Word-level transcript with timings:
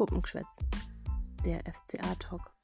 Puppengeschwätz, 0.00 0.56
der 1.44 1.60
FCA-Talk. 1.70 2.54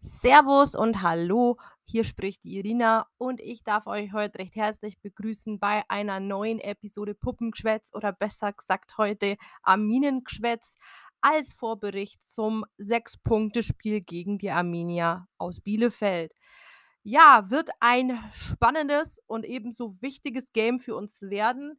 Servus 0.00 0.74
und 0.74 1.02
Hallo, 1.02 1.58
hier 1.84 2.04
spricht 2.04 2.42
die 2.42 2.56
Irina 2.56 3.06
und 3.18 3.38
ich 3.42 3.64
darf 3.64 3.86
euch 3.86 4.14
heute 4.14 4.38
recht 4.38 4.56
herzlich 4.56 4.98
begrüßen 5.02 5.58
bei 5.60 5.84
einer 5.90 6.18
neuen 6.18 6.58
Episode 6.58 7.14
Puppengeschwätz 7.14 7.92
oder 7.92 8.14
besser 8.14 8.54
gesagt 8.54 8.96
heute 8.96 9.36
Arminengeschwätz 9.62 10.78
als 11.20 11.52
Vorbericht 11.52 12.24
zum 12.24 12.64
Sechs-Punkte-Spiel 12.78 14.00
gegen 14.00 14.38
die 14.38 14.50
Arminia 14.50 15.28
aus 15.36 15.60
Bielefeld. 15.60 16.32
Ja, 17.08 17.50
wird 17.50 17.70
ein 17.78 18.18
spannendes 18.34 19.22
und 19.28 19.44
ebenso 19.44 20.02
wichtiges 20.02 20.52
Game 20.52 20.80
für 20.80 20.96
uns 20.96 21.22
werden 21.22 21.78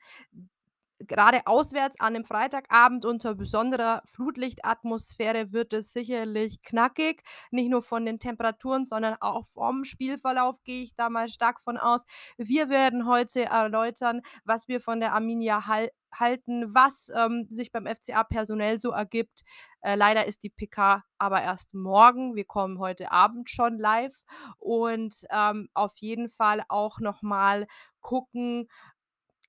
gerade 0.99 1.41
auswärts 1.45 1.99
an 1.99 2.13
'nem 2.13 2.25
Freitagabend 2.25 3.05
unter 3.05 3.35
besonderer 3.35 4.01
Flutlichtatmosphäre 4.05 5.51
wird 5.53 5.73
es 5.73 5.93
sicherlich 5.93 6.61
knackig. 6.61 7.23
Nicht 7.51 7.69
nur 7.69 7.81
von 7.83 8.05
den 8.05 8.19
Temperaturen, 8.19 8.85
sondern 8.85 9.15
auch 9.21 9.45
vom 9.45 9.83
Spielverlauf 9.85 10.63
gehe 10.63 10.83
ich 10.83 10.95
da 10.95 11.09
mal 11.09 11.29
stark 11.29 11.61
von 11.61 11.77
aus. 11.77 12.05
Wir 12.37 12.69
werden 12.69 13.05
heute 13.07 13.45
erläutern, 13.45 14.21
was 14.45 14.67
wir 14.67 14.81
von 14.81 14.99
der 14.99 15.13
Arminia 15.13 15.67
hal 15.67 15.91
halten, 16.13 16.73
was, 16.73 17.11
ähm, 17.15 17.45
sich 17.49 17.71
beim 17.71 17.85
FCA 17.85 18.23
personell 18.23 18.79
so 18.79 18.91
ergibt. 18.91 19.41
Äh, 19.81 19.95
leider 19.95 20.25
ist 20.25 20.41
die 20.43 20.49
PK 20.49 21.03
aber 21.17 21.41
erst 21.41 21.73
morgen. 21.73 22.35
Wir 22.35 22.45
kommen 22.45 22.79
heute 22.79 23.11
Abend 23.11 23.49
schon 23.49 23.77
live 23.77 24.15
und, 24.57 25.13
ähm, 25.31 25.69
auf 25.73 25.97
jeden 25.97 26.29
Fall 26.29 26.63
auch 26.69 26.99
noch 27.01 27.21
mal 27.21 27.67
gucken, 28.01 28.67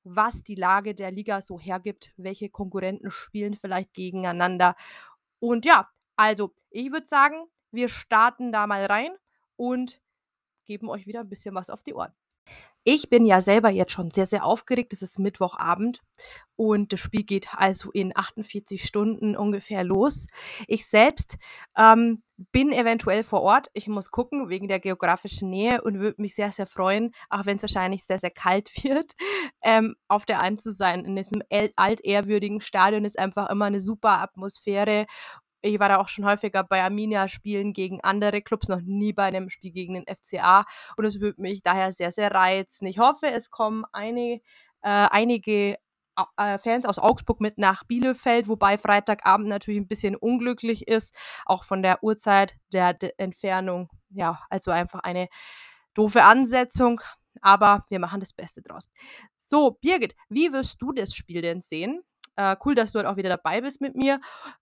was 0.04 0.42
die 0.42 0.54
Lage 0.54 0.94
der 0.94 1.10
Liga 1.10 1.40
so 1.40 1.58
hergibt, 1.60 2.12
welche 2.16 2.48
Konkurrenten 2.48 3.10
spielen 3.10 3.54
vielleicht 3.54 3.92
gegeneinander. 3.94 4.76
Und 5.40 5.64
ja, 5.64 5.90
also 6.16 6.54
ich 6.70 6.90
würde 6.92 7.06
sagen, 7.06 7.46
wir 7.70 7.88
starten 7.88 8.52
da 8.52 8.66
mal 8.66 8.84
rein 8.86 9.10
und 9.56 10.00
geben 10.64 10.88
euch 10.88 11.06
wieder 11.06 11.20
ein 11.20 11.28
bisschen 11.28 11.54
was 11.54 11.70
auf 11.70 11.82
die 11.82 11.94
Ohren. 11.94 12.12
Ich 12.84 13.10
bin 13.10 13.26
ja 13.26 13.40
selber 13.40 13.70
jetzt 13.70 13.92
schon 13.92 14.10
sehr, 14.10 14.26
sehr 14.26 14.44
aufgeregt. 14.44 14.92
Es 14.92 15.02
ist 15.02 15.18
Mittwochabend 15.18 16.00
und 16.56 16.92
das 16.92 17.00
Spiel 17.00 17.22
geht 17.22 17.48
also 17.54 17.90
in 17.92 18.16
48 18.16 18.84
Stunden 18.84 19.36
ungefähr 19.36 19.84
los. 19.84 20.26
Ich 20.66 20.86
selbst 20.86 21.36
ähm, 21.76 22.22
bin 22.52 22.72
eventuell 22.72 23.24
vor 23.24 23.42
Ort. 23.42 23.68
Ich 23.74 23.88
muss 23.88 24.10
gucken 24.10 24.48
wegen 24.48 24.68
der 24.68 24.80
geografischen 24.80 25.50
Nähe 25.50 25.82
und 25.82 25.98
würde 25.98 26.20
mich 26.22 26.34
sehr, 26.34 26.50
sehr 26.50 26.66
freuen, 26.66 27.12
auch 27.30 27.46
wenn 27.46 27.56
es 27.56 27.62
wahrscheinlich 27.62 28.04
sehr, 28.04 28.18
sehr 28.18 28.30
kalt 28.30 28.70
wird, 28.84 29.12
ähm, 29.62 29.94
auf 30.08 30.24
der 30.24 30.40
Alm 30.40 30.58
zu 30.58 30.72
sein. 30.72 31.04
In 31.04 31.16
diesem 31.16 31.42
altehrwürdigen 31.76 32.60
Stadion 32.60 33.04
ist 33.04 33.18
einfach 33.18 33.50
immer 33.50 33.66
eine 33.66 33.80
super 33.80 34.20
Atmosphäre 34.20 35.06
ich 35.62 35.80
war 35.80 35.88
da 35.88 35.98
auch 35.98 36.08
schon 36.08 36.24
häufiger 36.24 36.64
bei 36.64 36.82
Arminia-Spielen 36.82 37.72
gegen 37.72 38.00
andere 38.02 38.42
Clubs, 38.42 38.68
noch 38.68 38.80
nie 38.80 39.12
bei 39.12 39.24
einem 39.24 39.50
Spiel 39.50 39.72
gegen 39.72 39.94
den 39.94 40.04
FCA 40.06 40.64
und 40.96 41.04
es 41.04 41.20
würde 41.20 41.40
mich 41.40 41.62
daher 41.62 41.92
sehr, 41.92 42.10
sehr 42.10 42.30
reizen. 42.30 42.86
Ich 42.86 42.98
hoffe, 42.98 43.28
es 43.28 43.50
kommen 43.50 43.84
äh, 43.92 44.40
einige 44.82 45.78
äh, 46.36 46.58
Fans 46.58 46.86
aus 46.86 46.98
Augsburg 46.98 47.40
mit 47.40 47.58
nach 47.58 47.84
Bielefeld, 47.84 48.48
wobei 48.48 48.78
Freitagabend 48.78 49.48
natürlich 49.48 49.80
ein 49.80 49.88
bisschen 49.88 50.16
unglücklich 50.16 50.88
ist, 50.88 51.14
auch 51.46 51.64
von 51.64 51.82
der 51.82 52.02
Uhrzeit 52.02 52.56
der, 52.72 52.94
der 52.94 53.18
Entfernung. 53.18 53.88
Ja, 54.10 54.40
also 54.50 54.70
einfach 54.70 55.00
eine 55.00 55.28
doofe 55.94 56.24
Ansetzung, 56.24 57.00
aber 57.40 57.84
wir 57.88 57.98
machen 57.98 58.20
das 58.20 58.32
Beste 58.32 58.62
draus. 58.62 58.90
So, 59.36 59.72
Birgit, 59.80 60.14
wie 60.28 60.52
wirst 60.52 60.80
du 60.80 60.92
das 60.92 61.14
Spiel 61.14 61.42
denn 61.42 61.60
sehen? 61.60 62.02
Äh, 62.36 62.56
cool, 62.64 62.74
dass 62.74 62.92
du 62.92 63.00
heute 63.00 63.10
auch 63.10 63.16
wieder 63.16 63.30
dabei 63.30 63.60
bist 63.60 63.80
mit 63.80 63.96
mir. 63.96 64.20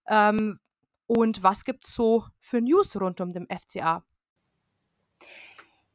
Ähm, 0.09 0.59
und 1.07 1.43
was 1.43 1.65
gibt's 1.65 1.95
so 1.95 2.25
für 2.41 2.61
News 2.61 3.01
rund 3.01 3.21
um 3.21 3.33
den 3.33 3.47
FCA? 3.49 4.05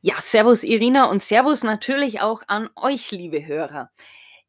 Ja, 0.02 0.16
Servus 0.20 0.64
Irina 0.64 1.06
und 1.06 1.24
Servus 1.24 1.64
natürlich 1.64 2.22
auch 2.22 2.42
an 2.48 2.70
euch, 2.76 3.12
liebe 3.12 3.46
Hörer. 3.46 3.92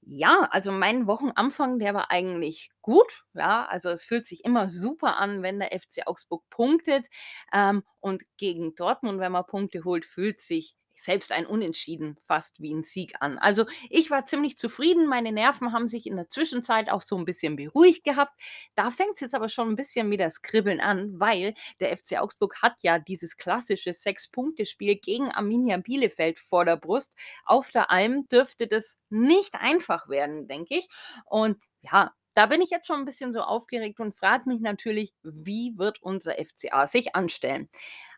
Ja, 0.04 0.48
also 0.50 0.72
mein 0.72 1.06
Wochenanfang, 1.06 1.78
der 1.78 1.94
war 1.94 2.10
eigentlich 2.10 2.70
gut. 2.80 3.24
Ja, 3.34 3.66
also 3.66 3.90
es 3.90 4.02
fühlt 4.02 4.26
sich 4.26 4.44
immer 4.44 4.68
super 4.68 5.16
an, 5.18 5.42
wenn 5.42 5.60
der 5.60 5.78
FC 5.78 6.06
Augsburg 6.06 6.42
punktet. 6.50 7.06
Ähm, 7.52 7.84
und 8.00 8.22
gegen 8.36 8.74
Dortmund, 8.74 9.20
wenn 9.20 9.30
man 9.30 9.46
Punkte 9.46 9.84
holt, 9.84 10.04
fühlt 10.04 10.40
sich 10.40 10.74
selbst 11.02 11.32
ein 11.32 11.46
Unentschieden 11.46 12.16
fast 12.26 12.60
wie 12.60 12.72
ein 12.72 12.84
Sieg 12.84 13.14
an. 13.20 13.38
Also 13.38 13.66
ich 13.90 14.10
war 14.10 14.24
ziemlich 14.24 14.56
zufrieden. 14.56 15.06
Meine 15.06 15.32
Nerven 15.32 15.72
haben 15.72 15.88
sich 15.88 16.06
in 16.06 16.16
der 16.16 16.28
Zwischenzeit 16.28 16.90
auch 16.90 17.02
so 17.02 17.16
ein 17.16 17.24
bisschen 17.24 17.56
beruhigt 17.56 18.04
gehabt. 18.04 18.32
Da 18.74 18.90
fängt 18.90 19.14
es 19.14 19.20
jetzt 19.20 19.34
aber 19.34 19.48
schon 19.48 19.68
ein 19.68 19.76
bisschen 19.76 20.08
mit 20.08 20.20
das 20.20 20.42
Kribbeln 20.42 20.80
an, 20.80 21.18
weil 21.18 21.54
der 21.80 21.96
FC 21.96 22.18
Augsburg 22.18 22.62
hat 22.62 22.76
ja 22.82 22.98
dieses 22.98 23.36
klassische 23.36 23.92
Sechs-Punkte-Spiel 23.92 24.96
gegen 24.96 25.30
Arminia 25.30 25.78
Bielefeld 25.78 26.38
vor 26.38 26.64
der 26.64 26.76
Brust. 26.76 27.14
Auf 27.44 27.70
der 27.70 27.90
Alm 27.90 28.28
dürfte 28.28 28.66
das 28.66 28.98
nicht 29.10 29.54
einfach 29.54 30.08
werden, 30.08 30.48
denke 30.48 30.78
ich. 30.78 30.88
Und 31.26 31.58
ja, 31.82 32.12
da 32.34 32.46
bin 32.46 32.62
ich 32.62 32.70
jetzt 32.70 32.86
schon 32.86 33.00
ein 33.00 33.04
bisschen 33.04 33.32
so 33.32 33.40
aufgeregt 33.40 34.00
und 34.00 34.14
frage 34.14 34.48
mich 34.48 34.60
natürlich, 34.60 35.12
wie 35.22 35.76
wird 35.76 36.02
unser 36.02 36.32
FCA 36.32 36.86
sich 36.86 37.14
anstellen? 37.14 37.68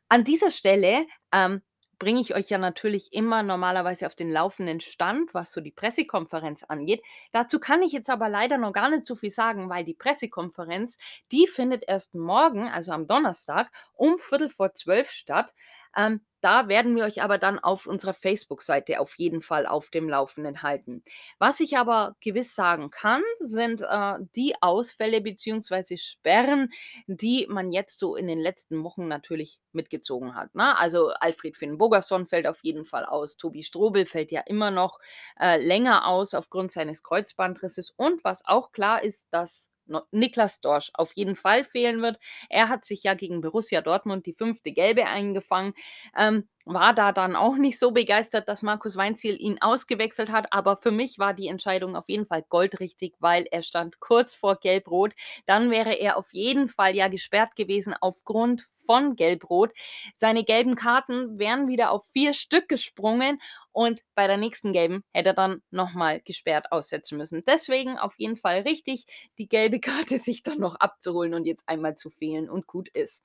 An 0.08 0.24
dieser 0.24 0.50
Stelle 0.50 1.06
ähm, 1.32 1.62
bringe 1.98 2.20
ich 2.20 2.34
euch 2.34 2.50
ja 2.50 2.58
natürlich 2.58 3.12
immer 3.12 3.42
normalerweise 3.42 4.06
auf 4.06 4.14
den 4.14 4.30
laufenden 4.30 4.80
Stand, 4.80 5.32
was 5.34 5.52
so 5.52 5.60
die 5.60 5.70
Pressekonferenz 5.70 6.64
angeht. 6.64 7.02
Dazu 7.32 7.58
kann 7.58 7.82
ich 7.82 7.92
jetzt 7.92 8.10
aber 8.10 8.28
leider 8.28 8.58
noch 8.58 8.72
gar 8.72 8.90
nicht 8.90 9.06
so 9.06 9.16
viel 9.16 9.30
sagen, 9.30 9.68
weil 9.68 9.84
die 9.84 9.94
Pressekonferenz, 9.94 10.98
die 11.32 11.46
findet 11.46 11.84
erst 11.86 12.14
morgen, 12.14 12.68
also 12.68 12.92
am 12.92 13.06
Donnerstag, 13.06 13.70
um 13.94 14.18
Viertel 14.18 14.50
vor 14.50 14.74
zwölf 14.74 15.10
statt. 15.10 15.54
Ähm, 15.96 16.20
da 16.44 16.68
werden 16.68 16.94
wir 16.94 17.04
euch 17.04 17.22
aber 17.22 17.38
dann 17.38 17.58
auf 17.58 17.86
unserer 17.86 18.12
Facebook-Seite 18.12 19.00
auf 19.00 19.14
jeden 19.14 19.40
Fall 19.40 19.66
auf 19.66 19.88
dem 19.88 20.10
Laufenden 20.10 20.62
halten. 20.62 21.02
Was 21.38 21.58
ich 21.60 21.78
aber 21.78 22.16
gewiss 22.20 22.54
sagen 22.54 22.90
kann, 22.90 23.22
sind 23.40 23.80
äh, 23.80 24.18
die 24.36 24.54
Ausfälle 24.60 25.22
bzw. 25.22 25.96
Sperren, 25.96 26.70
die 27.06 27.46
man 27.48 27.72
jetzt 27.72 27.98
so 27.98 28.14
in 28.14 28.26
den 28.26 28.40
letzten 28.40 28.84
Wochen 28.84 29.08
natürlich 29.08 29.58
mitgezogen 29.72 30.34
hat. 30.34 30.54
Ne? 30.54 30.76
Also 30.76 31.08
Alfred 31.18 31.56
Finn 31.56 31.78
Bogerson 31.78 32.26
fällt 32.26 32.46
auf 32.46 32.62
jeden 32.62 32.84
Fall 32.84 33.06
aus. 33.06 33.38
Tobi 33.38 33.64
Strobel 33.64 34.04
fällt 34.04 34.30
ja 34.30 34.42
immer 34.42 34.70
noch 34.70 34.98
äh, 35.40 35.58
länger 35.64 36.06
aus 36.06 36.34
aufgrund 36.34 36.72
seines 36.72 37.02
Kreuzbandrisses. 37.02 37.90
Und 37.96 38.22
was 38.22 38.44
auch 38.44 38.70
klar 38.72 39.02
ist, 39.02 39.26
dass 39.30 39.70
Niklas 40.10 40.60
Dorsch 40.60 40.90
auf 40.94 41.12
jeden 41.14 41.36
Fall 41.36 41.64
fehlen 41.64 42.02
wird. 42.02 42.18
Er 42.48 42.68
hat 42.68 42.84
sich 42.84 43.02
ja 43.02 43.14
gegen 43.14 43.40
Borussia 43.40 43.80
Dortmund 43.80 44.26
die 44.26 44.34
fünfte 44.34 44.72
Gelbe 44.72 45.06
eingefangen. 45.06 45.74
Ähm, 46.16 46.48
war 46.66 46.94
da 46.94 47.12
dann 47.12 47.36
auch 47.36 47.56
nicht 47.56 47.78
so 47.78 47.90
begeistert, 47.90 48.48
dass 48.48 48.62
Markus 48.62 48.96
Weinziel 48.96 49.36
ihn 49.38 49.60
ausgewechselt 49.60 50.30
hat, 50.32 50.46
aber 50.50 50.78
für 50.78 50.90
mich 50.90 51.18
war 51.18 51.34
die 51.34 51.48
Entscheidung 51.48 51.94
auf 51.94 52.08
jeden 52.08 52.24
Fall 52.24 52.42
goldrichtig, 52.48 53.14
weil 53.18 53.46
er 53.50 53.62
stand 53.62 54.00
kurz 54.00 54.34
vor 54.34 54.56
Gelb-Rot. 54.56 55.12
Dann 55.46 55.70
wäre 55.70 55.92
er 55.92 56.16
auf 56.16 56.32
jeden 56.32 56.68
Fall 56.68 56.96
ja 56.96 57.08
gesperrt 57.08 57.54
gewesen 57.56 57.94
aufgrund 58.00 58.66
von 58.86 59.16
Gelb-Rot. 59.16 59.72
Seine 60.16 60.44
gelben 60.44 60.74
Karten 60.74 61.38
wären 61.38 61.68
wieder 61.68 61.90
auf 61.90 62.06
vier 62.12 62.34
Stück 62.34 62.68
gesprungen 62.68 63.40
und 63.74 64.00
bei 64.14 64.28
der 64.28 64.36
nächsten 64.36 64.72
gelben 64.72 65.02
hätte 65.12 65.30
er 65.30 65.34
dann 65.34 65.60
nochmal 65.70 66.20
gesperrt 66.20 66.70
aussetzen 66.70 67.18
müssen. 67.18 67.42
Deswegen 67.46 67.98
auf 67.98 68.14
jeden 68.18 68.36
Fall 68.36 68.60
richtig, 68.60 69.04
die 69.38 69.48
gelbe 69.48 69.80
Karte 70.14 70.18
sich 70.18 70.42
dann 70.42 70.60
noch 70.60 70.76
abzuholen 70.76 71.34
und 71.34 71.44
jetzt 71.44 71.64
einmal 71.66 71.96
zu 71.96 72.08
fehlen 72.10 72.48
und 72.48 72.66
gut 72.66 72.88
ist. 72.88 73.22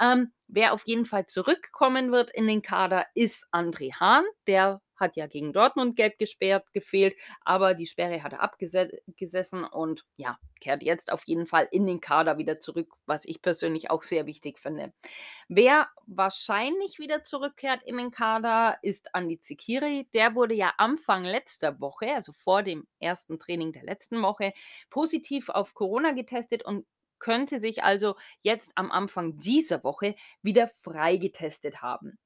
Ähm, 0.00 0.32
wer 0.48 0.72
auf 0.72 0.82
jeden 0.86 1.04
Fall 1.06 1.26
zurückkommen 1.26 2.12
wird 2.12 2.30
in 2.32 2.48
den 2.48 2.62
Kader 2.62 3.06
ist 3.14 3.46
André 3.52 3.94
Hahn. 3.94 4.24
Der 4.46 4.80
hat 5.00 5.16
ja 5.16 5.26
gegen 5.26 5.52
Dortmund 5.52 5.96
gelb 5.96 6.18
gesperrt, 6.18 6.72
gefehlt, 6.72 7.16
aber 7.40 7.74
die 7.74 7.86
Sperre 7.86 8.22
hat 8.22 8.32
er 8.32 8.42
abgesessen 8.42 9.64
und 9.64 10.04
ja, 10.16 10.38
kehrt 10.60 10.82
jetzt 10.82 11.10
auf 11.10 11.24
jeden 11.26 11.46
Fall 11.46 11.66
in 11.70 11.86
den 11.86 12.00
Kader 12.00 12.38
wieder 12.38 12.60
zurück, 12.60 12.92
was 13.06 13.24
ich 13.24 13.42
persönlich 13.42 13.90
auch 13.90 14.02
sehr 14.02 14.26
wichtig 14.26 14.58
finde. 14.58 14.92
Wer 15.48 15.88
wahrscheinlich 16.06 16.98
wieder 16.98 17.24
zurückkehrt 17.24 17.82
in 17.84 17.96
den 17.96 18.10
Kader, 18.10 18.78
ist 18.82 19.14
Andi 19.14 19.40
Zikiri. 19.40 20.08
Der 20.14 20.34
wurde 20.34 20.54
ja 20.54 20.72
Anfang 20.78 21.24
letzter 21.24 21.80
Woche, 21.80 22.14
also 22.14 22.32
vor 22.32 22.62
dem 22.62 22.86
ersten 23.00 23.38
Training 23.38 23.72
der 23.72 23.82
letzten 23.82 24.22
Woche, 24.22 24.52
positiv 24.90 25.48
auf 25.48 25.74
Corona 25.74 26.12
getestet 26.12 26.64
und 26.64 26.86
könnte 27.18 27.60
sich 27.60 27.84
also 27.84 28.16
jetzt 28.42 28.72
am 28.74 28.90
Anfang 28.90 29.38
dieser 29.38 29.84
Woche 29.84 30.16
wieder 30.42 30.70
freigetestet 30.82 31.82
haben. 31.82 32.18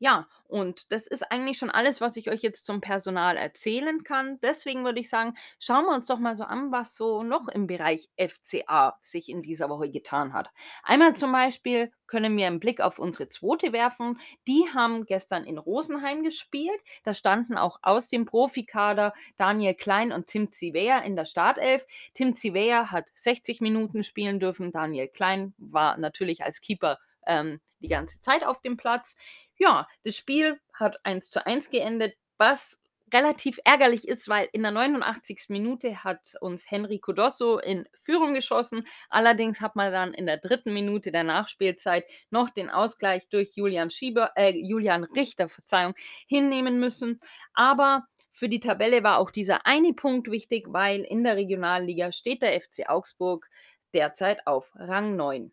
Ja, 0.00 0.28
und 0.44 0.90
das 0.92 1.08
ist 1.08 1.30
eigentlich 1.30 1.58
schon 1.58 1.70
alles, 1.70 2.00
was 2.00 2.16
ich 2.16 2.30
euch 2.30 2.40
jetzt 2.40 2.64
zum 2.64 2.80
Personal 2.80 3.36
erzählen 3.36 4.04
kann. 4.04 4.38
Deswegen 4.40 4.84
würde 4.84 5.00
ich 5.00 5.10
sagen, 5.10 5.36
schauen 5.58 5.86
wir 5.86 5.94
uns 5.94 6.06
doch 6.06 6.20
mal 6.20 6.36
so 6.36 6.44
an, 6.44 6.70
was 6.70 6.94
so 6.94 7.24
noch 7.24 7.48
im 7.48 7.66
Bereich 7.66 8.08
FCA 8.16 8.96
sich 9.00 9.28
in 9.28 9.42
dieser 9.42 9.68
Woche 9.68 9.90
getan 9.90 10.32
hat. 10.32 10.50
Einmal 10.84 11.16
zum 11.16 11.32
Beispiel 11.32 11.92
können 12.06 12.36
wir 12.36 12.46
einen 12.46 12.60
Blick 12.60 12.80
auf 12.80 13.00
unsere 13.00 13.28
zweite 13.28 13.72
werfen. 13.72 14.20
Die 14.46 14.64
haben 14.72 15.04
gestern 15.04 15.44
in 15.44 15.58
Rosenheim 15.58 16.22
gespielt. 16.22 16.80
Da 17.02 17.12
standen 17.12 17.58
auch 17.58 17.80
aus 17.82 18.08
dem 18.08 18.24
Profikader 18.24 19.12
Daniel 19.36 19.74
Klein 19.74 20.12
und 20.12 20.28
Tim 20.28 20.52
Zivea 20.52 21.00
in 21.00 21.16
der 21.16 21.26
Startelf. 21.26 21.84
Tim 22.14 22.36
Zivea 22.36 22.92
hat 22.92 23.06
60 23.16 23.60
Minuten 23.60 24.04
spielen 24.04 24.38
dürfen. 24.38 24.70
Daniel 24.70 25.08
Klein 25.08 25.54
war 25.58 25.98
natürlich 25.98 26.44
als 26.44 26.60
Keeper 26.60 26.98
ähm, 27.26 27.60
die 27.80 27.88
ganze 27.88 28.20
Zeit 28.20 28.44
auf 28.44 28.60
dem 28.60 28.76
Platz. 28.76 29.16
Ja, 29.58 29.88
das 30.04 30.16
Spiel 30.16 30.60
hat 30.72 30.98
1 31.04 31.30
zu 31.30 31.44
1 31.44 31.70
geendet, 31.70 32.14
was 32.38 32.78
relativ 33.12 33.58
ärgerlich 33.64 34.06
ist, 34.06 34.28
weil 34.28 34.48
in 34.52 34.62
der 34.62 34.70
89. 34.70 35.46
Minute 35.48 36.04
hat 36.04 36.20
uns 36.40 36.70
Henry 36.70 36.98
Codosso 36.98 37.58
in 37.58 37.86
Führung 37.94 38.34
geschossen. 38.34 38.86
Allerdings 39.08 39.60
hat 39.60 39.76
man 39.76 39.92
dann 39.92 40.14
in 40.14 40.26
der 40.26 40.36
dritten 40.36 40.72
Minute 40.72 41.10
der 41.10 41.24
Nachspielzeit 41.24 42.04
noch 42.30 42.50
den 42.50 42.70
Ausgleich 42.70 43.28
durch 43.28 43.52
Julian 43.54 43.90
Schieber, 43.90 44.32
äh, 44.36 44.50
Julian 44.50 45.04
Richter, 45.04 45.48
Verzeihung, 45.48 45.94
hinnehmen 46.26 46.78
müssen. 46.78 47.20
Aber 47.54 48.04
für 48.30 48.48
die 48.48 48.60
Tabelle 48.60 49.02
war 49.02 49.18
auch 49.18 49.30
dieser 49.30 49.66
eine 49.66 49.94
Punkt 49.94 50.30
wichtig, 50.30 50.66
weil 50.68 51.00
in 51.00 51.24
der 51.24 51.36
Regionalliga 51.36 52.12
steht 52.12 52.42
der 52.42 52.60
FC 52.60 52.88
Augsburg 52.88 53.48
derzeit 53.94 54.46
auf 54.46 54.70
Rang 54.76 55.16
9. 55.16 55.50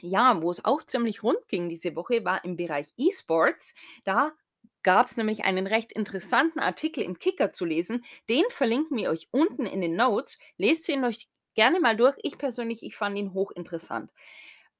Ja, 0.00 0.40
wo 0.42 0.50
es 0.50 0.64
auch 0.64 0.82
ziemlich 0.82 1.22
rund 1.22 1.48
ging 1.48 1.68
diese 1.68 1.96
Woche, 1.96 2.24
war 2.24 2.44
im 2.44 2.56
Bereich 2.56 2.92
E-Sports. 2.96 3.74
Da 4.04 4.32
gab 4.82 5.06
es 5.06 5.16
nämlich 5.16 5.44
einen 5.44 5.66
recht 5.66 5.92
interessanten 5.92 6.60
Artikel 6.60 7.02
im 7.02 7.18
Kicker 7.18 7.52
zu 7.52 7.64
lesen. 7.64 8.04
Den 8.28 8.44
verlinken 8.50 8.96
wir 8.96 9.10
euch 9.10 9.28
unten 9.32 9.66
in 9.66 9.80
den 9.80 9.96
Notes. 9.96 10.38
Lest 10.58 10.88
ihn 10.88 11.04
euch 11.04 11.28
gerne 11.54 11.80
mal 11.80 11.96
durch. 11.96 12.16
Ich 12.22 12.38
persönlich, 12.38 12.82
ich 12.82 12.96
fand 12.96 13.18
ihn 13.18 13.34
hochinteressant. 13.34 14.10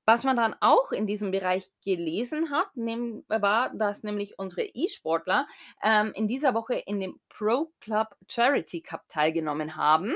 Was 0.05 0.23
man 0.23 0.37
dann 0.37 0.55
auch 0.61 0.93
in 0.93 1.09
diesem 1.09 1.33
Bereich 1.33 1.73
gelesen 1.85 2.53
hat, 2.53 2.69
war, 2.77 3.71
dass 3.75 4.05
nämlich 4.05 4.39
unsere 4.39 4.63
E-Sportler 4.63 5.49
ähm, 5.83 6.13
in 6.15 6.29
dieser 6.29 6.55
Woche 6.55 6.75
in 6.75 7.01
dem 7.01 7.19
Pro 7.37 7.71
Club 7.81 8.09
Charity 8.29 8.81
Cup 8.81 9.09
teilgenommen 9.09 9.77
haben. 9.77 10.15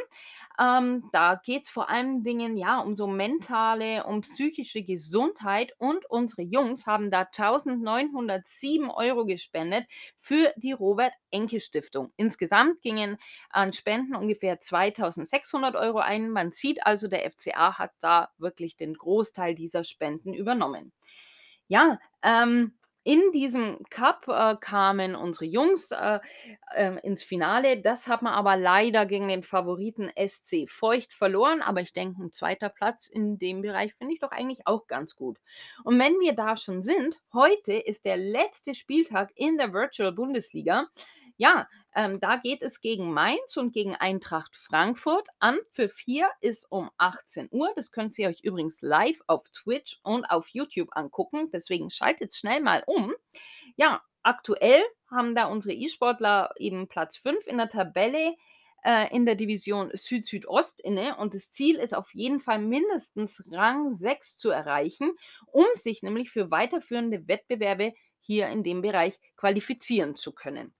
Ähm, 0.59 1.09
da 1.13 1.37
geht 1.37 1.65
es 1.65 1.71
vor 1.71 1.89
allen 1.89 2.23
Dingen 2.23 2.57
ja 2.57 2.81
um 2.81 2.97
so 2.97 3.07
mentale, 3.07 4.05
um 4.05 4.21
psychische 4.23 4.83
Gesundheit 4.83 5.73
und 5.79 6.05
unsere 6.11 6.43
Jungs 6.43 6.87
haben 6.87 7.11
da 7.11 7.21
1907 7.21 8.91
Euro 8.91 9.25
gespendet 9.25 9.87
für 10.19 10.53
die 10.57 10.73
Robert-Enke-Stiftung. 10.73 12.13
Insgesamt 12.17 12.83
gingen 12.83 13.17
an 13.49 13.73
Spenden 13.73 14.15
ungefähr 14.15 14.61
2600 14.61 15.77
Euro 15.77 15.99
ein. 15.99 16.31
Man 16.31 16.53
sieht 16.53 16.87
also, 16.87 17.09
der 17.09 17.31
FCA 17.31 17.79
hat 17.79 17.93
da 18.01 18.31
wirklich 18.39 18.77
den 18.77 18.95
Großteil 18.95 19.55
dieser 19.55 19.85
Spenden 19.85 20.35
übernommen. 20.35 20.93
Ja, 21.69 21.99
ähm, 22.23 22.75
in 23.03 23.33
diesem 23.33 23.79
Cup 23.89 24.29
äh, 24.29 24.57
kamen 24.61 25.15
unsere 25.15 25.47
Jungs 25.47 25.91
äh, 25.91 26.21
äh, 26.75 26.99
ins 27.01 27.23
Finale. 27.23 27.81
Das 27.81 28.09
hat 28.09 28.21
man 28.21 28.35
aber 28.35 28.57
leider 28.57 29.07
gegen 29.07 29.29
den 29.29 29.43
Favoriten 29.43 30.11
SC 30.17 30.69
Feucht 30.69 31.15
verloren. 31.15 31.63
Aber 31.63 31.81
ich 31.81 31.95
denke, 31.95 32.23
ein 32.23 32.33
zweiter 32.33 32.69
Platz 32.69 33.09
in 33.09 33.39
dem 33.39 33.63
Bereich 33.63 33.95
finde 33.95 34.13
ich 34.13 34.21
doch 34.21 34.33
eigentlich 34.33 34.67
auch 34.67 34.87
ganz 34.87 35.17
gut. 35.17 35.39
Und 35.83 35.99
wenn 35.99 36.21
wir 36.21 36.35
da 36.35 36.57
schon 36.57 36.83
sind, 36.83 37.17
heute 37.33 37.73
ist 37.73 38.05
der 38.05 38.19
letzte 38.19 38.75
Spieltag 38.75 39.31
in 39.35 39.57
der 39.57 39.73
Virtual 39.73 40.13
Bundesliga. 40.13 40.87
Ja, 41.39 41.69
ähm, 41.95 42.21
da 42.21 42.37
geht 42.37 42.63
es 42.63 42.81
gegen 42.81 43.13
Mainz 43.13 43.57
und 43.57 43.73
gegen 43.73 43.97
Eintracht 43.97 44.55
Frankfurt. 44.55 45.29
Anpfiff 45.41 45.99
hier 45.99 46.29
ist 46.41 46.71
um 46.71 46.91
18 46.99 47.49
Uhr. 47.51 47.73
Das 47.75 47.91
könnt 47.91 48.19
ihr 48.19 48.29
euch 48.29 48.41
übrigens 48.43 48.81
live 48.81 49.21
auf 49.27 49.49
Twitch 49.51 49.99
und 50.03 50.25
auf 50.27 50.49
YouTube 50.49 50.91
angucken. 50.93 51.51
Deswegen 51.53 51.91
schaltet 51.91 52.35
schnell 52.35 52.61
mal 52.61 52.85
um. 52.87 53.13
Ja, 53.77 54.03
aktuell 54.23 54.83
haben 55.11 55.35
da 55.35 55.47
unsere 55.47 55.75
E-Sportler 55.75 56.55
eben 56.59 56.87
Platz 56.87 57.17
5 57.17 57.47
in 57.47 57.59
der 57.59 57.69
Tabelle 57.69 58.37
äh, 58.85 59.15
in 59.15 59.27
der 59.27 59.35
Division 59.35 59.91
Süd-Südost 59.93 60.81
inne 60.81 61.17
und 61.17 61.35
das 61.35 61.51
Ziel 61.51 61.77
ist 61.77 61.95
auf 61.95 62.15
jeden 62.15 62.41
Fall 62.41 62.61
mindestens 62.61 63.43
Rang 63.51 63.97
6 63.97 64.37
zu 64.37 64.51
erreichen, 64.51 65.13
um 65.47 65.67
sich 65.75 66.03
nämlich 66.03 66.31
für 66.31 66.51
weiterführende 66.51 67.27
Wettbewerbe 67.29 67.95
hier 68.21 68.49
in 68.49 68.63
dem 68.63 68.83
Bereich 68.83 69.19
qualifizieren 69.37 70.15
zu 70.15 70.33
können. 70.33 70.73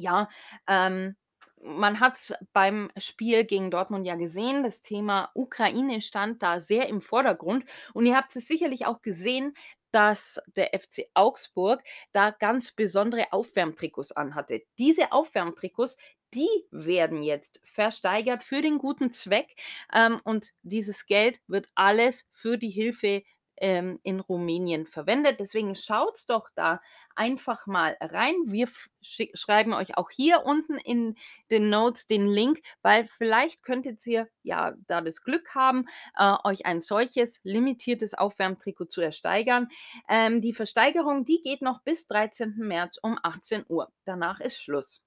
Ja, 0.00 0.28
ähm, 0.66 1.16
man 1.62 2.00
hat 2.00 2.34
beim 2.54 2.90
Spiel 2.96 3.44
gegen 3.44 3.70
Dortmund 3.70 4.06
ja 4.06 4.14
gesehen, 4.16 4.62
das 4.62 4.80
Thema 4.80 5.30
Ukraine 5.34 6.00
stand 6.00 6.42
da 6.42 6.60
sehr 6.60 6.88
im 6.88 7.02
Vordergrund 7.02 7.64
und 7.92 8.06
ihr 8.06 8.16
habt 8.16 8.34
es 8.34 8.46
sicherlich 8.48 8.86
auch 8.86 9.02
gesehen, 9.02 9.54
dass 9.92 10.40
der 10.56 10.72
FC 10.72 11.04
Augsburg 11.14 11.82
da 12.12 12.30
ganz 12.30 12.72
besondere 12.72 13.32
Aufwärmtrikots 13.32 14.12
anhatte. 14.12 14.62
Diese 14.78 15.12
Aufwärmtrikots, 15.12 15.96
die 16.32 16.48
werden 16.70 17.22
jetzt 17.22 17.60
versteigert 17.64 18.44
für 18.44 18.62
den 18.62 18.78
guten 18.78 19.10
Zweck 19.12 19.56
ähm, 19.92 20.20
und 20.24 20.50
dieses 20.62 21.06
Geld 21.06 21.40
wird 21.48 21.68
alles 21.74 22.26
für 22.32 22.56
die 22.56 22.70
Hilfe 22.70 23.22
ähm, 23.60 24.00
in 24.02 24.20
Rumänien 24.20 24.86
verwendet. 24.86 25.38
Deswegen 25.38 25.74
schaut 25.76 26.24
doch 26.28 26.48
da 26.54 26.80
einfach 27.14 27.66
mal 27.66 27.96
rein. 28.00 28.34
Wir 28.46 28.68
schreiben 29.02 29.74
euch 29.74 29.96
auch 29.96 30.10
hier 30.10 30.44
unten 30.44 30.78
in 30.78 31.16
den 31.50 31.68
Notes 31.68 32.06
den 32.06 32.26
Link, 32.26 32.60
weil 32.82 33.06
vielleicht 33.06 33.62
könntet 33.62 34.04
ihr 34.06 34.28
ja 34.42 34.74
da 34.86 35.00
das 35.00 35.22
Glück 35.22 35.54
haben, 35.54 35.86
äh, 36.16 36.34
euch 36.44 36.66
ein 36.66 36.80
solches 36.80 37.40
limitiertes 37.42 38.14
Aufwärmtrikot 38.14 38.86
zu 38.86 39.00
ersteigern. 39.00 39.68
Ähm, 40.08 40.40
die 40.40 40.54
Versteigerung, 40.54 41.24
die 41.24 41.42
geht 41.42 41.62
noch 41.62 41.82
bis 41.82 42.06
13. 42.06 42.54
März 42.56 42.98
um 43.02 43.18
18 43.22 43.64
Uhr. 43.68 43.92
Danach 44.04 44.40
ist 44.40 44.60
Schluss. 44.60 45.02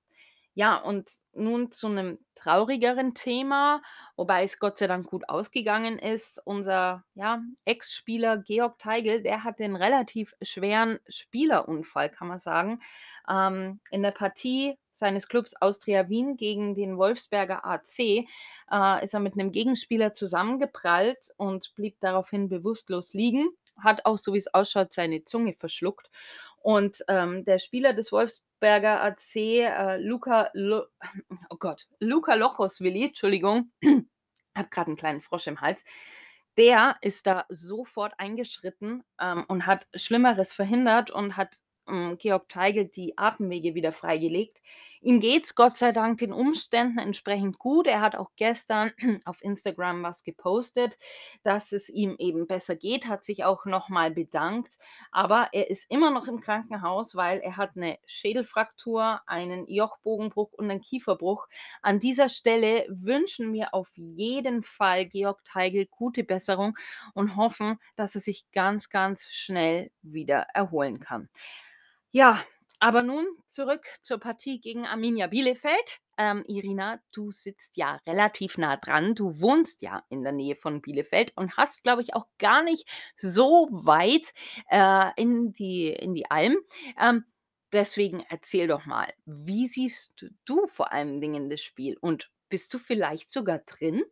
Ja, 0.56 0.78
und 0.78 1.10
nun 1.34 1.72
zu 1.72 1.88
einem 1.88 2.20
traurigeren 2.36 3.16
Thema, 3.16 3.82
wobei 4.16 4.44
es 4.44 4.60
Gott 4.60 4.78
sei 4.78 4.88
Dank 4.88 5.08
gut 5.08 5.28
ausgegangen 5.30 5.98
ist. 5.98 6.40
Unser, 6.46 7.04
ja, 7.16 7.42
Ex-Spieler 7.66 8.38
Georg 8.38 8.78
Teigl, 8.80 9.24
der 9.24 9.44
hatte 9.44 9.64
einen 9.64 9.76
relativ 9.76 10.36
schweren 10.42 11.00
Spielerunfall, 11.08 12.10
kann 12.10 12.28
man 12.28 12.40
sagen. 12.40 12.82
Ähm, 13.30 13.80
in 13.90 14.04
der 14.04 14.12
Partie 14.12 14.78
seines 14.92 15.28
Clubs 15.28 15.56
Austria 15.60 16.10
Wien 16.10 16.38
gegen 16.38 16.76
den 16.76 16.98
Wolfsberger 16.98 17.66
AC 17.66 18.00
äh, 18.00 19.04
ist 19.04 19.14
er 19.14 19.20
mit 19.20 19.34
einem 19.34 19.52
Gegenspieler 19.52 20.14
zusammengeprallt 20.14 21.20
und 21.38 21.74
blieb 21.76 22.00
daraufhin 22.00 22.50
bewusstlos 22.50 23.14
liegen, 23.14 23.50
hat 23.82 24.06
auch, 24.06 24.18
so 24.18 24.34
wie 24.34 24.38
es 24.38 24.54
ausschaut, 24.54 24.94
seine 24.94 25.24
Zunge 25.24 25.54
verschluckt. 25.54 26.10
Und 26.62 27.04
ähm, 27.08 27.44
der 27.46 27.60
Spieler 27.60 27.94
des 27.94 28.12
Wolfsberger 28.12 28.44
Berger 28.64 29.04
AC, 29.04 29.36
äh, 29.36 29.98
Luca, 29.98 30.50
Lo 30.54 30.86
oh 31.50 31.58
Gott, 31.60 31.86
Luca 32.00 32.36
Lochosvili, 32.36 33.08
Entschuldigung, 33.08 33.74
habe 34.56 34.70
gerade 34.70 34.88
einen 34.88 34.96
kleinen 34.96 35.20
Frosch 35.20 35.48
im 35.48 35.60
Hals. 35.60 35.84
Der 36.56 36.96
ist 37.02 37.28
da 37.28 37.44
sofort 37.50 38.14
eingeschritten 38.20 39.04
ähm, 39.20 39.44
und 39.50 39.66
hat 39.66 39.90
Schlimmeres 39.96 40.54
verhindert 40.54 41.12
und 41.12 41.36
hat 41.36 41.58
ähm, 41.88 42.18
Georg 42.18 42.50
Teigl 42.50 42.86
die 42.86 43.18
Atemwege 43.18 43.76
wieder 43.76 43.94
freigelegt. 43.94 44.60
Ihm 45.06 45.20
geht 45.20 45.44
es 45.44 45.56
Gott 45.56 45.76
sei 45.76 45.92
Dank 45.92 46.20
den 46.20 46.32
Umständen 46.32 46.98
entsprechend 46.98 47.60
gut. 47.60 47.88
Er 47.88 48.00
hat 48.00 48.16
auch 48.16 48.32
gestern 48.38 48.94
auf 49.26 49.44
Instagram 49.44 50.02
was 50.02 50.24
gepostet, 50.24 50.98
dass 51.44 51.74
es 51.74 51.90
ihm 51.90 52.16
eben 52.20 52.48
besser 52.48 52.78
geht, 52.78 53.08
hat 53.08 53.22
sich 53.22 53.44
auch 53.44 53.66
nochmal 53.66 54.12
bedankt. 54.12 54.78
Aber 55.12 55.50
er 55.52 55.70
ist 55.70 55.92
immer 55.92 56.10
noch 56.10 56.30
im 56.30 56.40
Krankenhaus, 56.40 57.16
weil 57.16 57.40
er 57.40 57.58
hat 57.58 57.72
eine 57.76 57.98
Schädelfraktur, 58.06 59.20
einen 59.26 59.68
Jochbogenbruch 59.68 60.54
und 60.54 60.72
einen 60.72 60.80
Kieferbruch. 60.80 61.48
An 61.82 62.00
dieser 62.00 62.30
Stelle 62.30 62.86
wünschen 62.88 63.52
wir 63.52 63.74
auf 63.74 63.92
jeden 63.96 64.64
Fall 64.64 65.06
Georg 65.06 65.44
Teigl 65.44 65.86
gute 65.88 66.24
Besserung 66.24 66.78
und 67.14 67.36
hoffen, 67.36 67.78
dass 67.98 68.16
er 68.16 68.22
sich 68.22 68.46
ganz, 68.54 68.90
ganz 68.90 69.26
schnell 69.26 69.92
wieder 70.02 70.48
erholen 70.54 71.02
kann. 71.02 71.28
Ja, 72.16 72.46
aber 72.80 73.02
nun 73.02 73.26
zurück 73.48 73.88
zur 74.04 74.20
Partie 74.20 74.62
gegen 74.62 74.86
Arminia 74.86 75.26
Bielefeld. 75.26 76.00
Ähm, 76.16 76.46
Irina, 76.48 77.00
du 77.12 77.32
sitzt 77.32 77.76
ja 77.76 78.00
relativ 78.06 78.60
nah 78.60 78.78
dran. 78.78 79.16
Du 79.16 79.42
wohnst 79.42 79.82
ja 79.82 80.04
in 80.10 80.22
der 80.22 80.32
Nähe 80.32 80.56
von 80.56 80.84
Bielefeld 80.84 81.36
und 81.36 81.58
hast, 81.58 81.82
glaube 81.82 82.04
ich, 82.04 82.14
auch 82.14 82.28
gar 82.38 82.62
nicht 82.62 82.88
so 83.16 83.68
weit 83.72 84.32
äh, 84.70 85.10
in, 85.20 85.54
die, 85.54 85.88
in 85.88 86.14
die 86.14 86.30
Alm. 86.30 86.56
Ähm, 87.00 87.26
deswegen 87.72 88.24
erzähl 88.30 88.68
doch 88.68 88.86
mal, 88.86 89.12
wie 89.26 89.68
siehst 89.68 90.24
du 90.46 90.68
vor 90.68 90.92
allen 90.92 91.20
Dingen 91.20 91.50
das 91.50 91.62
Spiel 91.62 91.98
und 92.00 92.30
bist 92.48 92.72
du 92.76 92.78
vielleicht 92.78 93.32
sogar 93.32 93.58
drin? 93.58 94.04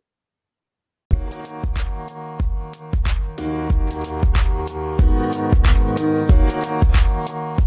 Musik 5.94 7.62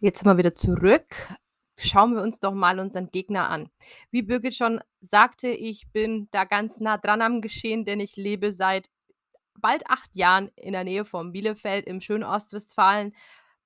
Jetzt 0.00 0.18
sind 0.20 0.28
wir 0.28 0.38
wieder 0.38 0.54
zurück. 0.54 1.04
Schauen 1.78 2.14
wir 2.14 2.22
uns 2.22 2.40
doch 2.40 2.52
mal 2.52 2.78
unseren 2.80 3.10
Gegner 3.10 3.48
an. 3.48 3.68
Wie 4.10 4.22
Birgit 4.22 4.54
schon 4.54 4.80
sagte, 5.00 5.48
ich 5.48 5.90
bin 5.92 6.28
da 6.30 6.44
ganz 6.44 6.78
nah 6.80 6.98
dran 6.98 7.22
am 7.22 7.40
Geschehen, 7.40 7.84
denn 7.84 8.00
ich 8.00 8.16
lebe 8.16 8.52
seit 8.52 8.88
bald 9.58 9.88
8 9.88 10.16
Jahren 10.16 10.48
in 10.56 10.72
der 10.72 10.84
Nähe 10.84 11.04
von 11.04 11.32
Bielefeld 11.32 11.86
im 11.86 12.00
schönen 12.00 12.24
Ostwestfalen 12.24 13.14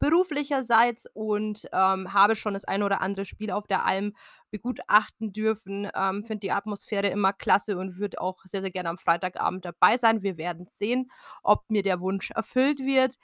beruflicherseits 0.01 1.07
und, 1.15 1.67
ähm, 1.73 2.13
habe 2.13 2.37
schon 2.37 2.55
das 2.55 2.65
ein 2.65 2.83
oder 2.83 3.01
andere 3.01 3.25
Spiel 3.25 3.51
auf 3.51 3.67
der 3.67 3.87
Alm 3.87 4.15
begutachten 4.51 5.33
dürfen. 5.33 5.89
Ähm, 5.95 6.25
finde 6.25 6.41
die 6.41 6.53
Atmosphäre 6.53 7.09
immer 7.09 7.33
klasse 7.33 7.79
und 7.79 7.99
würde 7.99 8.21
auch 8.21 8.43
sehr, 8.45 8.61
sehr 8.61 8.71
gerne 8.71 8.91
am 8.91 8.99
Freitagabend 8.99 9.65
dabei 9.65 9.97
sein. 9.97 10.23
Wir 10.23 10.37
werden 10.37 10.67
sehen, 10.69 11.11
ob 11.43 11.65
mir 11.71 11.83
der 11.83 12.01
Wunsch 12.01 12.31
erfüllt 12.33 12.81
wird. 12.81 13.17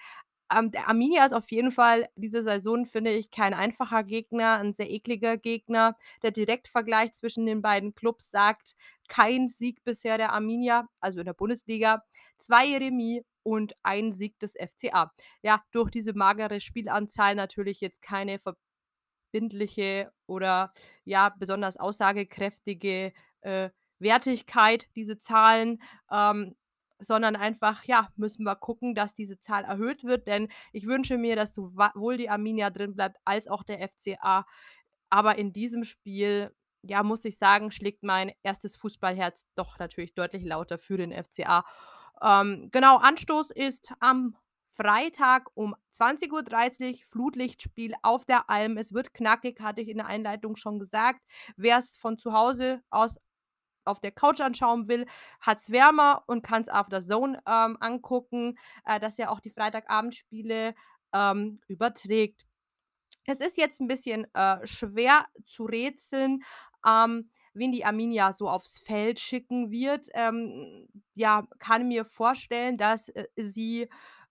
Ähm, 0.52 0.70
der 0.72 0.88
Arminia 0.88 1.24
ist 1.24 1.32
auf 1.32 1.50
jeden 1.52 1.70
Fall 1.70 2.08
diese 2.16 2.42
Saison, 2.42 2.84
finde 2.86 3.12
ich, 3.12 3.30
kein 3.30 3.54
einfacher 3.54 4.02
Gegner, 4.04 4.58
'n 4.60 4.72
sehr 4.72 4.90
ekliger 4.90 5.36
Gegner. 5.36 5.96
Der 6.22 6.32
Direktvergleich 6.32 7.12
zwischen 7.12 7.46
den 7.46 7.62
beiden 7.62 7.94
Klubs 7.94 8.30
sagt: 8.30 8.74
Kein 9.08 9.46
Sieg 9.48 9.84
bisher 9.84 10.18
der 10.18 10.32
Arminia, 10.32 10.88
also 11.00 11.20
in 11.20 11.26
der 11.26 11.34
Bundesliga, 11.34 12.02
2 12.38 12.76
Remis 12.78 13.22
und 13.44 13.74
1 13.82 14.10
Sieg 14.12 14.38
des 14.40 14.54
FCA. 14.56 15.12
Ja, 15.42 15.62
durch 15.72 15.90
diese 15.90 16.14
magere 16.14 16.60
Spielanzahl 16.60 17.34
natürlich 17.36 17.80
jetzt 17.80 18.02
keine 18.02 18.38
verbindliche 19.32 20.12
oder, 20.26 20.72
ja, 21.04 21.30
besonders 21.38 21.76
aussagekräftige, 21.78 23.12
äh, 23.42 23.70
Wertigkeit, 24.00 24.86
diese 24.96 25.18
Zahlen, 25.18 25.82
ähm, 26.12 26.56
sondern 27.00 27.36
einfach, 27.36 27.84
ja, 27.84 28.08
müssen 28.16 28.44
wir 28.44 28.56
gucken, 28.56 28.94
dass 28.94 29.14
diese 29.14 29.38
Zahl 29.40 29.64
erhöht 29.64 30.04
wird, 30.04 30.26
denn 30.26 30.48
ich 30.72 30.86
wünsche 30.86 31.18
mir, 31.18 31.36
dass 31.36 31.54
sowohl 31.54 32.16
die 32.16 32.30
Arminia 32.30 32.70
drin 32.70 32.94
bleibt 32.94 33.16
als 33.24 33.48
auch 33.48 33.62
der 33.62 33.86
FCA. 33.88 34.46
Aber 35.10 35.38
in 35.38 35.52
diesem 35.52 35.84
Spiel, 35.84 36.54
ja, 36.82 37.02
muss 37.02 37.24
ich 37.24 37.38
sagen, 37.38 37.70
schlägt 37.70 38.02
mein 38.02 38.32
erstes 38.42 38.76
Fußballherz 38.76 39.44
doch 39.56 39.78
natürlich 39.78 40.14
deutlich 40.14 40.44
lauter 40.44 40.78
für 40.78 40.96
den 40.96 41.12
FCA. 41.12 41.64
Ähm, 42.22 42.68
genau, 42.70 42.98
Anstoß 42.98 43.50
ist 43.50 43.92
am 44.00 44.36
Freitag 44.68 45.50
um 45.54 45.74
20:30 45.92 47.04
Flutlichtspiel 47.06 47.94
auf 48.02 48.24
der 48.24 48.48
Alm. 48.48 48.76
Es 48.76 48.94
wird 48.94 49.12
knackig, 49.12 49.60
hatte 49.60 49.82
ich 49.82 49.88
in 49.88 49.98
der 49.98 50.06
Einleitung 50.06 50.56
schon 50.56 50.78
gesagt. 50.78 51.20
Wer's 51.56 51.96
von 51.96 52.18
zu 52.18 52.32
Hause 52.32 52.82
aus 52.88 53.18
auf 53.84 54.00
der 54.00 54.12
Couch 54.12 54.40
anschauen 54.40 54.88
will, 54.88 55.06
hat's 55.40 55.70
wärmer 55.72 56.24
und 56.26 56.42
kann's 56.42 56.68
auf 56.68 56.88
der 56.88 57.00
DAZN, 57.00 57.36
ähm, 57.46 57.76
angucken, 57.80 58.58
äh, 58.86 59.00
das 59.00 59.16
ja 59.18 59.28
auch 59.30 59.40
die 59.40 59.50
Freitagabendspiele, 59.50 60.74
ähm, 61.14 61.60
überträgt. 61.68 62.44
Es 63.26 63.40
ist 63.40 63.56
jetzt 63.58 63.80
'n 63.80 63.88
bisschen, 63.88 64.26
äh, 64.34 64.66
schwer 64.66 65.26
zu 65.44 65.64
rätseln, 65.64 66.42
ähm, 66.86 67.30
wen 67.54 67.72
die 67.72 67.84
Arminia 67.84 68.32
so 68.32 68.48
aufs 68.50 68.78
Feld 68.78 69.20
schicken 69.20 69.70
wird. 69.70 70.08
Ähm, 70.14 70.88
ja, 71.14 71.46
kann 71.58 71.88
mir 71.88 72.04
vorstellen, 72.04 72.76
dass, 72.78 73.08
äh, 73.10 73.26
sie, 73.36 73.88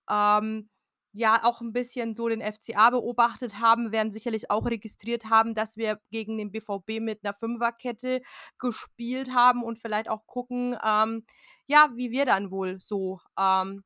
ähm, 0.10 0.70
ja 1.14 1.44
auch 1.44 1.62
'n 1.62 1.74
bisschen 1.74 2.16
so 2.16 2.30
den 2.30 2.42
FCA 2.42 2.90
beobachtet 2.92 3.60
haben, 3.60 3.92
werden 3.92 4.12
sicherlich 4.12 4.52
auch 4.52 4.66
registriert 4.68 5.26
haben, 5.30 5.54
dass 5.56 5.78
wir 5.78 6.00
gegen 6.12 6.38
den 6.38 6.52
BVB 6.52 7.00
mit 7.02 7.24
'ner 7.24 7.34
Fünferkette 7.34 8.22
gespielt 8.60 9.32
haben 9.34 9.64
und 9.64 9.80
vielleicht 9.80 10.10
auch 10.10 10.26
gucken, 10.28 10.78
ähm, 10.86 11.26
ja, 11.68 11.90
wie 11.96 12.12
wir 12.12 12.26
dann 12.26 12.52
wohl 12.52 12.80
so, 12.80 13.20
ähm 13.40 13.84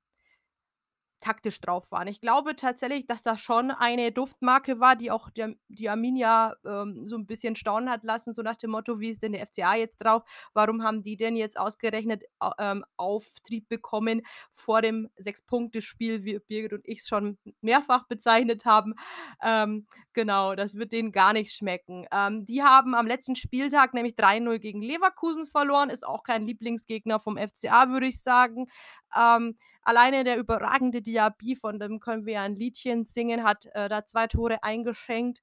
taktisch 1.23 1.61
drauf 1.61 1.91
waren. 1.91 2.07
Ich 2.07 2.21
glaube 2.21 2.55
tatsächlich, 2.55 3.07
dass 3.07 3.23
das 3.23 3.39
schon 3.41 3.71
eine 3.71 4.11
Duftmarke 4.11 4.79
war, 4.79 4.95
die 4.95 5.11
auch 5.11 5.29
die 5.29 5.57
die 5.69 5.89
Arminia, 5.89 6.55
ähm, 6.65 7.07
so 7.07 7.15
'n 7.17 7.25
bisschen 7.25 7.55
staunen 7.55 7.89
hat 7.89 8.03
lassen, 8.03 8.33
so 8.33 8.41
nach 8.41 8.57
dem 8.57 8.71
Motto: 8.71 8.99
„Wie 8.99 9.09
ist 9.09 9.23
denn 9.23 9.33
der 9.33 9.41
FCA 9.43 9.75
jetzt 9.75 9.97
drauf? 9.99 10.23
Warum 10.53 10.83
haben 10.83 11.03
die 11.03 11.17
denn 11.17 11.35
jetzt 11.35 11.57
ausgerechnet, 11.59 12.23
ähm, 12.59 12.83
Auftrieb 12.97 13.69
bekommen 13.69 14.21
vor 14.51 14.81
dem 14.81 15.09
Sechs-Punkte-Spiel?“, 15.17 16.23
wie 16.25 16.39
Birgit 16.39 16.73
und 16.73 16.87
ich's 16.87 17.07
schon 17.07 17.37
mehrfach 17.61 18.07
bezeichnet 18.07 18.65
haben. 18.65 18.95
Ähm, 19.41 19.87
genau, 20.13 20.55
das 20.55 20.75
wird 20.75 20.91
denen 20.93 21.11
gar 21.11 21.33
nicht 21.33 21.53
schmecken. 21.53 22.05
Ähm, 22.11 22.45
die 22.45 22.63
haben 22.63 22.95
am 22.95 23.07
letzten 23.07 23.35
Spieltag 23.35 23.93
nämlich 23.93 24.15
3:0 24.15 24.59
gegen 24.59 24.81
Leverkusen 24.81 25.47
verloren, 25.47 25.89
ist 25.89 26.05
auch 26.05 26.23
kein 26.23 26.45
Lieblingsgegner 26.47 27.19
vom 27.19 27.37
FCA, 27.37 27.89
würde 27.89 28.07
ich 28.07 28.21
sagen. 28.21 28.67
Ähm, 29.15 29.57
alleine 29.85 30.23
der 30.23 30.37
überragende 30.37 31.01
Diaby, 31.01 31.55
von 31.55 31.79
dem 31.79 31.99
können 31.99 32.25
wir 32.25 32.33
ja 32.35 32.45
'n 32.45 32.55
Liedchen 32.55 33.05
singen, 33.05 33.43
hat, 33.43 33.65
äh, 33.73 33.89
da 33.89 34.05
2 34.05 34.27
Tore 34.27 34.63
eingeschenkt, 34.63 35.39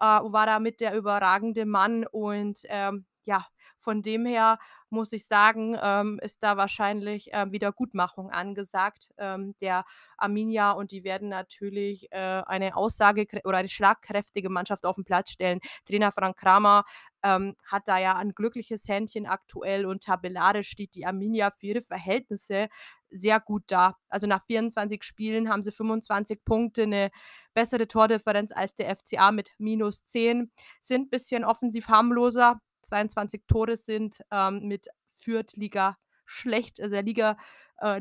äh, 0.00 0.04
war 0.04 0.46
damit 0.46 0.80
der 0.80 0.94
überragende 0.96 1.66
Mann 1.66 2.06
und, 2.06 2.60
ähm, 2.68 3.06
ja, 3.24 3.46
von 3.78 4.02
dem 4.02 4.26
her 4.26 4.58
muss 4.90 5.12
ich 5.12 5.26
sagen, 5.26 5.76
ähm, 5.80 6.18
ist 6.22 6.42
da 6.42 6.56
wahrscheinlich, 6.56 7.32
äh, 7.32 7.46
Wiedergutmachung 7.52 8.30
angesagt, 8.30 9.10
ähm, 9.18 9.54
der 9.60 9.84
Arminia 10.18 10.72
und 10.72 10.90
die 10.90 11.04
werden 11.04 11.28
natürlich, 11.28 12.10
äh, 12.12 12.42
eine 12.46 12.76
aussagekrä 12.76 13.40
oder 13.44 13.58
eine 13.58 13.68
schlagkräftige 13.68 14.48
Mannschaft 14.50 14.84
auf 14.86 14.98
'n 14.98 15.04
Platz 15.04 15.30
stellen. 15.30 15.60
Trainer 15.86 16.10
Frank 16.12 16.36
Kramer, 16.38 16.84
ähm, 17.22 17.54
hat 17.64 17.86
da 17.88 17.98
ja 17.98 18.16
ein 18.16 18.34
glückliches 18.34 18.88
Händchen 18.88 19.26
aktuell 19.26 19.86
und 19.86 20.02
tabellarisch 20.04 20.70
steht 20.70 20.94
die 20.94 21.06
Arminia 21.06 21.50
für 21.50 21.66
ihre 21.66 21.82
Verhältnisse 21.82 22.68
sehr 23.10 23.40
gut 23.40 23.64
da. 23.68 23.96
Also, 24.08 24.26
nach 24.26 24.44
24 24.46 25.02
Spielen 25.04 25.48
haben 25.50 25.62
sie 25.62 25.72
25 25.72 26.44
Punkte, 26.44 26.86
'ne 26.86 27.10
bessere 27.54 27.88
Tordifferenz 27.88 28.52
als 28.52 28.74
der 28.76 28.88
FCA 28.96 29.32
mit 29.32 29.50
-10, 29.58 30.50
sind 30.82 31.10
bisschen 31.10 31.44
offensiv 31.44 31.88
harmloser. 31.88 32.60
22 32.82 33.42
Tore 33.46 33.76
sind, 33.76 34.20
ähm, 34.30 34.62
mit 34.68 34.88
Fürth-Liga 35.16 35.96
schlecht, 36.26 36.80
also 36.80 36.92
der 36.94 37.02
Liga 37.02 37.36
äh, 37.82 38.00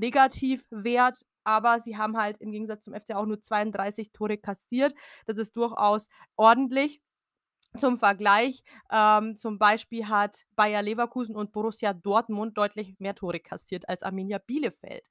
aber 1.46 1.80
sie 1.80 1.98
haben 1.98 2.18
halt 2.18 2.38
im 2.40 2.52
Gegensatz 2.52 2.84
zum 2.86 2.94
FCA 2.94 3.18
auch 3.18 3.26
nur 3.26 3.42
32 3.42 4.12
Tore 4.14 4.38
kassiert. 4.38 4.94
Das 5.26 5.38
ist 5.40 5.56
durchaus 5.58 6.10
ordentlich. 6.36 7.00
Zum 7.78 8.00
Vergleich, 8.00 8.64
ähm, 8.92 9.36
zum 9.36 9.60
Beispiel 9.60 10.08
hat 10.08 10.44
Bayer 10.56 10.82
Leverkusen 10.82 11.36
und 11.36 11.52
Borussia 11.52 11.94
Dortmund 11.94 12.58
deutlich 12.58 12.96
mehr 13.00 13.14
Tore 13.14 13.40
kassiert 13.40 13.88
als 13.88 14.02
Arminia 14.02 14.40
Bielefeld. 14.40 15.08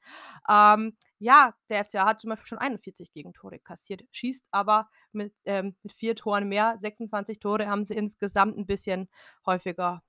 Ähm, 0.48 0.96
ja, 1.20 1.54
der 1.70 1.84
FCA 1.84 2.06
hat 2.06 2.20
zum 2.20 2.30
Beispiel 2.30 2.46
schon 2.48 2.58
41 2.58 3.12
Gegentore 3.12 3.60
kassiert, 3.60 4.02
schießt 4.10 4.44
aber 4.50 4.88
mit, 5.12 5.32
ähm 5.44 5.76
mit 5.84 5.92
4 5.92 6.16
Toren 6.16 6.48
mehr. 6.48 6.76
26 6.80 7.38
Tore 7.38 7.68
haben 7.68 7.84
sie 7.84 7.94
insgesamt 7.94 8.56
'n 8.58 8.66
bisschen 8.66 9.08
häufiger 9.46 10.02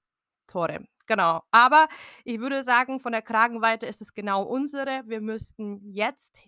Tore. 0.47 0.85
Genau. 1.07 1.43
Aber 1.51 1.87
ich 2.25 2.39
würde 2.39 2.63
sagen, 2.63 2.99
von 3.01 3.11
der 3.13 3.21
Kragenweite 3.23 3.87
ist 3.87 4.01
es 4.01 4.13
genau 4.15 4.43
unsere. 4.43 5.03
Wir 5.07 5.21
müssten 5.21 5.81
jetzt, 5.93 6.41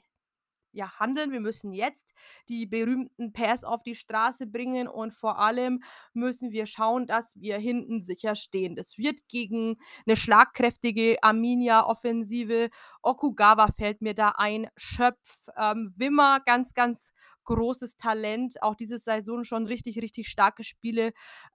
ja, 0.74 1.00
handeln. 1.00 1.32
Wir 1.32 1.40
müssen 1.42 1.74
jetzt 1.74 2.06
die 2.50 2.66
berühmten 2.66 3.34
PS 3.34 3.63
auf 3.63 3.84
die 3.84 3.96
Straße 3.96 4.48
bringen 4.48 4.88
und 4.88 5.13
vor 5.13 5.40
allem 5.40 5.84
müssen 6.13 6.51
wir 6.51 6.66
schauen, 6.66 7.08
dass 7.08 7.34
wir 7.36 7.58
hinten 7.58 8.01
sicher 8.01 8.36
stehen. 8.36 8.75
Das 8.75 8.98
wird 8.98 9.28
gegen 9.30 9.78
'ne 10.06 10.16
schlagkräftige 10.16 11.18
Arminia-Offensive 11.24 12.70
Okugawa 13.04 13.68
fällt 13.72 14.01
mir 14.01 14.13
da 14.16 14.30
ein, 14.38 14.68
Schöpf, 14.78 15.48
ähm, 15.58 15.94
Wimmer, 15.98 16.40
ganz, 16.46 16.74
ganz 16.74 17.12
großes 17.46 17.98
Talent, 17.98 18.62
auch 18.63 18.75
diese 18.75 18.98
Saison 19.00 19.44
schon 19.44 19.66
richtig, 19.66 19.98
richtig 20.01 20.30
starke 20.30 20.63
Spiele, 20.63 21.08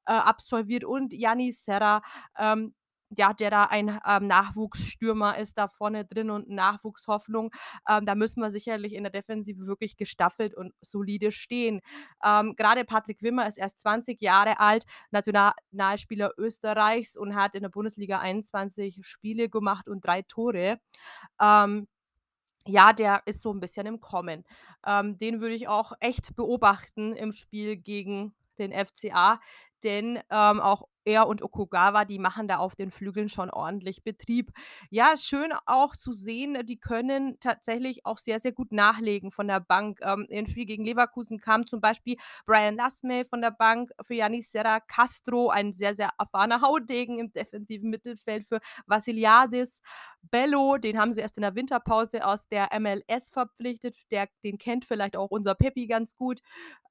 äh, 0.07 0.13
absolviert 0.13 0.85
und 0.85 1.13
Yanni 1.13 1.53
Serra, 1.53 2.03
ähm, 2.39 2.75
ja, 3.11 3.33
der 3.33 3.51
da 3.51 3.65
ein, 3.65 4.01
ähm, 4.07 4.27
Nachwuchsstürmer 4.27 5.39
ist 5.39 5.59
da 5.59 5.69
vorne 5.69 6.05
drin 6.05 6.31
und 6.31 6.49
Nachwuchshoffnung. 6.49 7.51
Ähm, 7.89 8.05
da 8.07 8.15
müssen 8.15 8.41
wir 8.41 8.51
sicherlich 8.51 8.95
in 8.95 9.05
der 9.05 9.13
Defensive 9.13 9.67
wirklich 9.67 9.97
gestaffelt 9.97 10.55
und 10.55 10.73
solide 10.81 11.33
stehen. 11.33 11.81
Ähm, 12.25 12.55
grade 12.57 12.85
Patrick 12.85 13.23
Wimmer 13.23 13.47
ist 13.47 13.59
erst 13.59 13.81
20 13.81 14.21
Jahre 14.23 14.59
alt, 14.61 14.85
Nationalspieler 15.11 16.33
Österreichs 16.39 17.17
und 17.17 17.35
hat 17.37 17.55
in 17.55 17.63
der 17.63 17.69
Bundesliga 17.71 18.19
21 18.19 18.99
Spiele 19.03 19.49
gemacht 19.49 19.89
und 19.89 20.05
3 20.05 20.23
Tore. 20.23 20.79
Ähm, 21.41 21.89
ja, 22.67 22.93
der 22.93 23.23
ist 23.27 23.43
so 23.43 23.53
'n 23.53 23.61
bisschen 23.61 23.87
im 23.87 24.01
Kommen. 24.01 24.45
Ähm, 24.87 25.19
den 25.19 25.41
würde 25.41 25.55
ich 25.55 25.69
auch 25.69 25.93
echt 26.01 26.35
beobachten 26.37 27.15
im 27.15 27.33
Spiel 27.33 27.77
gegen 27.77 28.35
den 28.59 28.73
FCA, 28.73 29.41
denn, 29.87 30.19
ähm, 30.31 30.61
auch 30.61 30.89
er 31.07 31.29
und 31.29 31.41
Okugawa, 31.41 32.05
die 32.05 32.19
machen 32.19 32.49
da 32.49 32.59
auf 32.59 32.75
den 32.75 32.91
Flügeln 32.91 33.29
schon 33.29 33.49
ordentlich 33.51 34.03
Betrieb. 34.03 34.51
Ja, 34.91 35.17
schön 35.17 35.53
auch 35.65 35.95
zu 35.95 36.13
sehen, 36.13 36.67
die 36.67 36.79
können 36.81 37.39
tatsächlich 37.39 38.05
auch 38.05 38.19
sehr, 38.19 38.41
sehr 38.41 38.51
gut 38.53 38.73
nachlegen 38.73 39.31
von 39.31 39.47
der 39.47 39.61
Bank. 39.61 40.01
Ähm, 40.03 40.27
im 40.29 40.47
Spiel 40.47 40.67
gegen 40.67 40.85
Leverkusen 40.85 41.39
kam 41.39 41.67
zum 41.69 41.81
Beispiel 41.81 42.17
Brian 42.45 42.75
Lasme 42.75 43.25
von 43.25 43.41
der 43.41 43.53
Bank 43.53 43.93
für 44.03 44.15
Janis 44.15 44.51
Serra, 44.51 44.81
Castro, 44.81 45.49
ein 45.49 45.73
sehr, 45.73 45.95
sehr 45.95 46.11
erfahrener 46.19 46.61
Haudegen 46.61 47.19
im 47.19 47.33
defensiven 47.33 47.89
Mittelfeld 47.91 48.45
für 48.47 48.59
Vassiliadis, 48.87 49.81
Bello, 50.31 50.77
den 50.79 50.99
haben 50.99 51.13
sie 51.13 51.21
erst 51.21 51.37
in 51.39 51.43
der 51.43 51.55
Winterpause 51.55 52.25
aus 52.27 52.49
der 52.49 52.69
MLS 52.81 53.31
verpflichtet, 53.31 53.97
der 54.11 54.29
den 54.45 54.59
kennt 54.59 54.85
vielleicht 54.85 55.17
auch 55.17 55.31
unser 55.31 55.55
Pepi 55.55 55.87
ganz 55.87 56.17
gut, 56.17 56.41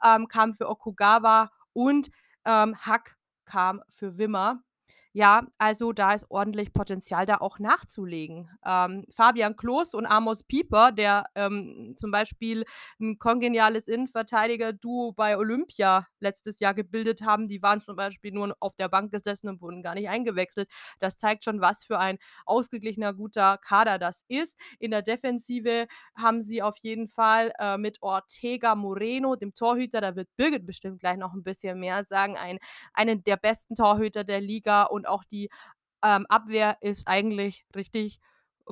ähm, 0.03 0.27
kam 0.27 0.53
für 0.53 0.69
Okugawa 0.69 1.51
und, 1.73 2.09
ähm, 2.45 2.75
Hack 2.77 3.17
kam 3.45 3.81
für 3.89 4.17
Wimmer. 4.17 4.63
Ja, 5.17 5.47
also 5.57 5.93
da 5.93 6.11
ist 6.11 6.25
ordentlich 6.29 6.73
Potenzial 6.73 7.25
da 7.25 7.37
auch 7.37 7.57
nachzulegen. 7.57 8.49
Ähm, 8.65 9.05
Fabian 9.15 9.55
Klos 9.55 9.93
und 9.93 10.05
Amos 10.05 10.43
Pieper, 10.43 10.91
der, 10.91 11.23
ähm, 11.35 11.93
zum 11.95 12.11
Beispiel 12.11 12.65
'n 12.99 13.17
kongeniales 13.17 13.87
Innenverteidiger-Duo 13.87 15.13
bei 15.13 15.37
Olympia 15.37 16.05
letztes 16.19 16.59
Jahr 16.59 16.73
gebildet 16.73 17.21
haben, 17.21 17.47
die 17.47 17.61
waren 17.61 17.79
zum 17.79 17.95
Beispiel 17.95 18.33
nur 18.33 18.57
auf 18.59 18.75
der 18.75 18.89
Bank 18.89 19.09
gesessen 19.09 19.47
und 19.47 19.61
wurden 19.61 19.83
gar 19.83 19.95
nicht 19.95 20.09
eingewechselt. 20.09 20.69
Das 20.99 21.15
zeigt 21.15 21.45
schon, 21.45 21.61
was 21.61 21.85
für 21.85 21.97
ein 21.97 22.17
ausgeglichener, 22.45 23.13
guter 23.13 23.57
Kader 23.59 23.97
das 23.97 24.25
ist. 24.27 24.57
In 24.79 24.91
der 24.91 25.01
Defensive 25.01 25.87
haben 26.17 26.41
sie 26.41 26.61
auf 26.61 26.75
jeden 26.81 27.07
Fall, 27.07 27.53
äh, 27.57 27.77
mit 27.77 28.01
Ortega 28.01 28.75
Moreno, 28.75 29.37
dem 29.37 29.53
Torhüter, 29.55 30.01
da 30.01 30.17
wird 30.17 30.27
Birgit 30.35 30.65
bestimmt 30.65 30.99
gleich 30.99 31.15
noch 31.15 31.33
'n 31.33 31.41
bisschen 31.43 31.79
mehr 31.79 32.03
sagen, 32.03 32.35
ein 32.35 32.59
einen 32.93 33.23
der 33.23 33.37
besten 33.37 33.75
Torhüter 33.75 34.25
der 34.25 34.41
Liga 34.41 34.83
und 34.83 35.04
auch 35.07 35.23
die, 35.23 35.49
ähm, 36.03 36.25
Abwehr 36.27 36.77
ist 36.81 37.07
eigentlich 37.07 37.65
richtig 37.75 38.19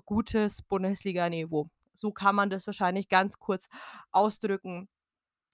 gutes 0.06 0.62
Bundesliga-Niveau. 0.64 1.70
So 1.94 2.12
kann 2.12 2.36
man 2.36 2.50
das 2.50 2.68
wahrscheinlich 2.68 3.10
ganz 3.10 3.40
kurz 3.40 3.70
ausdrücken. 4.12 4.90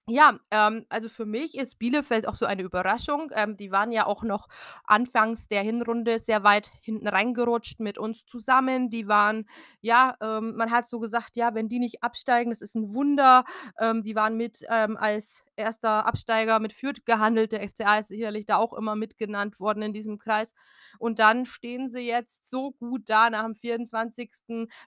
Ja, 0.08 0.40
ähm, 0.50 0.86
also 0.90 1.08
für 1.08 1.26
mich 1.28 1.56
ist 1.56 1.78
Bielefeld 1.78 2.28
auch 2.28 2.34
so 2.36 2.48
eine 2.48 2.64
Überraschung. 2.64 3.32
Ähm, 3.36 3.58
die 3.58 3.72
waren 3.72 3.92
ja 3.92 4.08
auch 4.08 4.24
noch 4.24 4.48
anfangs 4.86 5.48
der 5.48 5.62
Hinrunde 5.62 6.18
sehr 6.18 6.44
weit 6.44 6.72
hinten 6.82 7.08
reingerutscht 7.08 7.80
mit 7.80 8.00
uns 8.00 8.26
zusammen. 8.26 8.90
Die 8.90 9.08
waren 9.08 9.48
ja, 9.82 10.16
ähm, 10.20 10.56
man 10.56 10.72
hat 10.72 10.88
so 10.88 11.00
gesagt: 11.00 11.38
„Ja, 11.38 11.54
wenn 11.54 11.70
die 11.70 11.78
nicht 11.80 12.02
absteigen, 12.04 12.50
das 12.50 12.62
ist 12.62 12.76
'n 12.76 12.96
Wunder.“ 12.96 13.44
Ähm, 13.80 14.02
die 14.02 14.16
waren 14.16 14.36
mit, 14.36 14.64
ähm, 14.70 14.98
als 14.98 15.44
1. 15.60 15.84
Absteiger 15.84 16.60
mit 16.60 16.74
Fürth 16.74 17.06
gehandelt. 17.06 17.52
Der 17.52 17.68
FCA 17.68 18.00
ist 18.00 18.08
sicherlich 18.10 18.46
da 18.46 18.58
auch 18.58 18.74
immer 18.74 18.96
mit 18.96 19.18
genannt 19.18 19.60
worden 19.60 19.84
in 19.84 19.94
diesem 19.94 20.18
Kreis. 20.18 20.54
Und 20.98 21.20
dann 21.20 21.46
stehen 21.46 21.90
sie 21.90 22.00
jetzt 22.02 22.50
so 22.50 22.72
gut 22.72 23.04
da 23.10 23.30
nach 23.30 23.46
dem 23.46 23.56
24. 23.56 24.32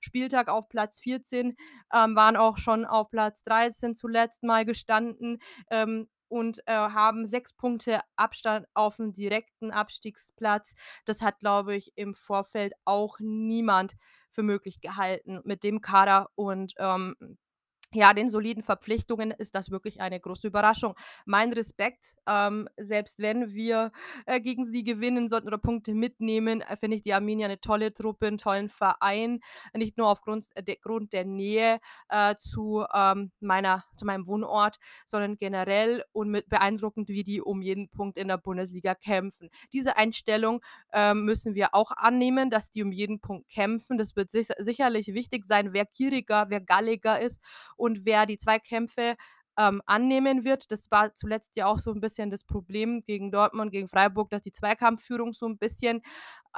Spieltag 0.01 0.49
auf 0.49 0.69
Platz 0.69 1.01
14, 1.01 1.57
ähm, 1.93 2.17
waren 2.17 2.37
auch 2.37 2.59
schon 2.59 2.85
auf 2.85 3.11
Platz 3.11 3.45
13 3.45 3.95
zuletzt 3.95 4.43
mal 4.43 4.65
gestanden, 4.65 5.39
ähm, 5.71 6.09
und, 6.29 6.61
äh, 6.67 6.73
haben 6.73 7.27
6 7.27 7.53
Punkte 7.53 8.01
Abstand 8.17 8.67
aufm 8.73 9.13
direkten 9.13 9.71
Abstiegsplatz. 9.71 10.73
Das 11.05 11.21
hat, 11.21 11.39
glaube 11.41 11.77
ich, 11.77 11.93
im 11.95 12.15
Vorfeld 12.15 12.73
auch 12.87 13.19
niemand 13.21 13.97
für 14.31 14.43
möglich 14.43 14.81
gehalten 14.81 15.41
mit 15.45 15.63
dem 15.63 15.83
Kader 15.83 16.31
und, 16.35 16.73
ähm, 16.79 17.17
ja, 17.95 18.15
den 18.15 18.29
soliden 18.29 18.63
Verpflichtungen 18.63 19.31
ist 19.33 19.55
das 19.55 19.71
wirklich 19.71 20.01
eine 20.01 20.21
große 20.21 20.47
Überraschung. 20.47 20.95
Mein 21.27 21.53
Respekt, 21.53 22.15
ähm, 22.27 22.69
selbst 22.77 23.19
wenn 23.21 23.53
wir, 23.55 23.93
äh, 24.27 24.41
gegen 24.41 24.65
sie 24.67 24.85
gewinnen 24.85 25.29
sollten 25.29 25.49
oder 25.49 25.59
Punkte 25.59 25.95
mitnehmen, 25.95 26.61
äh, 26.63 26.77
finde 26.77 26.97
ich 26.97 27.03
die 27.03 27.15
Arminia 27.15 27.49
'ne 27.49 27.61
tolle 27.61 27.93
Truppe, 27.95 28.27
'n 28.29 28.39
tollen 28.39 28.69
Verein, 28.71 29.41
nicht 29.75 29.99
nur 29.99 30.09
aufgrund 30.09 30.49
de 30.67 30.77
Grund 30.77 31.13
der 31.13 31.25
Nähe, 31.25 31.81
äh, 32.09 32.35
zu, 32.37 32.85
ähm, 32.95 33.33
meiner 33.41 33.85
zu 33.97 34.05
meinem 34.07 34.27
Wohnort, 34.27 34.79
sondern 35.07 35.37
generell 35.37 36.05
und 36.13 36.31
mit 36.31 36.49
beeindruckend, 36.49 37.09
wie 37.09 37.25
die 37.25 37.41
um 37.41 37.63
jeden 37.63 37.89
Punkt 37.91 38.19
in 38.19 38.29
der 38.29 38.39
Bundesliga 38.39 38.95
kämpfen. 38.95 39.51
Diese 39.73 39.97
Einstellung, 39.97 40.63
ähm, 40.93 41.25
müssen 41.25 41.55
wir 41.55 41.75
auch 41.75 41.91
annehmen, 41.93 42.51
dass 42.51 42.71
die 42.71 42.83
um 42.83 42.93
jeden 42.93 43.21
Punkt 43.21 43.49
kämpfen. 43.49 43.99
Das 43.99 44.17
wird 44.17 44.31
sich 44.31 44.49
sicherlich 44.59 45.09
wichtig 45.15 45.45
sein, 45.47 45.73
wer 45.73 45.85
gieriger, 45.87 46.47
wer 46.49 46.61
galliger 46.61 47.21
ist 47.21 47.41
und 47.83 48.05
wer 48.07 48.27
die 48.27 48.39
Zweikämpfe, 48.39 49.17
ähm, 49.59 49.83
annehmen 49.87 50.45
wird. 50.45 50.73
Das 50.73 50.91
war 50.91 51.15
zuletzt 51.15 51.57
ja 51.57 51.67
auch 51.67 51.79
so 51.81 51.93
'n 51.93 52.01
bisschen 52.01 52.31
das 52.31 52.45
Problem 52.45 53.03
gegen 53.05 53.31
Dortmund, 53.33 53.73
gegen 53.73 53.89
Freiburg, 53.89 54.31
dass 54.31 54.43
die 54.43 54.53
Zweikampfführung 54.53 55.35
so 55.35 55.47
'n 55.47 55.59
bisschen, 55.59 56.03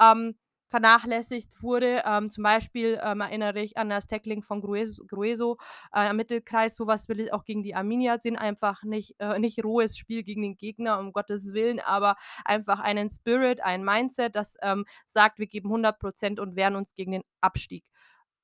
ähm, 0.01 0.35
vernachlässigt 0.69 1.61
wurde. 1.63 2.03
Ähm, 2.05 2.31
zum 2.31 2.43
Beispiel, 2.43 2.99
ähm, 3.03 3.21
erinnere 3.21 3.61
ich 3.61 3.77
an 3.77 3.89
das 3.89 4.07
Tackling 4.07 4.43
von 4.43 4.61
Grues 4.61 5.01
Gruezo, 5.07 5.57
äh, 5.93 6.09
im 6.09 6.17
Mittelkreis. 6.17 6.75
So 6.75 6.87
was 6.87 7.07
will 7.09 7.19
ich 7.21 7.33
auch 7.33 7.45
gegen 7.45 7.63
die 7.63 7.75
Arminia 7.75 8.19
sehen. 8.19 8.35
Einfach 8.37 8.83
nicht 8.83 9.15
äh, 9.19 9.39
nicht 9.39 9.63
rohes 9.63 9.97
Spiel 9.97 10.23
gegen 10.23 10.41
den 10.43 10.57
Gegner, 10.57 10.99
um 10.99 11.13
Gottes 11.13 11.53
Willen, 11.53 11.79
aber 11.81 12.17
einfach 12.45 12.79
einen 12.81 13.09
Spirit, 13.11 13.61
ein 13.63 13.83
Mindset, 13.85 14.35
das, 14.35 14.57
ähm, 14.63 14.85
sagt: 15.07 15.39
„Wir 15.39 15.47
geben 15.47 15.69
100 15.69 15.99
% 15.99 16.39
und 16.41 16.55
wehren 16.57 16.75
uns 16.75 16.95
gegen 16.95 17.11
den 17.13 17.23
Abstieg.“ 17.41 17.85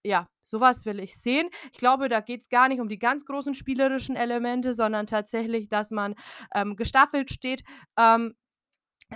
Ja, 0.06 0.28
so 0.44 0.60
was 0.60 0.86
will 0.86 1.00
ich 1.00 1.16
sehen. 1.16 1.50
Ich 1.72 1.78
glaube, 1.78 2.10
da 2.10 2.22
geht's 2.22 2.50
gar 2.50 2.68
nicht 2.68 2.82
um 2.82 2.88
die 2.88 2.98
ganz 3.00 3.26
großen 3.26 3.54
spielerischen 3.54 4.16
Elemente, 4.16 4.74
sondern 4.74 5.06
tatsächlich, 5.06 5.70
dass 5.70 5.92
man, 5.92 6.16
ähm, 6.56 6.76
gestaffelt 6.76 7.30
steht, 7.32 7.64
ähm, 7.98 8.34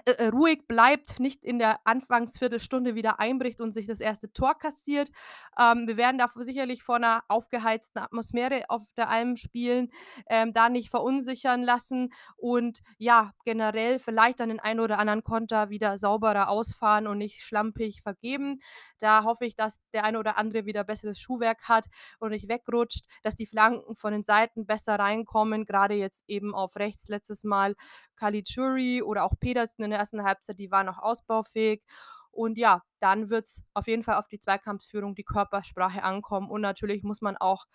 äh, 0.04 0.12
äh, 0.12 0.28
ruhig 0.28 0.68
bleibt, 0.68 1.20
nicht 1.22 1.44
in 1.44 1.58
der 1.58 1.80
Anfangsviertelstunde 1.86 2.96
wieder 2.96 3.20
einbricht 3.20 3.62
und 3.62 3.72
sich 3.74 3.88
das 3.88 4.02
1. 4.02 4.28
Tor 4.34 4.58
kassiert. 4.58 5.10
Ähm, 5.58 5.88
wir 5.88 5.96
werden 5.96 6.18
da 6.18 6.30
sicherlich 6.36 6.84
vor 6.84 7.00
'ner 7.00 7.24
aufgeheizten 7.30 8.02
Atmosphäre 8.02 8.66
auf 8.68 8.82
der 8.98 9.10
Alm 9.10 9.38
spielen, 9.38 9.92
ähm, 10.28 10.54
da 10.54 10.68
nicht 10.70 10.90
verunsichern 10.90 11.64
lassen 11.64 12.12
und 12.36 12.82
ja, 12.98 13.32
generell 13.46 14.00
vielleicht 14.00 14.42
dann 14.42 14.50
den 14.50 14.60
einen 14.60 14.82
oder 14.82 15.00
anderen 15.00 15.24
Konter 15.24 15.70
wieder 15.70 15.98
sauberer 15.98 16.50
ausfahren 16.50 17.08
und 17.08 17.18
nicht 17.18 17.42
schlampig 17.42 18.02
vergeben. 18.02 18.60
Da 19.00 19.24
hoffe 19.24 19.46
ich, 19.46 19.56
dass 19.56 19.80
der 19.94 20.04
eine 20.04 20.20
oder 20.20 20.38
andere 20.38 20.66
wieder 20.66 20.84
besseres 20.84 21.20
Schuhwerk 21.20 21.64
hat 21.70 21.86
und 22.20 22.32
nicht 22.32 22.50
wegrutscht, 22.50 23.06
dass 23.24 23.36
die 23.36 23.46
Flanken 23.46 23.96
von 23.96 24.12
den 24.12 24.24
Seiten 24.24 24.66
besser 24.66 24.96
reinkommen, 25.00 25.66
grade 25.66 25.96
jetzt 25.96 26.24
eben 26.28 26.54
auf 26.54 26.76
rechts 26.76 27.08
letztes 27.08 27.44
Mal 27.46 27.76
Caligiuri 28.18 29.02
oder 29.04 29.24
auch 29.26 29.34
Pedersen 29.40 29.85
in 29.86 29.92
der 29.92 30.00
1. 30.00 30.14
Halbzeit, 30.24 30.60
die 30.60 30.72
waren 30.72 30.86
noch 30.88 31.00
ausbaufähig. 31.00 31.84
Und 32.32 32.58
ja, 32.58 32.84
dann 33.00 33.30
wird's 33.30 33.64
auf 33.74 33.88
jeden 33.88 34.04
Fall 34.04 34.16
auf 34.16 34.28
die 34.28 34.40
Zweikampfsführung, 34.40 35.16
die 35.16 35.24
Körpersprache 35.24 36.04
ankommen 36.04 36.50
und 36.50 36.62
natürlich 36.62 37.04
muss 37.04 37.22
man 37.22 37.38
auch 37.38 37.66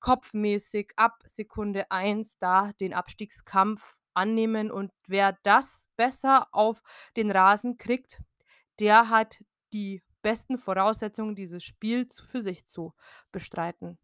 kopfmäßig 0.00 0.92
ab 0.96 1.18
Sekunde 1.26 1.90
1 1.90 2.38
da 2.38 2.72
den 2.80 2.94
Abstiegskampf 2.94 3.96
annehmen 4.14 4.70
und 4.70 4.92
wer 5.06 5.36
das 5.42 5.88
besser 5.96 6.48
auf 6.52 6.82
den 7.16 7.30
Rasen 7.30 7.76
kriegt, 7.76 8.22
der 8.80 9.10
hat 9.10 9.42
die 9.72 10.02
besten 10.22 10.58
Voraussetzungen, 10.58 11.34
dieses 11.34 11.62
Spiel 11.64 12.08
für 12.10 12.40
sich 12.42 12.66
zu 12.66 12.94
bestreiten. 13.32 13.98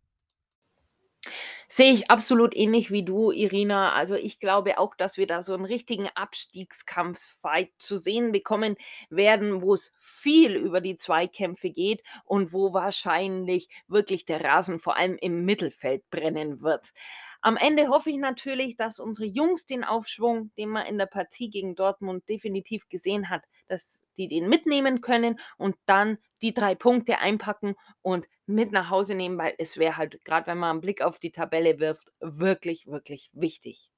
Sehe 1.69 1.93
ich 1.93 2.11
absolut 2.11 2.55
ähnlich 2.55 2.91
wie 2.91 3.03
du, 3.05 3.31
Irina. 3.33 3.93
Also, 3.93 4.15
ich 4.15 4.39
glaube 4.39 4.79
auch, 4.79 4.95
dass 4.95 5.17
wir 5.17 5.27
da 5.27 5.43
so 5.43 5.55
'n 5.55 5.65
richtigen 5.65 6.09
Abstiegskampf-Fight 6.15 7.71
zu 7.79 7.97
sehen 7.97 8.33
bekommen 8.33 8.77
werden, 9.11 9.63
wo's 9.63 9.93
viel 9.99 10.55
über 10.57 10.81
die 10.81 10.97
Zweikämpfe 10.97 11.71
geht 11.71 12.03
und 12.25 12.53
wo 12.53 12.73
wahrscheinlich 12.75 13.69
wirklich 13.89 14.25
der 14.25 14.45
Rasen 14.45 14.79
vor 14.79 14.97
allem 14.97 15.17
im 15.21 15.45
Mittelfeld 15.45 16.09
brennen 16.11 16.61
wird. 16.63 16.93
Am 17.41 17.57
Ende 17.57 17.89
hoffe 17.89 18.11
ich 18.11 18.17
natürlich, 18.17 18.77
dass 18.77 18.99
unsere 18.99 19.27
Jungs 19.27 19.67
den 19.67 19.85
Aufschwung, 19.85 20.51
den 20.57 20.71
man 20.71 20.87
in 20.87 20.97
der 20.99 21.07
Partie 21.07 21.51
gegen 21.51 21.75
Dortmund 21.77 22.29
definitiv 22.29 22.89
gesehen 22.89 23.29
hat, 23.31 23.43
dass 23.69 24.03
die 24.17 24.29
den 24.29 24.49
mitnehmen 24.49 25.01
können 25.01 25.39
und 25.59 25.77
dann 25.87 26.19
die 26.45 26.55
3 26.55 26.77
Punkte 26.77 27.19
einpacken 27.21 27.77
und 28.03 28.29
mit 28.47 28.73
nach 28.73 28.91
Hause 28.91 29.17
nehmen, 29.17 29.39
weil 29.39 29.55
es 29.59 29.79
wäre 29.79 29.97
halt, 29.99 30.25
grad 30.27 30.47
wenn 30.49 30.59
man 30.59 30.79
'n 30.79 30.83
Blick 30.83 31.03
auf 31.03 31.19
die 31.21 31.33
Tabelle 31.33 31.81
wirft, 31.81 32.13
wirklich, 32.21 32.87
wirklich 32.89 33.31
wichtig. 33.35 33.91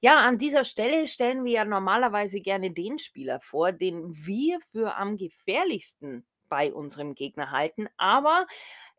Ja, 0.00 0.18
an 0.20 0.38
dieser 0.38 0.64
Stelle 0.64 1.08
stellen 1.08 1.44
wir 1.44 1.52
ja 1.52 1.64
normalerweise 1.64 2.40
gerne 2.40 2.70
den 2.72 2.98
Spieler 2.98 3.40
vor, 3.40 3.72
den 3.72 4.14
wir 4.26 4.60
für 4.72 4.96
am 4.96 5.16
gefährlichsten 5.16 6.26
bei 6.48 6.72
unserem 6.74 7.14
Gegner 7.14 7.50
halten. 7.52 7.88
Aber 7.96 8.46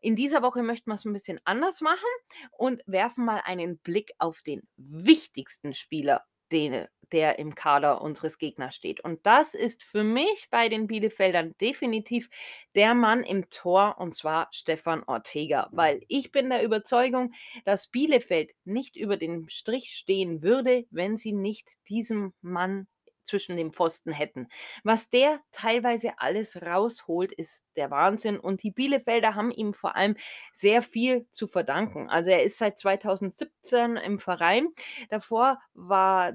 in 0.00 0.16
dieser 0.16 0.42
Woche 0.42 0.62
möchten 0.62 0.90
wir's 0.90 1.04
'n 1.06 1.12
bisschen 1.14 1.40
anders 1.44 1.80
machen 1.80 2.08
und 2.52 2.82
werfen 2.86 3.24
mal 3.24 3.40
einen 3.44 3.78
Blick 3.78 4.12
auf 4.18 4.42
den 4.42 4.68
wichtigsten 4.76 5.74
Spieler, 5.74 6.24
den 6.52 6.86
der 7.12 7.38
im 7.38 7.54
Kader 7.54 8.00
unseres 8.00 8.38
Gegners 8.38 8.74
steht. 8.74 9.00
Und 9.00 9.24
das 9.24 9.54
ist 9.54 9.82
für 9.82 10.02
mich 10.02 10.48
bei 10.50 10.68
den 10.68 10.86
Bielefeldern 10.86 11.54
definitiv 11.60 12.28
der 12.74 12.94
Mann 12.94 13.22
im 13.22 13.48
Tor, 13.48 13.96
und 13.98 14.14
zwar 14.14 14.48
Stefan 14.52 15.04
Ortega, 15.06 15.68
weil 15.72 16.02
ich 16.08 16.32
bin 16.32 16.50
der 16.50 16.64
Überzeugung, 16.64 17.32
dass 17.64 17.88
Bielefeld 17.88 18.50
nicht 18.64 18.96
über 18.96 19.16
dem 19.16 19.48
Strich 19.48 19.92
stehen 19.96 20.42
würde, 20.42 20.86
wenn 20.90 21.16
sie 21.16 21.32
nicht 21.32 21.68
diesem 21.88 22.32
Mann 22.40 22.86
zwischen 23.26 23.56
den 23.56 23.72
Pfosten 23.72 24.12
hätten. 24.12 24.48
Was 24.84 25.10
der 25.10 25.40
teilweise 25.52 26.18
alles 26.18 26.60
rausholt, 26.62 27.32
ist 27.32 27.64
der 27.76 27.90
Wahnsinn. 27.90 28.38
Und 28.38 28.62
die 28.62 28.70
Bielefelder 28.70 29.34
haben 29.34 29.50
ihm 29.50 29.74
vor 29.74 29.96
allem 29.96 30.16
sehr 30.54 30.82
viel 30.82 31.26
zu 31.30 31.46
verdanken. 31.48 32.08
Also 32.08 32.30
er 32.30 32.42
ist 32.42 32.58
seit 32.58 32.78
2017 32.78 33.96
im 33.96 34.18
Verein. 34.18 34.68
Davor 35.10 35.58
war 35.74 36.34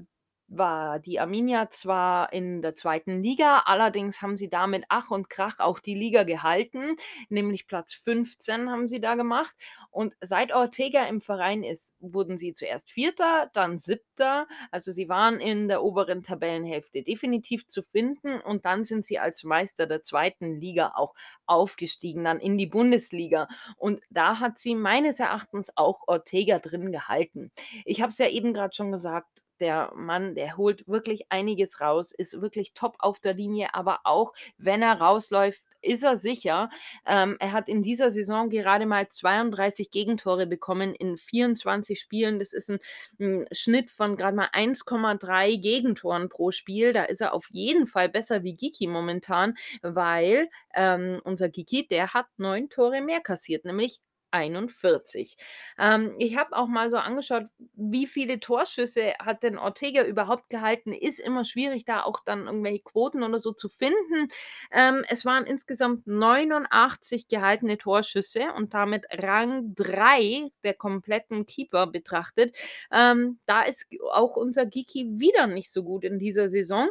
war 0.52 1.00
die 1.00 1.20
Arminia 1.20 1.70
zwar 1.70 2.34
in 2.34 2.62
der 2.62 2.76
zweiten 2.76 3.24
Liga, 3.24 3.64
allerdings 3.66 4.22
haben 4.22 4.36
sie 4.36 4.50
da 4.50 4.68
mit 4.68 4.84
Ach 4.90 5.10
und 5.10 5.30
Krach 5.30 5.60
auch 5.60 5.80
die 5.80 5.96
Liga 5.96 6.24
gehalten, 6.24 6.98
nämlich 7.30 7.68
Platz 7.68 7.94
15 7.94 8.70
haben 8.70 8.90
sie 8.90 9.00
da 9.00 9.16
gemacht. 9.16 9.56
Und 9.90 10.14
seit 10.20 10.54
Ortega 10.54 11.06
im 11.06 11.22
Verein 11.22 11.64
ist, 11.64 11.96
wurden 12.00 12.38
sie 12.38 12.54
zuerst 12.54 12.92
Vierter, 12.92 13.50
dann 13.54 13.80
Siebter. 13.80 14.48
Also 14.72 14.92
sie 14.92 15.08
waren 15.08 15.40
in 15.40 15.70
der 15.70 15.84
oberen 15.84 16.22
Tabellenhälfte 16.24 17.02
definitiv 17.02 17.68
zu 17.68 17.82
finden 17.82 18.42
und 18.42 18.66
dann 18.66 18.84
sind 18.84 19.06
sie 19.06 19.20
als 19.20 19.44
Meister 19.44 19.88
der 19.88 20.04
zweiten 20.04 20.60
Liga 20.60 20.94
auch 20.96 21.16
aufgestiegen, 21.52 22.24
dann 22.24 22.40
in 22.40 22.58
die 22.58 22.66
Bundesliga. 22.66 23.48
Und 23.78 24.02
da 24.10 24.40
hat 24.40 24.58
sie 24.58 24.76
meines 24.76 25.20
Erachtens 25.20 25.72
auch 25.76 26.08
Ortega 26.08 26.60
drin 26.60 26.92
gehalten. 26.92 27.52
Ich 27.86 28.02
habe 28.02 28.12
es 28.12 28.18
ja 28.18 28.28
eben 28.30 28.54
gerade 28.54 28.74
schon 28.74 28.92
gesagt, 28.92 29.44
der 29.60 29.92
Mann, 29.96 30.34
der 30.34 30.58
holt 30.58 30.88
wirklich 30.88 31.26
einiges 31.30 31.82
raus, 31.82 32.12
ist 32.12 32.42
wirklich 32.42 32.74
top 32.74 32.96
auf 33.00 33.20
der 33.20 33.34
Linie, 33.36 33.74
aber 33.76 34.00
auch 34.06 34.34
wenn 34.58 34.82
er 34.82 35.00
rausläuft, 35.00 35.64
ist 35.82 36.04
er 36.04 36.18
sicher. 36.18 36.70
Ähm, 37.06 37.38
er 37.40 37.52
hat 37.52 37.70
in 37.70 37.84
dieser 37.84 38.12
Saison 38.12 38.50
gerade 38.50 38.86
mal 38.86 39.08
32 39.08 39.92
Gegentore 39.92 40.48
bekommen 40.48 40.94
in 40.94 41.18
24 41.18 42.00
Spielen. 42.00 42.40
Das 42.40 42.54
ist 42.54 42.70
ein, 42.70 42.80
ein 43.20 43.46
Schnitt 43.52 43.90
von 43.90 44.16
gerade 44.16 44.36
mal 44.36 44.50
1,3 44.54 45.62
Gegentoren 45.62 46.30
pro 46.30 46.52
Spiel. 46.52 46.94
Da 46.94 47.04
ist 47.04 47.22
er 47.22 47.34
auf 47.34 47.48
jeden 47.52 47.88
Fall 47.88 48.10
besser 48.10 48.44
wie 48.44 48.56
Giki 48.56 48.88
momentan, 48.88 49.56
weil 49.82 50.50
ähm, 50.74 51.22
unser 51.24 51.50
Giki, 51.50 51.88
der 51.88 52.14
hat 52.14 52.28
neun 52.38 52.70
Tore 52.70 53.02
mehr 53.02 53.22
kassiert, 53.22 53.66
nämlich 53.66 54.00
41. 54.32 55.38
Ähm, 55.78 56.16
ich 56.20 56.36
habe 56.38 56.56
auch 56.56 56.68
mal 56.68 56.90
so 56.92 56.98
angeschaut, 56.98 57.46
wie 57.76 58.08
viele 58.08 58.40
Torschüsse 58.40 59.14
hat 59.20 59.44
denn 59.44 59.58
Ortega 59.58 60.04
überhaupt 60.04 60.50
gehalten? 60.50 60.94
Ist 60.94 61.20
immer 61.20 61.46
schwierig, 61.46 61.86
da 61.86 62.04
auch 62.04 62.20
dann 62.26 62.46
irgendwelche 62.48 62.82
Quoten 62.84 63.24
oder 63.24 63.40
so 63.40 63.52
zu 63.52 63.70
finden. 63.70 64.30
Ähm, 64.72 65.04
es 65.10 65.26
waren 65.26 65.46
insgesamt 65.46 66.08
89 66.08 67.28
gehaltene 67.28 67.78
Torschüsse 67.78 68.54
und 68.56 68.74
damit 68.74 69.06
Rang 69.12 69.74
3 69.76 70.52
der 70.64 70.74
kompletten 70.74 71.46
Keeper 71.46 71.88
betrachtet. 71.88 72.56
Ähm, 72.92 73.40
da 73.46 73.62
ist 73.64 73.86
auch 74.12 74.36
unser 74.36 74.66
Giki 74.66 75.20
wieder 75.20 75.48
nicht 75.48 75.72
so 75.72 75.84
gut 75.84 76.04
in 76.04 76.20
dieser 76.20 76.50
Saison. 76.50 76.90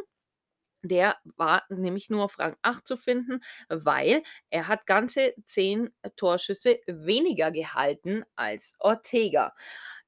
Der 0.83 1.17
war 1.23 1.63
nämlich 1.69 2.09
nur 2.09 2.23
auf 2.23 2.39
Rang 2.39 2.55
8 2.61 2.87
zu 2.87 2.97
finden, 2.97 3.41
weil 3.69 4.23
er 4.49 4.67
hat 4.67 4.87
ganze 4.87 5.33
10 5.45 5.91
Torschüsse 6.15 6.79
weniger 6.87 7.51
gehalten 7.51 8.23
als 8.35 8.75
Ortega. 8.79 9.53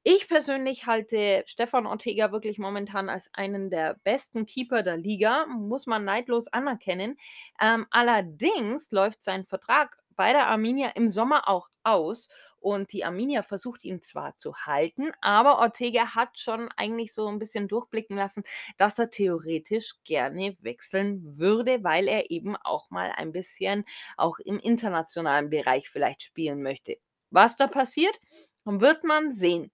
Ich 0.06 0.28
persönlich 0.28 0.86
halte 0.86 1.44
Stefan 1.46 1.86
Ortega 1.86 2.32
wirklich 2.34 2.58
momentan 2.60 3.08
als 3.10 3.30
einen 3.34 3.70
der 3.70 3.96
besten 4.04 4.46
Keeper 4.46 4.84
der 4.84 4.98
Liga, 4.98 5.46
muss 5.46 5.86
man 5.86 6.04
neidlos 6.04 6.48
anerkennen. 6.50 7.18
Ähm, 7.62 7.88
allerdings 7.90 8.92
läuft 8.92 9.22
sein 9.22 9.46
Vertrag 9.46 9.98
bei 10.16 10.34
der 10.34 10.48
Arminia 10.48 10.90
im 10.96 11.10
Sommer 11.10 11.48
auch 11.48 11.70
aus 11.84 12.28
und 12.63 12.93
die 12.93 13.04
Arminia 13.04 13.43
versucht 13.43 13.84
ihn 13.84 14.02
zwar 14.02 14.38
zu 14.38 14.56
halten, 14.56 15.12
aber 15.21 15.60
Ortega 15.60 16.15
hat 16.15 16.39
schon 16.39 16.69
eigentlich 16.78 17.13
so 17.13 17.28
ein 17.28 17.39
bisschen 17.39 17.67
durchblicken 17.67 18.15
lassen, 18.15 18.43
dass 18.78 18.97
er 18.97 19.10
theoretisch 19.10 19.95
gerne 20.06 20.58
wechseln 20.62 21.38
würde, 21.38 21.84
weil 21.84 22.08
er 22.08 22.32
eben 22.32 22.56
auch 22.56 22.89
mal 22.89 23.12
ein 23.12 23.32
bisschen 23.34 23.86
auch 24.17 24.39
im 24.39 24.60
internationalen 24.60 25.49
Bereich 25.49 25.89
vielleicht 25.89 26.23
spielen 26.23 26.63
möchte. 26.63 26.97
Was 27.32 27.56
da 27.58 27.67
passiert, 27.67 28.17
wird 28.65 29.04
man 29.04 29.34
sehen. 29.34 29.71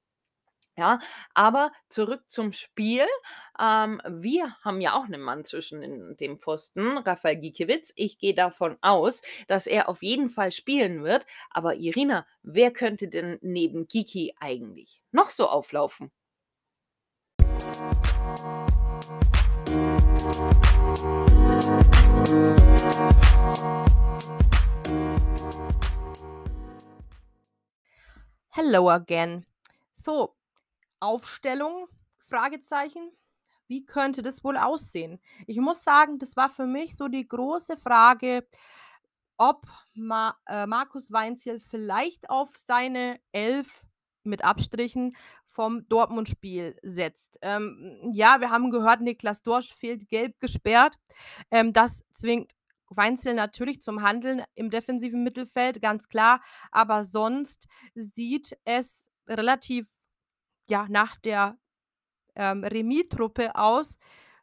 Ja, 0.79 0.99
aber 1.33 1.73
zurück 1.89 2.23
zum 2.27 2.53
Spiel. 2.53 3.05
Ähm, 3.59 4.01
wir 4.07 4.55
haben 4.63 4.79
ja 4.79 4.93
auch 4.93 5.03
einen 5.03 5.19
Mann 5.19 5.43
zwischen 5.43 5.81
den 5.81 6.15
dem 6.15 6.39
Pfosten, 6.39 6.97
Rafael 6.99 7.35
Gikiewicz. 7.35 7.91
Ich 7.97 8.17
gehe 8.17 8.33
davon 8.33 8.77
aus, 8.79 9.21
dass 9.49 9.67
er 9.67 9.89
auf 9.89 10.01
jeden 10.01 10.29
Fall 10.29 10.53
spielen 10.53 11.03
wird. 11.03 11.25
Aber 11.49 11.75
Irina, 11.75 12.25
wer 12.43 12.71
könnte 12.71 13.09
denn 13.09 13.39
neben 13.41 13.89
Kiki 13.89 14.33
eigentlich 14.39 15.01
noch 15.11 15.31
so 15.31 15.49
auflaufen? 15.49 16.11
Hello 28.51 28.89
again. 28.89 29.45
So, 29.93 30.38
Aufstellung? 30.99 31.87
Fragezeichen. 32.17 33.11
Wie 33.67 33.85
könnte 33.85 34.21
das 34.21 34.43
wohl 34.43 34.57
aussehen? 34.57 35.19
Ich 35.45 35.57
muss 35.57 35.83
sagen, 35.83 36.17
das 36.17 36.35
war 36.35 36.49
für 36.49 36.65
mich 36.65 36.95
so 36.95 37.07
die 37.07 37.27
große 37.27 37.77
Frage, 37.77 38.47
ob 39.37 39.65
Ma 39.95 40.35
äh, 40.47 40.65
Markus 40.65 41.11
Weinzierl 41.11 41.59
vielleicht 41.59 42.29
auf 42.29 42.49
seine 42.57 43.19
11 43.31 43.85
mit 44.23 44.43
Abstrichen 44.43 45.15
vom 45.45 45.87
Dortmund-Spiel 45.87 46.77
setzt. 46.83 47.37
Ähm, 47.41 48.11
ja, 48.13 48.39
wir 48.39 48.49
haben 48.49 48.69
gehört, 48.69 49.01
Niklas 49.01 49.43
Dorsch 49.43 49.73
fehlt 49.73 50.09
gelb 50.09 50.39
gesperrt. 50.39 50.95
Ähm, 51.51 51.73
das 51.73 52.03
zwingt 52.13 52.53
Weinzierl 52.89 53.35
natürlich 53.35 53.81
zum 53.81 54.01
Handeln 54.01 54.43
im 54.55 54.69
defensiven 54.69 55.23
Mittelfeld, 55.23 55.81
ganz 55.81 56.07
klar. 56.07 56.41
Aber 56.71 57.03
sonst 57.03 57.67
sieht 57.93 58.57
es 58.65 59.09
relativ 59.27 59.87
ja, 60.69 60.87
nach 60.89 61.17
der, 61.17 61.57
ähm, 62.35 62.63
Remis-Truppe 62.63 63.55
aus, 63.55 63.97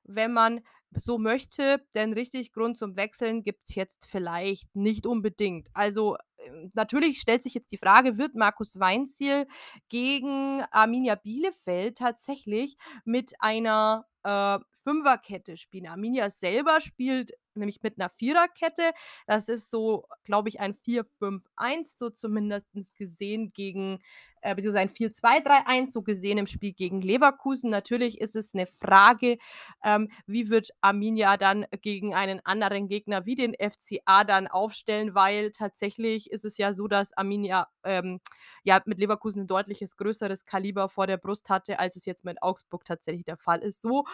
wenn 0.05 0.33
man 0.33 0.61
so 0.93 1.19
möchte, 1.19 1.85
denn 1.95 2.13
richtig 2.13 2.53
Grund 2.53 2.79
zum 2.79 2.97
Wechseln 2.97 3.43
gibt's 3.43 3.75
jetzt 3.75 4.07
vielleicht 4.07 4.75
nicht 4.75 5.07
unbedingt. 5.07 5.69
Also, 5.75 6.17
ähm, 6.39 6.71
natürlich 6.75 7.21
stellt 7.21 7.43
sich 7.43 7.55
jetzt 7.55 7.73
die 7.73 7.79
Frage, 7.79 8.19
wird 8.19 8.35
Markus 8.35 8.79
Weinzierl 8.79 9.47
gegen 9.89 10.63
Arminia 10.71 11.17
Bielefeld 11.17 11.99
tatsächlich 11.99 12.77
mit 13.05 13.35
einer, 13.41 14.07
äh, 14.25 14.59
Fünferkette 14.85 15.57
spielen? 15.57 15.87
Arminia 15.89 16.31
selber 16.31 16.81
spielt 16.81 17.33
nämlich 17.55 17.83
mit 17.83 17.99
einer 17.99 18.09
Viererkette. 18.11 18.93
Das 19.27 19.49
ist 19.49 19.69
so, 19.71 20.07
glaube 20.25 20.49
ich, 20.49 20.61
ein 20.61 20.75
4-5-1, 20.75 21.99
so 21.99 22.11
zumindestens 22.11 22.95
gesehen 22.95 23.53
gegen 23.53 23.99
äh, 24.47 24.55
beziehungsweise 24.55 24.83
ein 24.83 24.89
4-2-3-1, 24.89 25.93
so 25.93 26.03
gesehen 26.03 26.39
im 26.39 26.47
Spiel 26.47 26.73
gegen 26.73 27.03
Leverkusen. 27.03 27.69
Natürlich 27.69 28.21
ist 28.21 28.37
es 28.37 28.55
eine 28.55 28.67
Frage, 28.67 29.39
ähm, 29.83 30.09
wie 30.27 30.51
wird 30.51 30.71
Arminia 30.81 31.37
dann 31.37 31.67
gegen 31.83 32.15
einen 32.15 32.41
anderen 32.45 32.87
Gegner 32.89 33.27
wie 33.27 33.35
den 33.35 33.55
FCA 33.55 34.25
dann 34.25 34.47
aufstellen, 34.47 35.15
weil 35.15 35.51
tatsächlich 35.51 36.31
ist 36.31 36.45
es 36.45 36.59
ja 36.59 36.73
so, 36.73 36.87
dass 36.87 37.13
Arminia 37.17 37.67
ähm, 37.85 38.21
ja 38.63 38.81
mit 38.87 38.99
Leverkusen 38.99 39.43
ein 39.43 39.47
deutliches 39.47 39.97
größeres 39.97 40.45
Kaliber 40.45 40.89
vor 40.89 41.07
der 41.07 41.17
Brust 41.17 41.49
hatte, 41.49 41.79
als 41.81 41.97
es 41.97 42.05
jetzt 42.05 42.25
mit 42.25 42.43
Augsburg 42.43 42.85
tatsächlich 42.85 43.25
der 43.25 43.37
Fall 43.37 43.61
ist. 43.63 43.81
So 43.83 44.05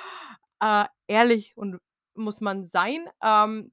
äh, 0.61 0.85
ehrlich 1.09 1.57
und 1.57 1.79
muss 2.15 2.41
man 2.41 2.65
sein. 2.65 3.07
Ähm, 3.23 3.73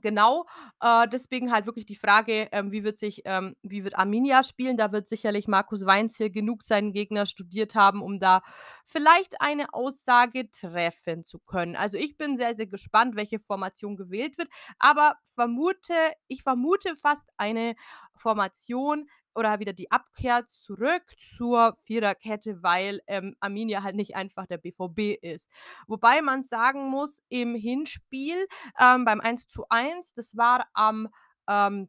Genau, 0.00 0.46
äh, 0.80 1.08
deswegen 1.08 1.52
halt 1.52 1.66
wirklich 1.66 1.86
die 1.86 1.96
Frage, 1.96 2.48
ähm, 2.52 2.72
wie 2.72 2.84
wird 2.84 2.98
sich 2.98 3.22
ähm, 3.24 3.56
wie 3.62 3.84
wird 3.84 3.96
Arminia 3.98 4.42
spielen? 4.44 4.76
Da 4.76 4.92
wird 4.92 5.08
sicherlich 5.08 5.48
Markus 5.48 5.86
Weinzierl 5.86 6.30
genug 6.30 6.62
seinen 6.62 6.92
Gegner 6.92 7.26
studiert 7.26 7.74
haben, 7.74 8.02
um 8.02 8.18
da 8.18 8.42
vielleicht 8.84 9.40
eine 9.40 9.72
Aussage 9.74 10.50
treffen 10.50 11.24
zu 11.24 11.38
können. 11.38 11.76
Also, 11.76 11.98
ich 11.98 12.16
bin 12.16 12.36
sehr, 12.36 12.54
sehr 12.54 12.66
gespannt, 12.66 13.16
welche 13.16 13.38
Formation 13.38 13.96
gewählt 13.96 14.38
wird, 14.38 14.48
aber 14.78 15.16
vermute 15.34 15.94
ich 16.28 16.42
vermute 16.42 16.96
fast 16.96 17.28
eine 17.36 17.74
Formation 18.14 19.06
oder 19.34 19.60
wieder 19.60 19.72
die 19.72 19.90
Abkehr 19.90 20.46
zurück 20.46 21.02
zur 21.18 21.74
Viererkette, 21.76 22.62
weil, 22.62 23.00
ähm, 23.06 23.36
Arminia 23.40 23.82
halt 23.82 23.96
nicht 23.96 24.16
einfach 24.16 24.46
der 24.46 24.58
BVB 24.58 25.14
ist. 25.20 25.48
Wobei 25.86 26.22
man 26.22 26.42
sagen 26.44 26.88
muss, 26.90 27.20
im 27.28 27.54
Hinspiel, 27.54 28.36
ähm, 28.80 29.04
beim 29.04 29.20
1:1, 29.20 30.14
das 30.14 30.36
war 30.36 30.66
am, 30.74 31.08
ähm, 31.48 31.88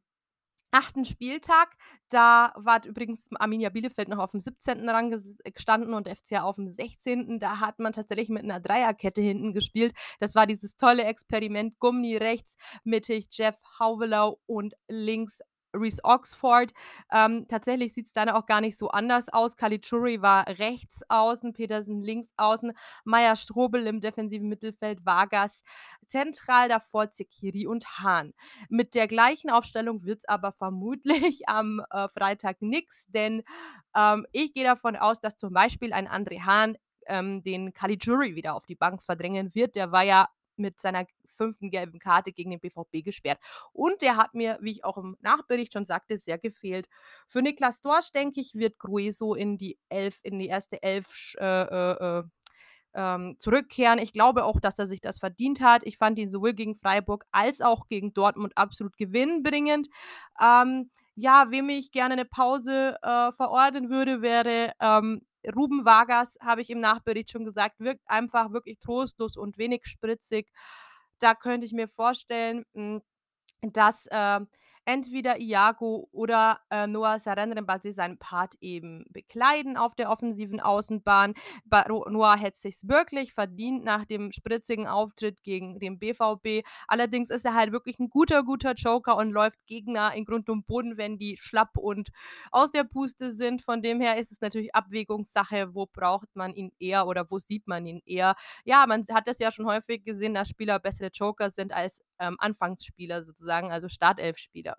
8. 0.71 1.05
Spieltag, 1.05 1.75
da 2.09 2.53
war 2.55 2.85
übrigens 2.85 3.27
Arminia 3.39 3.69
Bielefeld 3.69 4.07
noch 4.09 4.19
auf 4.19 4.31
dem 4.31 4.39
17. 4.39 4.87
Rang 4.89 5.09
ges 5.09 5.39
gestanden 5.55 5.93
und 5.95 6.07
FCA 6.07 6.43
auf 6.43 6.55
dem 6.57 6.69
16. 6.69 7.39
Da 7.39 7.59
hat 7.59 7.79
man 7.79 7.93
tatsächlich 7.93 8.29
mit 8.29 8.43
einer 8.43 8.59
Dreierkette 8.59 9.21
hinten 9.21 9.53
gespielt. 9.53 9.93
Das 10.19 10.35
war 10.35 10.45
dieses 10.47 10.77
tolle 10.77 11.05
Experiment, 11.05 11.79
Gummi 11.79 12.17
rechts, 12.17 12.55
mittig 12.83 13.27
Jeff 13.31 13.57
Hauvelau 13.79 14.39
und 14.45 14.75
links 14.87 15.41
Reece 15.75 15.99
Oxford. 16.03 16.73
Ähm, 17.11 17.45
tatsächlich 17.47 17.93
sieht's 17.93 18.13
dann 18.13 18.29
auch 18.29 18.45
gar 18.45 18.61
nicht 18.61 18.77
so 18.77 18.89
anders 18.89 19.29
aus. 19.29 19.55
Caligiuri 19.57 20.21
war 20.21 20.47
rechts 20.47 21.01
außen, 21.09 21.53
Petersen 21.53 22.01
links 22.03 22.29
außen, 22.37 22.73
Meier-Strobel 23.05 23.85
im 23.87 23.99
defensiven 24.01 24.49
Mittelfeld, 24.49 25.05
Vargas 25.05 25.63
zentral, 26.07 26.69
davor 26.69 27.11
Zekiri 27.11 27.67
und 27.67 27.99
Hahn. 27.99 28.33
Mit 28.69 28.95
der 28.95 29.07
gleichen 29.07 29.49
Aufstellung 29.49 30.03
wird's 30.03 30.27
aber 30.27 30.51
vermutlich 30.51 31.41
am, 31.47 31.81
äh, 31.91 32.07
Freitag 32.09 32.61
nix, 32.61 33.05
denn, 33.09 33.43
ähm, 33.95 34.25
ich 34.31 34.53
gehe 34.53 34.63
davon 34.63 34.95
aus, 34.95 35.21
dass 35.21 35.37
zum 35.37 35.53
Beispiel 35.53 35.93
ein 35.93 36.07
André 36.07 36.41
Hahn, 36.41 36.77
ähm, 37.07 37.41
den 37.43 37.73
Caligiuri 37.73 38.35
wieder 38.35 38.55
auf 38.55 38.65
die 38.65 38.75
Bank 38.75 39.01
verdrängen 39.03 39.53
wird. 39.55 39.75
Der 39.75 39.91
war 39.91 40.03
ja 40.03 40.29
mit 40.57 40.79
seiner 40.81 41.05
fünften 41.39 41.71
gelben 41.71 41.99
Karte 41.99 42.33
gegen 42.33 42.51
den 42.51 42.59
BVB 42.59 43.01
gesperrt. 43.03 43.39
Und 43.73 44.01
der 44.03 44.17
hat 44.17 44.35
mir, 44.35 44.59
wie 44.61 44.71
ich 44.71 44.83
auch 44.85 44.97
im 44.97 45.17
Nachbericht 45.21 45.73
schon 45.73 45.85
sagte, 45.87 46.17
sehr 46.17 46.37
gefehlt. 46.37 46.87
Für 47.27 47.41
Niklas 47.41 47.81
Dorsch, 47.81 48.11
denke 48.11 48.41
ich, 48.41 48.55
wird 48.55 48.77
Grueso 48.79 49.35
in 49.35 49.57
die 49.57 49.79
Elf 49.89 50.19
in 50.23 50.39
die 50.39 50.47
erste 50.47 50.83
Elf 50.83 51.07
äh, 51.39 51.45
äh, 51.45 52.19
äh, 52.19 52.23
ähm, 52.95 53.37
zurückkehren. 53.39 53.99
Ich 53.99 54.13
glaube 54.13 54.43
auch, 54.45 54.59
dass 54.59 54.79
er 54.79 54.87
sich 54.87 55.01
das 55.01 55.19
verdient 55.19 55.61
hat. 55.61 55.83
Ich 55.85 55.97
fand 55.97 56.19
ihn 56.19 56.29
sowohl 56.29 56.53
gegen 56.53 56.75
Freiburg 56.75 57.25
als 57.31 57.61
auch 57.61 57.87
gegen 57.87 58.13
Dortmund 58.13 58.53
absolut 58.57 58.97
gewinnbringend. 58.97 59.87
Ähm, 60.41 60.89
ja, 61.15 61.51
wem 61.51 61.69
ich 61.69 61.91
gerne 61.91 62.15
'ne 62.15 62.25
Pause, 62.25 62.97
äh, 63.03 63.31
verordnen 63.33 63.89
würde, 63.89 64.21
wäre, 64.21 64.73
ähm, 64.81 65.21
Ruben 65.55 65.85
Vargas, 65.85 66.37
habe 66.41 66.61
ich 66.61 66.69
im 66.69 66.79
Nachbericht 66.81 67.31
schon 67.31 67.45
gesagt, 67.45 67.79
wirkt 67.79 68.01
einfach 68.07 68.51
wirklich 68.53 68.79
trostlos 68.79 69.37
und 69.37 69.57
wenig 69.57 69.81
spritzig. 69.85 70.47
Da 71.21 71.35
könnte 71.35 71.65
ich 71.65 71.73
mir 71.73 71.87
vorstellen, 71.87 72.65
hm, 72.73 73.01
dass, 73.61 74.07
ähm, 74.11 74.47
entweder 74.89 75.39
Iago 75.39 76.07
oder, 76.11 76.59
äh, 76.71 76.87
Noah 76.87 77.19
Sarandre 77.19 77.63
seinen 77.91 78.17
Part 78.17 78.55
eben 78.61 79.05
bekleiden 79.11 79.77
auf 79.77 79.95
der 79.95 80.09
offensiven 80.09 80.59
Außenbahn. 80.59 81.33
Ro 81.89 82.05
Noah 82.09 82.35
hätte 82.37 82.57
sich's 82.59 82.87
wirklich 82.87 83.33
verdient 83.33 83.83
nach 83.83 84.05
dem 84.05 84.31
spritzigen 84.31 84.87
Auftritt 84.87 85.43
gegen 85.43 85.79
den 85.79 85.99
BVB. 85.99 86.63
Allerdings 86.87 87.29
ist 87.29 87.45
er 87.45 87.53
halt 87.53 87.71
wirklich 87.71 87.99
'n 87.99 88.09
guter, 88.09 88.43
guter 88.43 88.73
Joker 88.73 89.15
und 89.17 89.31
läuft 89.31 89.59
Gegner 89.67 90.13
in 90.15 90.25
Grund 90.25 90.49
und 90.49 90.65
Boden, 90.67 90.97
wenn 90.97 91.17
die 91.17 91.37
schlapp 91.37 91.77
und 91.77 92.09
aus 92.51 92.71
der 92.71 92.83
Puste 92.83 93.31
sind. 93.31 93.61
Von 93.61 93.81
dem 93.81 94.01
her 94.01 94.17
ist 94.17 94.31
es 94.31 94.41
natürlich 94.41 94.73
Abwägungssache, 94.75 95.73
wo 95.75 95.85
braucht 95.85 96.29
man 96.35 96.53
ihn 96.53 96.71
eher 96.79 97.07
oder 97.07 97.29
wo 97.29 97.39
sieht 97.39 97.67
man 97.67 97.85
ihn 97.85 98.01
eher. 98.05 98.35
Ja, 98.65 98.85
man 98.87 99.03
hat 99.13 99.27
das 99.27 99.39
ja 99.39 99.51
schon 99.51 99.65
häufig 99.65 100.03
gesehen, 100.03 100.33
dass 100.33 100.49
Spieler 100.49 100.79
bessere 100.79 101.09
Joker 101.13 101.49
sind 101.51 101.73
als, 101.73 102.01
ähm, 102.19 102.35
Anfangsspieler 102.39 103.23
sozusagen, 103.23 103.71
also 103.71 103.89
Startelfspieler. 103.89 104.77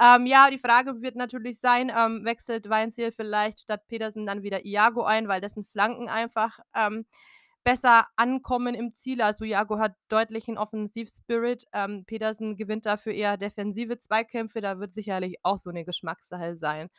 Ähm, 0.00 0.26
ja, 0.26 0.50
die 0.50 0.58
Frage 0.58 1.02
wird 1.02 1.16
natürlich 1.16 1.60
sein, 1.60 1.90
ähm, 1.96 2.24
wechselt 2.24 2.68
Weinziel 2.68 3.12
vielleicht 3.12 3.60
statt 3.60 3.82
Petersen 3.88 4.26
dann 4.26 4.42
wieder 4.42 4.64
Iago 4.66 5.04
ein, 5.04 5.28
weil 5.28 5.40
dessen 5.40 5.64
Flanken 5.64 6.08
einfach, 6.08 6.60
ähm, 6.74 7.06
besser 7.64 8.06
ankommen 8.16 8.74
im 8.76 8.94
Ziel. 8.94 9.22
Also, 9.22 9.44
Iago 9.44 9.78
hat 9.80 9.94
deutlichen 10.08 10.58
Offensivspirit. 10.58 11.64
Ähm, 11.72 12.04
Petersen 12.06 12.56
gewinnt 12.56 12.86
dafür 12.86 13.12
eher 13.14 13.36
defensive 13.38 13.98
Zweikämpfe. 13.98 14.60
Da 14.60 14.78
wird 14.80 14.92
sicherlich 14.94 15.36
auch 15.42 15.58
so 15.58 15.70
'ne 15.72 15.84
Geschmackssache 15.84 16.56
sein. 16.56 16.90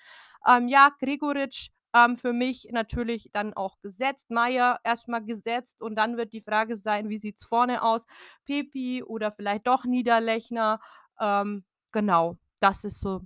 Ähm, 0.47 0.67
ja, 0.69 0.91
Gregoritsch, 0.99 1.69
ähm, 1.95 2.17
für 2.17 2.33
mich 2.33 2.67
natürlich 2.71 3.29
dann 3.33 3.53
auch 3.53 3.79
gesetzt. 3.81 4.29
Meier 4.31 4.79
erst 4.83 5.07
mal 5.07 5.19
gesetzt 5.23 5.81
und 5.81 5.95
dann 5.95 6.17
wird 6.17 6.33
die 6.33 6.41
Frage 6.41 6.75
sein: 6.75 7.09
Wie 7.09 7.17
sieht's 7.17 7.43
vorne 7.45 7.83
aus? 7.83 8.05
Pepi 8.45 9.03
oder 9.03 9.31
vielleicht 9.31 9.67
doch 9.67 9.85
Niederlechner? 9.85 10.79
Ähm, 11.19 11.65
genau, 11.91 12.37
das 12.59 12.83
ist 12.83 12.99
so 12.99 13.21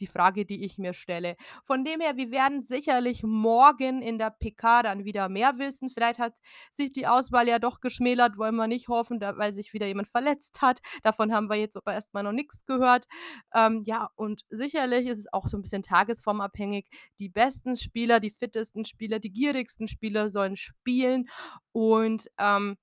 die 0.00 0.06
Frage, 0.06 0.44
die 0.46 0.64
ich 0.64 0.78
mir 0.78 0.94
stelle. 0.94 1.36
Von 1.64 1.84
dem 1.84 2.00
her, 2.00 2.16
wir 2.16 2.30
werden 2.30 2.62
sicherlich 2.62 3.22
morgen 3.22 4.02
in 4.02 4.18
der 4.18 4.30
PK 4.30 4.82
dann 4.82 5.04
wieder 5.04 5.28
mehr 5.28 5.58
wissen. 5.58 5.90
Vielleicht 5.90 6.18
hat 6.18 6.34
sich 6.70 6.92
die 6.92 7.06
Auswahl 7.06 7.48
ja 7.48 7.58
doch 7.58 7.80
geschmälert, 7.80 8.36
wollen 8.38 8.56
wir 8.56 8.66
nicht 8.66 8.88
hoffen, 8.88 9.20
da 9.20 9.36
weil 9.36 9.52
sich 9.52 9.72
wieder 9.72 9.86
jemand 9.86 10.08
verletzt 10.08 10.62
hat. 10.62 10.80
Davon 11.02 11.32
haben 11.32 11.48
wir 11.48 11.56
jetzt 11.56 11.76
aber 11.76 11.92
erst 11.94 12.14
mal 12.14 12.22
noch 12.22 12.32
nix 12.32 12.64
gehört. 12.66 13.06
Ähm, 13.54 13.82
ja, 13.84 14.10
und 14.16 14.42
sicherlich 14.50 15.06
ist 15.06 15.18
es 15.18 15.32
auch 15.32 15.48
so 15.48 15.56
'n 15.56 15.62
bisschen 15.62 15.82
tagesformabhängig. 15.82 16.86
Die 17.18 17.28
besten 17.28 17.76
Spieler, 17.76 18.20
die 18.20 18.30
fittesten 18.30 18.84
Spieler, 18.84 19.18
die 19.18 19.32
gierigsten 19.32 19.88
Spieler 19.88 20.28
sollen 20.28 20.56
spielen 20.56 21.28
und, 21.72 22.28
ähm, 22.38 22.76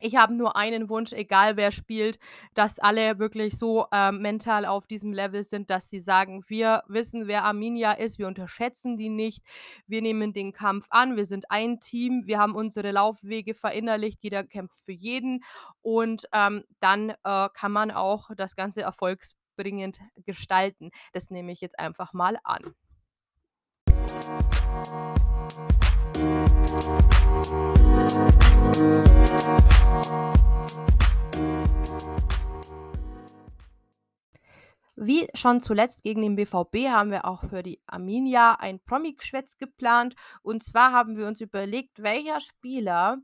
ich 0.00 0.16
habe 0.16 0.34
nur 0.34 0.56
einen 0.56 0.88
Wunsch, 0.88 1.12
egal 1.12 1.56
wer 1.56 1.70
spielt, 1.72 2.18
dass 2.54 2.78
alle 2.78 3.18
wirklich 3.18 3.58
so, 3.58 3.86
ähm, 3.92 4.20
mental 4.20 4.64
auf 4.66 4.86
diesem 4.86 5.12
Level 5.12 5.44
sind, 5.44 5.70
dass 5.70 5.88
sie 5.90 6.00
sagen: 6.00 6.42
„Wir 6.48 6.82
wissen, 6.88 7.26
wer 7.28 7.44
Arminia 7.44 7.92
ist, 7.92 8.18
wir 8.18 8.26
unterschätzen 8.26 8.96
die 8.96 9.10
nicht. 9.10 9.44
Wir 9.86 10.02
nehmen 10.02 10.32
den 10.32 10.52
Kampf 10.52 10.86
an, 10.90 11.16
wir 11.16 11.26
sind 11.26 11.50
ein 11.50 11.80
Team, 11.80 12.22
wir 12.26 12.38
haben 12.38 12.54
unsere 12.54 12.90
Laufwege 12.90 13.54
verinnerlicht, 13.54 14.18
jeder 14.22 14.44
kämpft 14.44 14.78
für 14.84 14.92
jeden.“ 14.92 15.42
Und, 15.82 16.26
ähm, 16.32 16.64
dann, 16.80 17.10
äh, 17.24 17.48
kann 17.54 17.72
man 17.72 17.90
auch 17.90 18.30
das 18.36 18.56
Ganze 18.56 18.82
erfolgsbringend 18.82 20.00
gestalten. 20.24 20.90
Das 21.12 21.30
nehme 21.30 21.52
ich 21.52 21.60
jetzt 21.60 21.78
einfach 21.78 22.12
mal 22.12 22.38
an. 22.44 22.74
Wie 35.02 35.28
schon 35.32 35.62
zuletzt 35.62 36.02
gegen 36.02 36.20
den 36.20 36.36
BVB 36.36 36.90
haben 36.90 37.10
wir 37.10 37.24
auch 37.24 37.48
für 37.48 37.62
die 37.62 37.80
Arminia 37.86 38.56
ein 38.60 38.80
Promi-Geschwätz 38.80 39.56
geplant. 39.56 40.14
Und 40.42 40.62
zwar 40.62 40.92
haben 40.92 41.16
wir 41.16 41.26
uns 41.26 41.40
überlegt, 41.40 42.02
welcher 42.02 42.40
Spieler 42.40 43.16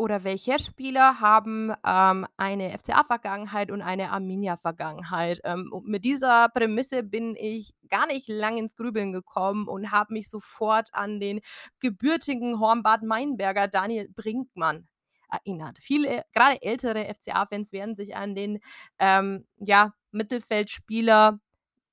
oder 0.00 0.24
welche 0.24 0.58
Spieler 0.58 1.20
haben, 1.20 1.74
ähm, 1.86 2.26
eine 2.38 2.76
FCA-Vergangenheit 2.78 3.70
und 3.70 3.82
eine 3.82 4.10
Arminia-Vergangenheit. 4.10 5.42
Ähm, 5.44 5.70
mit 5.84 6.06
dieser 6.06 6.48
Prämisse 6.48 7.02
bin 7.02 7.36
ich 7.38 7.74
gar 7.90 8.06
nicht 8.06 8.26
lang 8.26 8.56
ins 8.56 8.76
Grübeln 8.76 9.12
gekommen 9.12 9.68
und 9.68 9.90
habe 9.90 10.14
mich 10.14 10.30
sofort 10.30 10.88
an 10.94 11.20
den 11.20 11.40
gebürtigen 11.80 12.58
Hornbad-Meinberger 12.60 13.68
Daniel 13.68 14.08
Brinkmann 14.08 14.88
erinnert. 15.30 15.76
Viele, 15.78 16.24
grade 16.34 16.62
ältere 16.62 17.04
FCA-Fans 17.14 17.70
werden 17.72 17.94
sich 17.94 18.16
an 18.16 18.34
den, 18.34 18.60
ähm, 18.98 19.46
ja, 19.58 19.92
Mittelfeldspieler 20.12 21.40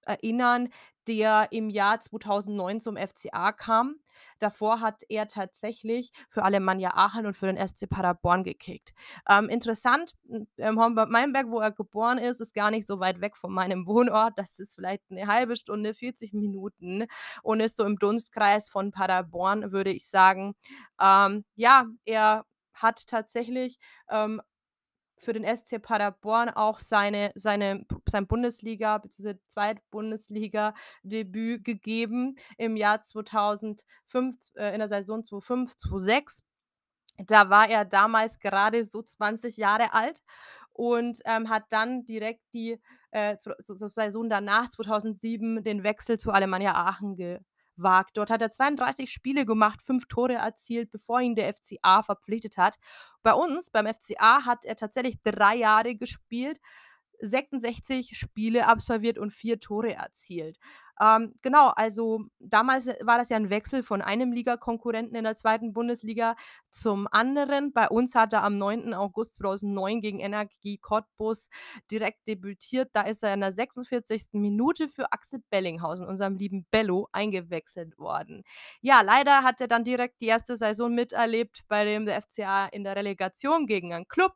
erinnern, 0.04 0.70
der 1.08 1.50
im 1.52 1.70
Jahr 1.70 2.00
2009 2.00 2.80
zum 2.80 2.96
FCA 2.96 3.52
kam. 3.52 3.98
Davor 4.39 4.82
hat 4.82 5.04
er 5.10 5.28
tatsächlich 5.28 6.12
für 6.30 6.43
Alemannia 6.43 6.91
Aachen 6.95 7.26
und 7.26 7.34
für 7.34 7.47
den 7.47 7.58
SC 7.58 7.88
Paderborn 7.88 8.43
gekickt. 8.43 8.93
Ähm, 9.30 9.50
interessant, 9.50 10.13
hm, 10.30 10.47
ähm, 10.58 10.80
Hornbad-Meinberg, 10.80 11.47
wo 11.50 11.60
er 11.60 11.71
geboren 11.71 12.17
ist, 12.17 12.41
ist 12.41 12.54
gar 12.54 12.71
nicht 12.71 12.88
so 12.88 13.00
weit 13.00 13.21
weg 13.21 13.38
von 13.38 13.52
meinem 13.54 13.88
Wohnort. 13.88 14.34
Das 14.38 14.60
ist 14.60 14.76
vielleicht 14.76 15.10
'ne 15.12 15.28
1/2 15.28 15.56
Stunde, 15.56 15.93
40 15.93 16.34
Minuten 16.34 17.06
und 17.43 17.60
ist 17.60 17.76
so 17.78 17.84
im 17.86 17.97
Dunstkreis 17.97 18.69
von 18.69 18.91
Paderborn, 18.91 19.71
würde 19.71 19.91
ich 19.91 20.08
sagen. 20.10 20.56
Ähm, 21.02 21.45
ja, 21.56 21.86
er 22.06 22.45
hat 22.73 23.08
tatsächlich, 23.08 23.80
ähm, 24.10 24.41
für 25.18 25.34
den 25.34 25.44
SC 25.44 25.82
Paderborn 25.82 26.50
auch 26.50 26.80
seine 26.80 27.32
seine 27.36 27.86
sein 28.08 28.28
Bundesliga 28.28 28.98
beziehungsweise 28.98 29.40
Zweitbundesliga-Debüt 29.48 31.64
gegeben 31.64 32.36
im 32.58 32.76
Jahr 32.76 33.02
2005 33.02 34.36
äh, 34.56 34.74
in 34.74 34.80
der 34.80 34.90
Saison 34.90 35.24
2005, 35.24 35.76
2006. 35.76 36.44
Da 37.18 37.50
war 37.50 37.70
er 37.70 37.86
damals 37.86 38.40
gerade 38.40 38.84
so 38.86 39.02
20 39.02 39.58
Jahre 39.58 39.94
alt 39.94 40.22
und, 40.72 41.20
ähm, 41.26 41.50
hat 41.50 41.64
dann 41.70 42.06
direkt 42.06 42.42
die, 42.54 42.80
äh, 43.12 43.38
Saison 43.60 44.30
danach, 44.30 44.70
2007, 44.70 45.64
den 45.64 45.84
Wechsel 45.84 46.20
zu 46.20 46.32
Alemannia 46.32 46.76
Aachen 46.76 47.16
gewagt. 47.78 48.18
Dort 48.18 48.30
hat 48.30 48.42
er 48.42 48.52
32 48.52 49.10
Spiele 49.10 49.46
gemacht, 49.46 49.82
5 49.82 50.06
Tore 50.08 50.34
erzielt, 50.34 50.92
bevor 50.92 51.22
ihn 51.22 51.36
der 51.36 51.54
FCA 51.54 52.04
verpflichtet 52.04 52.58
hat. 52.58 52.78
Bei 53.24 53.34
uns, 53.34 53.70
beim 53.70 53.88
FCA, 53.88 54.46
hat 54.46 54.66
er 54.66 54.76
tatsächlich 54.76 55.22
3 55.24 55.56
Jahre 55.56 55.96
gespielt, 55.96 56.60
66 57.20 58.18
Spiele 58.18 58.68
absolviert 58.68 59.18
und 59.18 59.32
4 59.32 59.60
Tore 59.60 59.94
erzielt. 59.94 60.60
Ähm, 61.00 61.34
genau, 61.42 61.70
also 61.76 62.26
damals 62.40 62.88
war 63.02 63.18
das 63.18 63.30
ja 63.30 63.38
'n 63.38 63.50
Wechsel 63.50 63.84
von 63.84 64.02
einem 64.02 64.32
Ligakonkurrenten 64.32 65.16
in 65.16 65.24
der 65.24 65.36
2. 65.36 65.74
Bundesliga 65.74 66.36
zum 66.72 67.08
anderen. 67.12 67.72
Bei 67.74 67.88
uns 67.90 68.16
hat 68.16 68.34
er 68.34 68.44
am 68.44 68.58
9. 68.58 68.94
August 68.94 69.36
2009 69.36 70.02
gegen 70.02 70.20
Energie 70.20 70.78
Cottbus 70.78 71.50
direkt 71.92 72.28
debütiert. 72.28 72.90
Da 72.94 73.02
ist 73.02 73.24
er 73.24 73.34
in 73.34 73.42
der 73.42 73.52
46. 73.52 74.40
Minute 74.40 74.88
für 74.88 75.12
Axel 75.12 75.40
Bellinghausen, 75.50 76.06
unserem 76.08 76.38
lieben 76.38 76.66
Bello, 76.72 77.08
eingewechselt 77.12 77.98
worden. 77.98 78.44
Ja, 78.82 79.02
leider 79.02 79.44
hat 79.44 79.62
er 79.62 79.68
dann 79.68 79.84
direkt 79.84 80.22
die 80.22 80.28
1. 80.28 80.56
Saison 80.58 80.94
miterlebt, 80.94 81.64
bei 81.68 81.86
dem 81.86 82.06
der 82.06 82.22
FCA 82.22 82.66
in 82.68 82.84
der 82.84 82.96
Relegation 82.96 83.66
gegen 83.68 83.94
einen 83.94 84.08
Klub, 84.08 84.34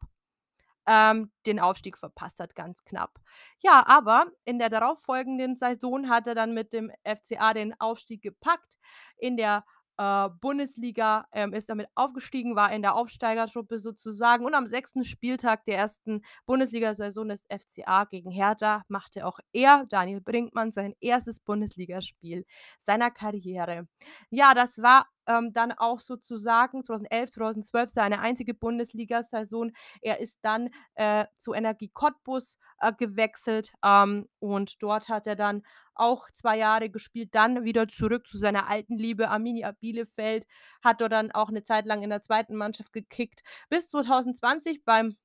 ähm, 0.92 1.32
den 1.46 1.60
Aufstieg 1.60 1.98
verpasst 1.98 2.40
hat, 2.40 2.54
ganz 2.54 2.84
knapp. 2.84 3.20
Ja, 3.60 3.86
aber 3.88 4.26
in 4.44 4.60
der 4.60 4.70
darauffolgenden 4.70 5.56
Saison 5.56 6.10
hat 6.10 6.28
er 6.28 6.36
dann 6.36 6.54
mit 6.54 6.74
dem 6.74 6.92
FCA 7.06 7.54
den 7.54 7.74
Aufstieg 7.80 8.22
gepackt. 8.22 8.78
In 9.18 9.38
der 9.38 9.64
äh, 9.98 10.30
Bundesliga, 10.42 11.26
ähm, 11.32 11.54
ist 11.54 11.70
damit 11.70 11.88
aufgestiegen, 11.96 12.56
war 12.56 12.74
in 12.74 12.82
der 12.82 12.96
Aufsteigertruppe 12.96 13.78
sozusagen 13.78 14.46
und 14.46 14.54
am 14.54 14.68
sechsten 14.68 15.06
Spieltag 15.06 15.64
der 15.64 15.78
ersten 15.78 16.24
Bundesliga-Saison 16.46 17.30
des 17.30 17.46
FCA 17.50 18.04
gegen 18.06 18.32
Hertha 18.32 18.84
machte 18.90 19.26
auch 19.26 19.40
er, 19.54 19.86
Daniel 19.88 20.20
Brinkmann, 20.20 20.72
sein 20.74 20.94
erstes 21.00 21.40
Bundesligaspiel 21.40 22.46
seiner 22.80 23.12
Karriere. 23.12 23.88
Ja, 24.30 24.54
das 24.54 24.78
war, 24.82 25.08
ähm, 25.28 25.54
dann 25.54 25.72
auch 25.72 26.00
sozusagen 26.00 26.84
2011, 26.84 27.30
2012 27.32 27.90
seine 27.92 28.20
einzige 28.22 28.54
Bundesliga-Saison. 28.54 29.72
Er 30.02 30.20
ist 30.20 30.40
dann, 30.44 30.70
äh, 30.96 31.26
zu 31.38 31.54
Energie 31.54 31.90
Cottbus, 31.94 32.58
äh, 32.80 32.94
gewechselt, 32.98 33.74
ähm, 33.84 34.28
und 34.40 34.82
dort 34.84 35.10
hat 35.10 35.28
er 35.28 35.36
dann 35.36 35.64
auch 35.96 36.30
2 36.32 36.58
Jahre 36.58 36.90
gespielt, 36.90 37.30
dann 37.36 37.64
wieder 37.64 37.88
zurück 37.88 38.26
zu 38.28 38.38
seiner 38.38 38.70
alten 38.70 38.98
Liebe 38.98 39.30
Arminia 39.30 39.72
Bielefeld, 39.74 40.46
hat 40.84 41.02
dort 41.02 41.12
dann 41.12 41.32
auch 41.32 41.50
'ne 41.52 41.64
Zeit 41.64 41.86
lang 41.86 42.02
in 42.02 42.10
der 42.10 42.22
2. 42.22 42.56
Mannschaft 42.56 42.94
gekickt, 42.94 43.42
bis 43.70 43.90
2020 43.90 44.84
beim 44.86 45.18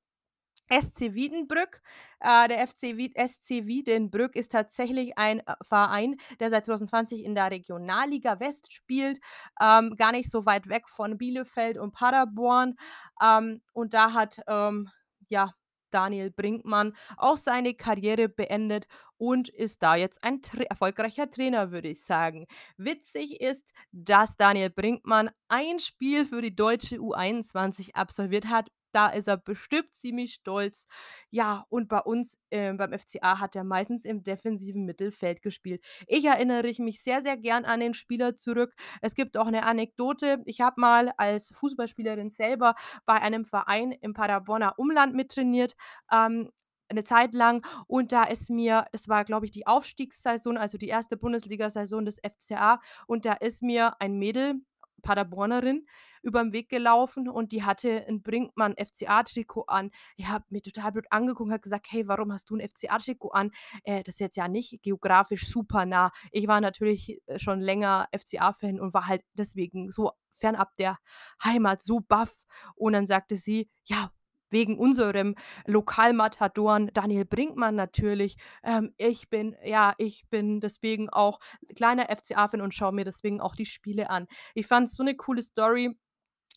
SC 0.70 1.14
Wiedenbrück. 1.14 1.81
Äh, 2.20 2.48
der 2.48 2.66
FC 2.66 2.96
Wied 2.96 3.14
SC 3.16 3.66
Wiedenbrück 3.66 4.37
ist 4.37 4.52
tatsächlich 4.52 5.16
ein, 5.18 5.40
äh, 5.40 5.55
Verein, 5.62 6.16
der 6.40 6.50
seit 6.50 6.64
2020 6.64 7.24
in 7.24 7.35
der 7.35 7.50
Regionalliga 7.50 8.40
West 8.40 8.72
spielt, 8.72 9.18
ähm, 9.61 9.96
gar 9.96 10.12
nicht 10.12 10.31
so 10.31 10.46
weit 10.46 10.68
weg 10.68 10.88
von 10.88 11.18
Bielefeld 11.18 11.79
und 11.79 11.92
Paderborn. 11.92 12.76
Ähm, 13.22 13.62
und 13.72 13.94
da 13.94 14.12
hat, 14.12 14.40
ähm, 14.48 14.90
ja, 15.29 15.55
Daniel 15.90 16.31
Brinkmann 16.31 16.94
auch 17.16 17.37
seine 17.37 17.74
Karriere 17.74 18.29
beendet 18.29 18.87
und 19.18 19.48
ist 19.48 19.83
da 19.83 19.96
jetzt 19.96 20.22
ein 20.22 20.42
Tra 20.42 20.62
erfolgreicher 20.62 21.31
Trainer, 21.31 21.70
würde 21.70 21.88
ich 21.88 22.02
sagen. 22.05 22.46
Witzig 22.76 23.40
ist, 23.40 23.72
dass 23.92 24.37
Daniel 24.37 24.70
Brinkmann 24.70 25.31
ein 25.48 25.79
Spiel 25.79 26.26
für 26.26 26.42
die 26.42 26.55
deutsche 26.55 26.96
U21 26.96 27.94
absolviert 27.94 28.46
hat. 28.46 28.68
Da 28.96 29.09
ist 29.09 29.28
er 29.28 29.37
bestimmt 29.37 29.94
ziemlich 29.94 30.32
stolz. 30.35 30.87
Ja, 31.30 31.66
und 31.68 31.87
bei 31.88 31.98
uns, 32.00 32.38
ähm, 32.50 32.78
beim 32.78 32.94
FCA 32.94 33.40
hat 33.40 33.54
er 33.54 33.62
meistens 33.64 34.06
im 34.06 34.22
defensiven 34.22 34.87
Mittelfeld 34.87 35.42
gespielt. 35.42 35.85
Ich 36.06 36.24
erinnere 36.24 36.66
ich 36.68 36.78
mich 36.78 37.02
sehr, 37.02 37.20
sehr 37.20 37.37
gern 37.37 37.66
an 37.66 37.80
den 37.80 37.92
Spieler 37.92 38.37
zurück. 38.37 38.74
Es 39.02 39.14
gibt 39.14 39.37
auch 39.37 39.50
'ne 39.50 39.64
Anekdote. 39.64 40.40
Ich 40.46 40.62
habe 40.62 40.80
mal 40.80 41.12
als 41.18 41.52
Fußballspielerin 41.54 42.30
selber 42.30 42.74
bei 43.04 43.16
einem 43.20 43.44
Verein 43.44 43.92
im 43.92 44.14
Paderborner 44.14 44.78
Umland 44.78 45.14
mittrainiert, 45.14 45.76
ähm, 46.11 46.50
'ne 46.90 47.04
Zeit 47.04 47.35
lang 47.35 47.66
und 47.88 48.12
da 48.12 48.24
ist 48.24 48.48
mir 48.48 48.87
das 48.92 49.09
war, 49.09 49.24
glaube 49.26 49.44
ich, 49.46 49.52
die 49.52 49.66
Aufstiegssaison, 49.66 50.56
also 50.56 50.78
die 50.78 50.88
1. 50.88 51.18
Bundesligasaison 51.18 52.06
des 52.06 52.18
FCA 52.22 52.80
und 53.06 53.26
da 53.26 53.35
ist 53.35 53.62
mir 53.62 54.00
ein 54.00 54.18
Mädel, 54.18 54.54
Paderbornerin, 55.02 55.87
übern 56.26 56.52
Weg 56.52 56.68
gelaufen 56.68 57.28
und 57.28 57.52
die 57.52 57.64
hatte 57.64 58.06
'n 58.08 58.22
Brinkmann 58.22 58.74
FCA-Trikot 58.76 59.64
an. 59.68 59.90
Die 60.18 60.26
hat 60.26 60.50
mich 60.50 60.62
total 60.62 60.92
blöd 60.92 61.06
angeguckt 61.10 61.48
und 61.48 61.54
hat 61.54 61.62
gesagt: 61.62 61.86
„Hey, 61.90 62.08
warum 62.08 62.32
hast 62.32 62.50
du 62.50 62.56
'n 62.56 62.60
FCA-Trikot 62.60 63.30
an?“ 63.32 63.52
Äh, 63.84 64.02
das 64.04 64.16
ist 64.16 64.20
jetzt 64.20 64.36
ja 64.36 64.48
nicht 64.48 64.82
geografisch 64.82 65.46
super 65.48 65.86
nah. 65.86 66.12
Ich 66.32 66.48
war 66.48 66.60
natürlich, 66.60 67.18
äh, 67.26 67.38
schon 67.38 67.60
länger 67.60 68.08
FCA-Fan 68.12 68.80
und 68.80 68.94
war 68.94 69.06
halt 69.08 69.22
deswegen 69.34 69.92
so 69.92 70.12
fernab 70.32 70.74
der 70.76 70.98
Heimat 71.44 71.82
so 71.82 72.00
baff. 72.00 72.44
Und 72.76 72.92
dann 72.94 73.06
sagte 73.06 73.36
sie: 73.36 73.70
„Ja, 73.86 74.12
wegen 74.50 74.78
unserem 74.78 75.34
Lokalmatadoren 75.66 76.90
Daniel 76.94 77.24
Brinkmann 77.24 77.74
natürlich. 77.74 78.36
Ähm, 78.64 78.94
ich 78.96 79.28
bin 79.30 79.56
ja, 79.64 79.94
ich 79.98 80.28
bin 80.30 80.60
deswegen 80.60 81.08
auch 81.10 81.40
kleiner 81.76 82.10
FCA-Fan 82.10 82.60
und 82.62 82.74
schaue 82.74 82.92
mir 82.92 83.04
deswegen 83.04 83.40
auch 83.40 83.56
die 83.56 83.66
Spiele 83.66 84.10
an.“ 84.10 84.26
Ich 84.54 84.66
fand's 84.68 84.94
so 84.96 85.02
'ne 85.04 85.16
coole 85.16 85.42
Story. 85.42 85.96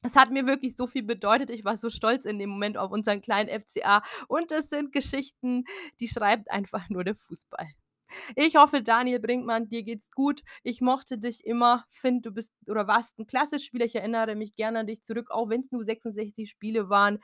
Es 0.04 0.16
hat 0.16 0.32
mir 0.32 0.48
wirklich 0.48 0.76
so 0.76 0.88
viel 0.88 1.04
bedeutet. 1.04 1.50
Ich 1.50 1.66
war 1.66 1.76
so 1.76 1.90
stolz 1.90 2.26
in 2.26 2.40
dem 2.40 2.50
Moment 2.50 2.78
auf 2.78 2.92
unseren 2.92 3.22
kleinen 3.22 3.50
FCA 3.50 4.02
und 4.28 4.52
das 4.52 4.70
sind 4.70 4.92
Geschichten, 4.92 5.66
die 6.00 6.08
schreibt 6.08 6.52
einfach 6.52 6.90
nur 6.90 7.04
der 7.04 7.16
Fußball. 7.16 7.68
Ich 8.36 8.56
hoffe, 8.56 8.82
Daniel 8.82 9.20
Brinkmann, 9.20 9.70
dir 9.70 9.84
geht's 9.84 10.10
gut. 10.12 10.42
Ich 10.64 10.82
mochte 10.82 11.18
dich 11.20 11.46
immer, 11.46 11.86
finde, 11.92 12.30
du 12.30 12.32
bist 12.34 12.54
oder 12.68 12.88
warst 12.88 13.20
'n 13.20 13.28
klasse 13.28 13.60
Spieler. 13.60 13.86
Ich 13.86 13.96
erinnere 13.96 14.36
mich 14.36 14.56
gerne 14.56 14.80
an 14.80 14.88
dich 14.88 15.04
zurück, 15.04 15.30
auch 15.32 15.50
wenn's 15.50 15.72
nur 15.72 15.84
66 15.86 16.50
Spiele 16.50 16.90
waren. 16.90 17.20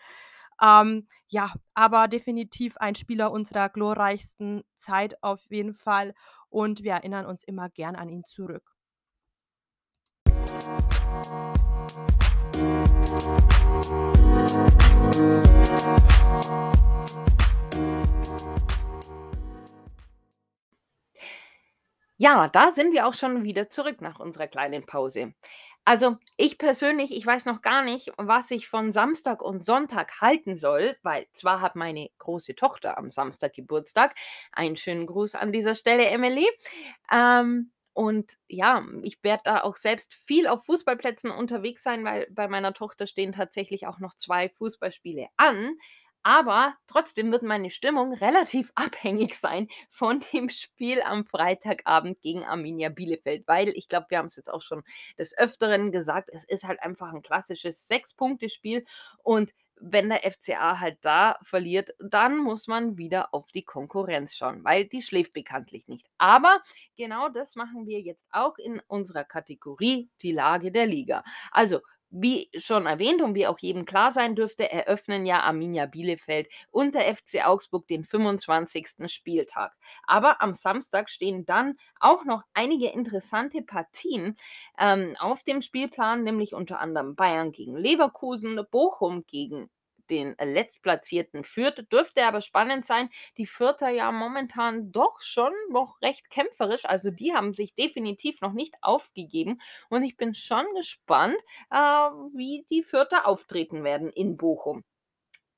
Ähm, 0.61 1.07
ja, 1.27 1.53
aber 1.73 2.07
definitiv 2.07 2.77
ein 2.77 2.95
Spieler 2.95 3.31
unserer 3.31 3.69
glorreichsten 3.69 4.63
Zeit 4.75 5.21
auf 5.23 5.41
jeden 5.49 5.73
Fall 5.73 6.13
und 6.49 6.83
wir 6.83 6.93
erinnern 6.93 7.25
uns 7.25 7.43
immer 7.43 7.69
gern 7.69 7.95
an 7.95 8.09
ihn 8.09 8.23
zurück. 8.23 8.71
Ja, 22.17 22.47
da 22.47 22.71
sind 22.71 22.93
wir 22.93 23.07
auch 23.07 23.13
schon 23.13 23.43
wieder 23.43 23.69
zurück 23.69 24.01
nach 24.01 24.19
unserer 24.19 24.47
kleinen 24.47 24.85
Pause. 24.85 25.33
Also, 25.83 26.17
ich 26.37 26.57
persönlich, 26.57 27.11
ich 27.15 27.23
weiß 27.23 27.45
noch 27.45 27.61
gar 27.61 27.83
nicht, 27.83 28.11
was 28.17 28.49
ich 28.49 28.67
von 28.67 28.91
Samstag 28.91 29.43
und 29.43 29.63
Sonntag 29.63 30.19
halten 30.21 30.57
soll, 30.57 30.97
weil 31.03 31.27
zwar 31.33 31.61
hat 31.61 31.75
meine 31.75 32.09
große 32.17 32.55
Tochter 32.55 32.97
am 32.97 33.11
Samstag 33.11 33.53
Geburtstag. 33.53 34.15
Einen 34.51 34.77
schönen 34.77 35.05
Gruß 35.05 35.35
an 35.35 35.51
dieser 35.51 35.75
Stelle, 35.75 36.07
Emily. 36.07 36.49
Ähm, 37.11 37.71
und 37.95 38.31
ja, 38.49 38.85
ich 39.03 39.23
werde 39.23 39.43
da 39.45 39.63
auch 39.63 39.77
selbst 39.77 40.13
viel 40.15 40.47
auf 40.47 40.65
Fußballplätzen 40.65 41.31
unterwegs 41.31 41.83
sein, 41.83 42.05
weil 42.05 42.27
bei 42.31 42.47
meiner 42.49 42.73
Tochter 42.73 43.07
stehen 43.07 43.33
tatsächlich 43.33 43.87
auch 43.87 43.99
noch 43.99 44.15
2 44.15 44.49
Fußballspiele 44.49 45.27
an. 45.37 45.77
Aber 46.23 46.73
trotzdem 46.87 47.31
wird 47.31 47.43
meine 47.43 47.69
Stimmung 47.69 48.13
relativ 48.13 48.71
abhängig 48.75 49.35
sein 49.37 49.67
von 49.91 50.21
dem 50.33 50.49
Spiel 50.49 51.01
am 51.03 51.25
Freitagabend 51.25 52.19
gegen 52.21 52.43
Arminia 52.43 52.89
Bielefeld, 52.89 53.47
weil 53.47 53.69
ich 53.69 53.87
glaube, 53.87 54.07
wir 54.09 54.17
haben's 54.17 54.35
jetzt 54.35 54.51
auch 54.51 54.61
schon 54.63 54.83
des 55.19 55.37
Öfteren 55.37 55.91
gesagt, 55.91 56.29
es 56.33 56.43
ist 56.43 56.63
halt 56.65 56.81
einfach 56.81 57.13
'n 57.13 57.21
klassisches 57.21 57.87
Sechs-Punkte-Spiel 57.87 58.85
und 59.23 59.51
wenn 59.79 60.09
der 60.09 60.25
FCA 60.25 60.79
halt 60.79 60.97
da 61.01 61.37
verliert, 61.43 61.93
dann 61.99 62.37
muss 62.37 62.67
man 62.67 62.97
wieder 62.97 63.33
auf 63.33 63.47
die 63.51 63.63
Konkurrenz 63.63 64.35
schauen, 64.35 64.63
weil 64.63 64.85
die 64.85 65.01
schläft 65.01 65.33
bekanntlich 65.33 65.87
nicht. 65.87 66.07
Aber 66.17 66.61
genau 66.97 67.29
das 67.29 67.55
machen 67.55 67.87
wir 67.87 67.99
jetzt 68.01 68.25
auch 68.31 68.57
in 68.57 68.81
unserer 68.87 69.23
Kategorie 69.25 70.09
„Die 70.21 70.31
Lage 70.31 70.71
der 70.71 70.85
Liga“. 70.87 71.23
Also, 71.51 71.81
wie 72.09 72.49
schon 72.57 72.85
erwähnt 72.85 73.21
und 73.21 73.35
wie 73.35 73.47
auch 73.47 73.59
jedem 73.59 73.85
klar 73.85 74.11
sein 74.11 74.35
dürfte, 74.35 74.71
eröffnen 74.71 75.25
ja 75.25 75.41
Arminia 75.41 75.85
Bielefeld 75.85 76.47
und 76.71 76.95
der 76.95 77.13
FC 77.15 77.45
Augsburg 77.45 77.87
den 77.87 78.03
25. 78.05 79.11
Spieltag. 79.11 79.73
Aber 80.07 80.41
am 80.41 80.53
Samstag 80.53 81.09
stehen 81.09 81.45
dann 81.45 81.77
auch 81.99 82.23
noch 82.25 82.43
einige 82.53 82.87
interessante 82.89 83.61
Partien, 83.61 84.37
ähm, 84.77 85.15
auf 85.19 85.43
dem 85.43 85.61
Spielplan, 85.61 86.23
nämlich 86.23 86.53
unter 86.53 86.79
anderem 86.79 87.15
Bayern 87.15 87.51
gegen 87.51 87.75
Leverkusen, 87.77 88.59
Bochum 88.71 89.25
gegen 89.27 89.69
den 90.09 90.35
Letztplatzierten 90.39 91.43
Fürth. 91.43 91.85
Dürfte 91.91 92.23
aber 92.25 92.41
spannend 92.41 92.85
sein. 92.85 93.09
Die 93.37 93.45
Fürther 93.45 93.89
ja 93.89 94.11
momentan 94.11 94.91
doch 94.91 95.21
schon 95.21 95.53
noch 95.69 96.01
recht 96.01 96.29
kämpferisch. 96.29 96.85
Also, 96.85 97.11
die 97.11 97.33
haben 97.33 97.53
sich 97.53 97.75
definitiv 97.75 98.41
noch 98.41 98.53
nicht 98.53 98.75
aufgegeben 98.81 99.59
und 99.89 100.03
ich 100.03 100.17
bin 100.17 100.33
schon 100.35 100.65
gespannt, 100.75 101.37
äh, 101.71 101.75
wie 101.77 102.65
die 102.69 102.83
Fürther 102.83 103.27
auftreten 103.27 103.83
werden 103.83 104.09
in 104.11 104.37
Bochum. 104.37 104.83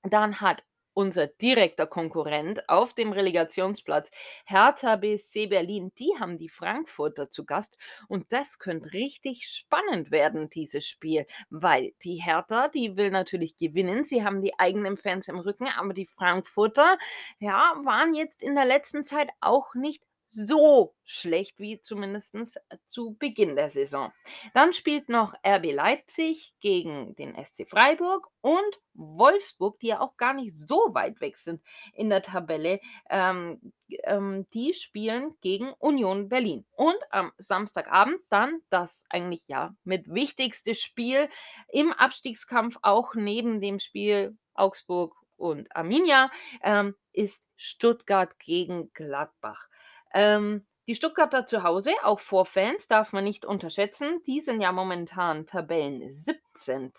Dann 0.04 0.42
hat 0.42 0.64
unser 0.98 1.28
direkter 1.28 1.86
Konkurrent 1.86 2.68
auf 2.68 2.96
dem 2.96 3.12
Relegationsplatz 3.12 4.10
Hertha 4.46 4.96
BSC 4.96 5.46
Berlin, 5.46 5.92
die 6.00 6.12
haben 6.20 6.40
die 6.40 6.50
Frankfurter 6.50 7.30
zu 7.30 7.46
Gast 7.46 7.78
und 8.08 8.26
das 8.34 8.58
könnte 8.58 8.94
richtig 8.94 9.48
spannend 9.48 10.10
werden, 10.10 10.50
dieses 10.50 10.88
Spiel, 10.88 11.28
weil 11.52 11.94
die 12.04 12.16
Hertha, 12.16 12.70
die 12.70 12.98
will 12.98 13.12
natürlich 13.12 13.58
gewinnen. 13.58 14.06
Sie 14.06 14.24
haben 14.24 14.42
die 14.42 14.58
eigenen 14.58 14.98
Fans 14.98 15.28
im 15.28 15.38
Rücken, 15.38 15.68
aber 15.68 15.94
die 15.94 16.08
Frankfurter, 16.08 16.98
ja, 17.38 17.74
waren 17.84 18.16
jetzt 18.16 18.42
in 18.42 18.56
der 18.56 18.66
letzten 18.66 19.04
Zeit 19.04 19.30
auch 19.40 19.76
nicht 19.76 20.02
so 20.30 20.94
schlecht 21.04 21.60
wie 21.60 21.82
zumindestens 21.82 22.58
zu 22.88 23.16
Beginn 23.18 23.56
der 23.56 23.70
Saison. 23.70 24.12
Dann 24.54 24.74
spielt 24.74 25.10
noch 25.10 25.34
RB 25.46 25.72
Leipzig 25.72 26.54
gegen 26.60 27.16
den 27.16 27.34
SC 27.44 27.68
Freiburg 27.70 28.28
und 28.42 28.80
Wolfsburg, 28.94 29.80
die 29.80 29.88
ja 29.88 30.02
auch 30.02 30.18
gar 30.18 30.34
nicht 30.34 30.56
so 30.56 30.90
weit 30.94 31.22
weg 31.22 31.38
sind 31.38 31.62
in 31.94 32.10
der 32.10 32.22
Tabelle. 32.22 32.80
Ähm, 33.10 33.74
ähm, 34.04 34.48
die 34.54 34.74
spielen 34.74 35.36
gegen 35.42 35.74
Union 35.80 36.30
Berlin. 36.30 36.66
Und 36.72 36.98
am 37.12 37.32
Samstagabend 37.38 38.20
dann 38.30 38.62
das 38.70 39.06
eigentlich, 39.10 39.48
ja, 39.48 39.76
mit 39.84 40.14
wichtigste 40.14 40.76
Spiel 40.76 41.30
im 41.70 41.94
Abstiegskampf, 41.94 42.78
auch 42.82 43.16
neben 43.16 43.62
dem 43.62 43.80
Spiel 43.80 44.38
Augsburg 44.54 45.16
und 45.38 45.74
Arminia, 45.76 46.32
ähm, 46.64 46.96
ist 47.14 47.44
Stuttgart 47.56 48.38
gegen 48.40 48.92
Gladbach. 48.94 49.67
Ähm, 50.18 50.66
die 50.88 50.96
Stuttgarter 50.96 51.46
zu 51.46 51.62
Hause, 51.62 51.92
auch 52.02 52.20
vor 52.20 52.46
Fans, 52.46 52.88
darf 52.88 53.14
man 53.14 53.24
nicht 53.24 53.46
unterschätzen. 53.46 54.24
Die 54.26 54.42
sind 54.42 54.62
ja 54.62 54.72
momentan 54.72 55.46
Tabellen 55.46 56.12
17. 56.12 56.92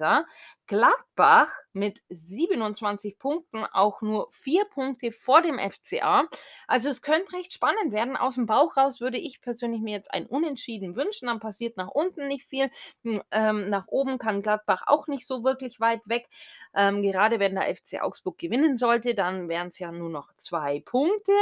Gladbach 0.68 1.50
mit 1.72 2.00
27 2.10 3.18
Punkten, 3.18 3.64
auch 3.64 4.02
nur 4.02 4.28
vier 4.30 4.66
Punkte 4.66 5.10
vor 5.10 5.42
dem 5.42 5.58
FCA. 5.58 6.28
Also 6.68 6.90
es 6.90 7.02
könnte 7.02 7.32
recht 7.32 7.52
spannend 7.52 7.90
werden. 7.90 8.16
Aus 8.16 8.36
dem 8.36 8.46
Bauch 8.46 8.76
raus 8.76 9.00
würde 9.00 9.18
ich 9.18 9.40
persönlich 9.40 9.80
mir 9.80 9.94
jetzt 9.94 10.12
ein 10.14 10.26
Unentschieden 10.26 10.94
wünschen. 10.94 11.26
Dann 11.26 11.40
passiert 11.40 11.76
nach 11.76 11.88
unten 11.88 12.28
nicht 12.28 12.44
viel. 12.44 12.70
Hm, 13.02 13.20
ähm, 13.32 13.68
nach 13.68 13.88
oben 13.88 14.18
kann 14.18 14.42
Gladbach 14.42 14.82
auch 14.86 15.08
nicht 15.08 15.26
so 15.26 15.42
wirklich 15.42 15.80
weit 15.80 16.02
weg. 16.04 16.28
Ähm, 16.72 17.02
gerade 17.02 17.40
wenn 17.40 17.56
der 17.56 17.74
FC 17.74 18.00
Augsburg 18.00 18.38
gewinnen 18.38 18.76
sollte, 18.76 19.16
dann 19.16 19.48
wären 19.48 19.68
es 19.68 19.80
ja 19.80 19.90
nur 19.90 20.10
noch 20.10 20.32
zwei 20.36 20.80
Punkte 20.84 21.32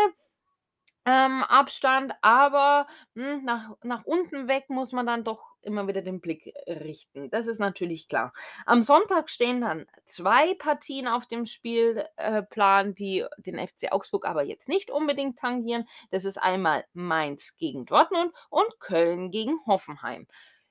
ähm, 1.06 1.44
Abstand, 1.44 2.12
aber 2.20 2.88
hm, 3.14 3.44
nach, 3.44 3.76
nach 3.84 4.04
unten 4.04 4.48
weg 4.48 4.68
muss 4.68 4.90
man 4.90 5.06
dann 5.06 5.22
doch 5.22 5.54
immer 5.62 5.86
wieder 5.86 6.02
den 6.02 6.20
Blick 6.20 6.52
richten. 6.66 7.30
Das 7.30 7.46
ist 7.46 7.60
natürlich 7.60 8.08
klar. 8.08 8.32
Am 8.66 8.82
Sonntag 8.82 9.30
stehen 9.30 9.60
dann 9.60 9.86
zwei 10.04 10.54
Partien 10.54 11.06
auf 11.06 11.26
dem 11.26 11.46
Spielplan, 11.46 12.94
die 12.96 13.24
den 13.38 13.58
FC 13.58 13.92
Augsburg 13.92 14.26
aber 14.26 14.42
jetzt 14.42 14.68
nicht 14.68 14.90
unbedingt 14.90 15.38
tangieren. 15.38 15.88
Das 16.10 16.24
ist 16.24 16.42
einmal 16.42 16.84
Mainz 16.92 17.56
gegen 17.56 17.86
Dortmund 17.86 18.32
und 18.50 18.80
Köln 18.80 19.30
gegen 19.30 19.58
Hoffenheim. 19.66 20.26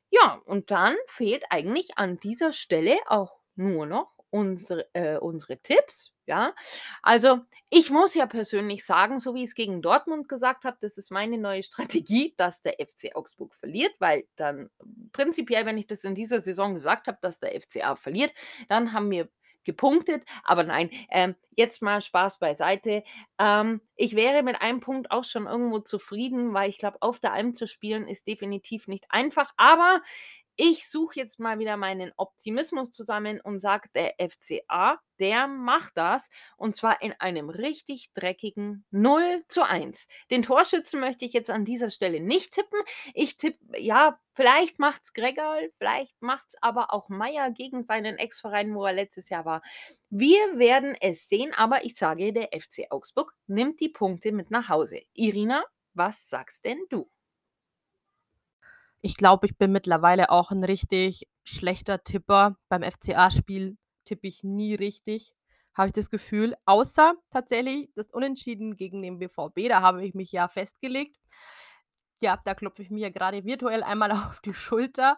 Ja, 0.09 0.41
und 0.45 0.69
dann 0.69 0.95
fehlt 1.07 1.45
eigentlich 1.49 1.97
an 1.97 2.19
dieser 2.19 2.51
Stelle 2.51 2.97
auch 3.07 3.39
nur 3.55 3.85
noch 3.85 4.17
unsere, 4.29 4.85
äh, 4.93 5.17
unsere 5.17 5.57
Tipps. 5.59 6.14
Ja, 6.27 6.53
also 7.03 7.41
ich 7.69 7.91
muss 7.91 8.15
ja 8.15 8.25
persönlich 8.25 8.83
sagen, 8.85 9.19
so 9.19 9.35
wie 9.35 9.43
ich 9.43 9.49
es 9.49 9.55
gegen 9.55 9.81
Dortmund 9.81 10.27
gesagt 10.27 10.63
habe, 10.63 10.77
das 10.81 10.97
ist 10.97 11.11
meine 11.11 11.37
neue 11.37 11.63
Strategie, 12.03 12.33
dass 12.37 12.61
der 12.61 12.75
FC 12.79 13.15
Augsburg 13.15 13.53
verliert, 13.55 13.93
weil 13.99 14.25
dann 14.35 14.69
prinzipiell, 15.11 15.65
wenn 15.65 15.77
ich 15.77 15.87
das 15.87 16.03
in 16.03 16.15
dieser 16.15 16.41
Saison 16.41 16.73
gesagt 16.73 17.07
habe, 17.07 17.17
dass 17.21 17.39
der 17.39 17.59
FCA 17.61 17.95
verliert, 17.95 18.33
dann 18.69 18.93
haben 18.93 19.11
wir 19.11 19.29
gepunktet. 19.65 20.23
Aber 20.43 20.63
nein, 20.63 20.89
ähm, 21.09 21.35
jetzt 21.55 21.81
mal 21.81 22.01
Spaß 22.01 22.39
beiseite. 22.39 23.03
Ähm, 23.39 23.81
ich 23.95 24.15
wäre 24.15 24.43
mit 24.43 24.61
einem 24.61 24.79
Punkt 24.79 25.11
auch 25.11 25.23
schon 25.23 25.47
irgendwo 25.47 25.79
zufrieden, 25.79 26.53
weil 26.53 26.69
ich 26.69 26.77
glaube, 26.77 26.97
auf 27.01 27.19
der 27.19 27.33
Alm 27.33 27.53
zu 27.53 27.67
spielen 27.67 28.07
ist 28.07 28.27
definitiv 28.27 28.87
nicht 28.87 29.05
einfach. 29.09 29.51
Aber 29.57 30.01
ich 30.57 30.87
suche 30.89 31.19
jetzt 31.19 31.39
mal 31.39 31.59
wieder 31.59 31.77
meinen 31.77 32.11
Optimismus 32.17 32.91
zusammen 32.91 33.41
und 33.41 33.59
sage, 33.59 33.89
der 33.93 34.15
FCA, 34.19 34.99
der 35.19 35.47
macht 35.47 35.97
das 35.97 36.27
und 36.57 36.75
zwar 36.75 37.01
in 37.01 37.13
einem 37.19 37.49
richtig 37.49 38.11
dreckigen 38.13 38.85
0 38.91 39.43
zu 39.47 39.63
1. 39.63 40.07
Den 40.31 40.43
Torschützen 40.43 40.99
möchte 40.99 41.25
ich 41.25 41.33
jetzt 41.33 41.49
an 41.49 41.65
dieser 41.65 41.89
Stelle 41.89 42.19
nicht 42.19 42.53
tippen. 42.53 42.79
Ich 43.13 43.37
tippe, 43.37 43.79
ja, 43.79 44.19
vielleicht 44.33 44.79
macht 44.79 45.03
es 45.03 45.13
Gregal, 45.13 45.71
vielleicht 45.77 46.21
macht 46.21 46.45
es 46.47 46.55
aber 46.61 46.93
auch 46.93 47.09
Meier 47.09 47.51
gegen 47.51 47.83
seinen 47.83 48.17
Ex-Verein, 48.17 48.73
wo 48.75 48.85
er 48.85 48.93
letztes 48.93 49.29
Jahr 49.29 49.45
war. 49.45 49.61
Wir 50.09 50.57
werden 50.57 50.95
es 51.01 51.27
sehen, 51.27 51.53
aber 51.53 51.85
ich 51.85 51.95
sage, 51.95 52.31
der 52.33 52.49
FC 52.53 52.85
Augsburg 52.89 53.33
nimmt 53.47 53.79
die 53.79 53.89
Punkte 53.89 54.31
mit 54.31 54.51
nach 54.51 54.69
Hause. 54.69 55.01
Irina, 55.13 55.63
was 55.93 56.27
sagst 56.29 56.63
denn 56.63 56.79
du? 56.89 57.09
Ich 59.07 59.17
glaube, 59.17 59.45
ich 59.45 59.55
bin 59.55 59.71
mittlerweile 59.71 60.31
auch 60.31 60.49
'n 60.49 60.63
richtig 60.63 61.27
schlechter 61.43 62.03
Tipper. 62.03 62.57
Beim 62.69 62.81
FCA-Spiel 62.81 63.77
tippe 64.03 64.25
ich 64.27 64.43
nie 64.43 64.73
richtig, 64.73 65.35
habe 65.75 65.89
ich 65.89 65.93
das 65.93 66.09
Gefühl, 66.09 66.55
außer 66.65 67.13
tatsächlich 67.29 67.91
das 67.93 68.07
Unentschieden 68.11 68.75
gegen 68.77 69.03
den 69.03 69.19
BVB, 69.19 69.69
da 69.69 69.81
habe 69.81 70.03
ich 70.03 70.15
mich 70.15 70.31
ja 70.31 70.47
festgelegt. 70.47 71.17
Ja, 72.21 72.39
da 72.45 72.53
klopfe 72.53 72.81
ich 72.81 72.89
mir 72.89 73.11
grade 73.11 73.43
virtuell 73.43 73.83
einmal 73.83 74.09
auf 74.11 74.39
die 74.39 74.53
Schulter, 74.53 75.17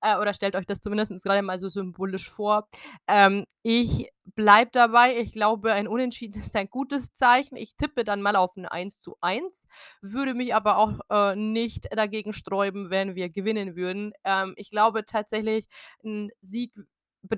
äh, 0.00 0.16
oder 0.16 0.32
stellt 0.32 0.54
euch 0.54 0.66
das 0.66 0.80
zumindestens 0.80 1.22
grade 1.24 1.42
mal 1.42 1.58
so 1.58 1.68
symbolisch 1.68 2.30
vor. 2.30 2.68
Ähm, 3.08 3.44
ich 3.64 4.08
bleibe 4.36 4.70
dabei, 4.72 5.16
ich 5.18 5.32
glaube, 5.32 5.72
ein 5.72 5.88
Unentschieden 5.88 6.38
ist 6.40 6.54
ein 6.54 6.68
gutes 6.70 7.12
Zeichen. 7.14 7.56
Ich 7.56 7.74
tippe 7.76 8.04
dann 8.04 8.22
mal 8.22 8.36
auf 8.36 8.56
'n 8.56 8.66
1:1, 8.66 9.66
würde 10.00 10.34
mich 10.34 10.54
aber 10.54 10.76
auch, 10.78 10.92
äh, 11.10 11.34
nicht 11.34 11.88
dagegen 11.96 12.32
sträuben, 12.32 12.90
wenn 12.90 13.16
wir 13.16 13.28
gewinnen 13.28 13.74
würden. 13.74 14.12
Ähm, 14.24 14.54
ich 14.56 14.70
glaube 14.70 15.04
tatsächlich, 15.04 15.68
'n 16.04 16.30
Sieg 16.42 16.72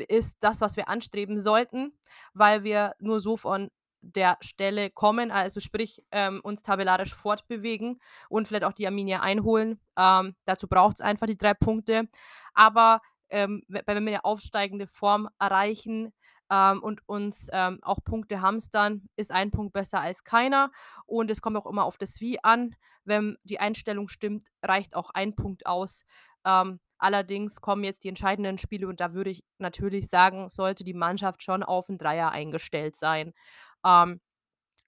ist 0.09 0.37
das, 0.41 0.61
was 0.61 0.77
wir 0.77 0.89
anstreben 0.89 1.39
sollten, 1.41 1.93
weil 2.35 2.63
wir 2.63 2.95
nur 2.99 3.21
so 3.21 3.37
von 3.39 3.71
der 4.03 4.39
Stelle 4.41 4.91
kommen, 4.91 5.31
also 5.31 5.61
sprich, 5.61 6.03
ähm, 6.13 6.41
uns 6.45 6.63
tabellarisch 6.63 7.15
fortbewegen 7.15 8.01
und 8.29 8.49
vielleicht 8.49 8.65
auch 8.65 8.73
die 8.73 8.87
Arminia 8.87 9.21
einholen. 9.21 9.81
Ähm, 9.99 10.37
dazu 10.47 10.69
braucht's 10.69 11.01
einfach 11.01 11.27
die 11.27 11.37
3 11.39 11.55
Punkte. 11.55 12.09
Aber, 12.55 13.01
ähm, 13.31 13.63
we 13.69 13.83
wenn 13.87 14.05
wir 14.07 14.13
'ne 14.13 14.25
aufsteigende 14.25 14.87
Form 14.87 15.29
erreichen, 15.39 16.13
ähm, 16.51 16.83
und 16.83 17.03
uns, 17.09 17.49
ähm, 17.53 17.79
auch 17.83 17.99
Punkte 18.05 18.41
hamstern, 18.41 19.09
ist 19.17 19.31
ein 19.33 19.51
Punkt 19.51 19.75
besser 19.75 20.01
als 20.01 20.25
keiner. 20.25 20.71
Und 21.07 21.31
es 21.31 21.43
kommt 21.43 21.57
auch 21.59 21.67
immer 21.67 21.85
auf 21.85 21.99
das 21.99 22.21
Wie 22.21 22.43
an. 22.43 22.75
Wenn 23.05 23.37
die 23.45 23.61
Einstellung 23.61 24.09
stimmt, 24.09 24.49
reicht 24.65 24.97
auch 24.97 25.11
ein 25.11 25.35
Punkt 25.37 25.67
aus. 25.67 26.05
Ähm, 26.47 26.81
allerdings 26.99 27.61
kommen 27.61 27.85
jetzt 27.85 28.05
die 28.05 28.09
entscheidenden 28.09 28.57
Spiele 28.59 28.89
und 28.89 29.01
da 29.01 29.13
würde 29.13 29.29
ich 29.31 29.45
natürlich 29.59 30.09
sagen, 30.09 30.49
sollte 30.49 30.85
die 30.85 30.95
Mannschaft 30.95 31.43
schon 31.43 31.63
auf 31.63 31.89
'n 31.91 31.99
Dreier 31.99 32.31
eingestellt 32.33 32.97
sein. 32.97 33.35
Ähm, 33.85 34.21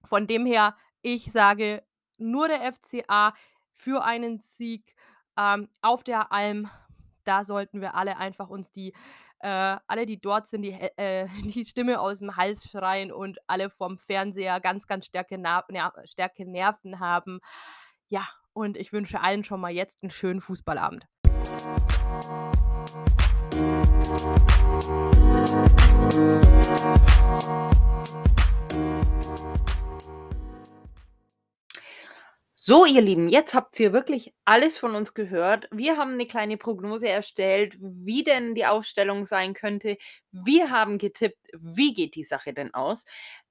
von 0.05 0.27
dem 0.27 0.47
her, 0.47 0.77
ich 1.03 1.33
sage, 1.33 1.83
nur 2.17 2.49
der 2.49 2.73
FCA 2.73 3.35
für 3.73 4.05
einen 4.05 4.41
Sieg, 4.57 4.95
ähm, 5.39 5.69
auf 5.83 6.05
der 6.05 6.33
Alm. 6.33 6.69
Da 7.25 7.45
sollten 7.45 7.81
wir 7.81 7.95
alle 7.95 8.17
einfach 8.17 8.49
uns 8.49 8.73
die 8.73 8.93
äh, 9.43 9.79
alle, 9.87 10.05
die 10.05 10.21
dort 10.21 10.47
sind, 10.47 10.63
die 10.63 10.73
äh, 10.73 11.27
die 11.45 11.65
Stimme 11.65 11.99
aus'm 11.99 12.37
Hals 12.37 12.69
schreien 12.71 13.11
und 13.11 13.39
alle 13.47 13.71
vorm 13.71 13.99
Fernseher 13.99 14.61
ganz, 14.61 14.87
ganz 14.87 15.07
starke 15.07 15.39
Ner 15.39 15.65
starke 16.05 16.45
Nerven 16.45 17.01
haben. 17.01 17.41
Ja, 18.09 18.29
und 18.53 18.77
ich 18.77 18.93
wünsche 18.93 19.21
allen 19.21 19.45
schon 19.45 19.61
mal 19.61 19.73
jetzt 19.73 20.03
'n 20.03 20.11
schönen 20.11 20.41
Fußballabend. 20.41 21.07
So, 32.71 32.85
ihr 32.87 33.01
Lieben, 33.03 33.29
jetzt 33.29 33.53
habt 33.53 33.81
ihr 33.81 33.93
wirklich 33.93 34.33
alles 34.45 34.79
von 34.79 34.95
uns 34.95 35.13
gehört. 35.15 35.67
Wir 35.73 35.97
haben 35.97 36.17
'ne 36.17 36.27
kleine 36.29 36.57
Prognose 36.57 37.09
erstellt, 37.09 37.77
wie 37.81 38.23
denn 38.23 38.55
die 38.55 38.65
Aufstellung 38.65 39.25
sein 39.27 39.55
könnte. 39.55 39.97
Wir 40.31 40.71
haben 40.71 40.99
getippt, 40.99 41.49
wie 41.59 41.93
geht 41.95 42.15
die 42.15 42.23
Sache 42.23 42.53
denn 42.55 42.73
aus? 42.73 43.07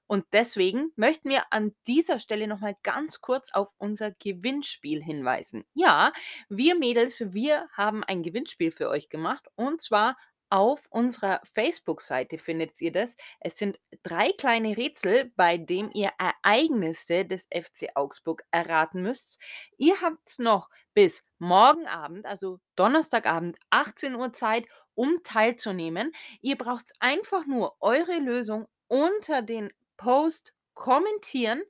Und 0.08 0.26
deswegen 0.32 0.94
möchten 0.96 1.30
wir 1.30 1.52
an 1.52 1.76
dieser 1.86 2.18
Stelle 2.20 2.48
noch 2.48 2.62
mal 2.62 2.78
ganz 2.82 3.20
kurz 3.20 3.50
auf 3.52 3.68
unser 3.78 4.12
Gewinnspiel 4.12 5.04
hinweisen. 5.04 5.66
Ja, 5.74 6.14
wir 6.48 6.76
Mädels, 6.76 7.22
wir 7.34 7.68
haben 7.74 8.06
ein 8.06 8.24
Gewinnspiel 8.24 8.72
für 8.72 8.88
euch 8.90 9.10
gemacht 9.10 9.48
und 9.56 9.82
zwar 9.82 10.18
auf 10.50 10.88
unserer 10.90 11.42
Facebook-Seite 11.54 12.40
findet 12.40 12.80
ihr 12.82 12.92
das. 12.92 13.16
Es 13.40 13.58
sind 13.58 13.80
3 14.04 14.32
kleine 14.34 14.76
Rätsel, 14.78 15.32
bei 15.36 15.58
dem 15.58 15.92
ihr 15.94 16.12
Ereignisse 16.18 17.26
des 17.26 17.48
FC 17.54 17.90
Augsburg 17.96 18.44
erraten 18.52 19.02
müsst. 19.02 19.40
Ihr 19.78 20.02
habt's 20.02 20.40
noch 20.40 20.70
bis 20.94 21.24
morgen 21.38 21.88
Abend, 21.88 22.26
also 22.26 22.60
Donnerstagabend, 22.76 23.58
18:00 23.70 24.34
Zeit, 24.34 24.66
um 24.96 25.22
teilzunehmen. 25.24 26.12
Ihr 26.42 26.58
braucht's 26.58 26.94
einfach 27.00 27.46
nur 27.46 27.76
eure 27.80 28.18
Lösung 28.20 28.68
unter 28.88 29.42
den 29.42 29.72
Post 29.98 30.54
kommentieren. 30.74 31.62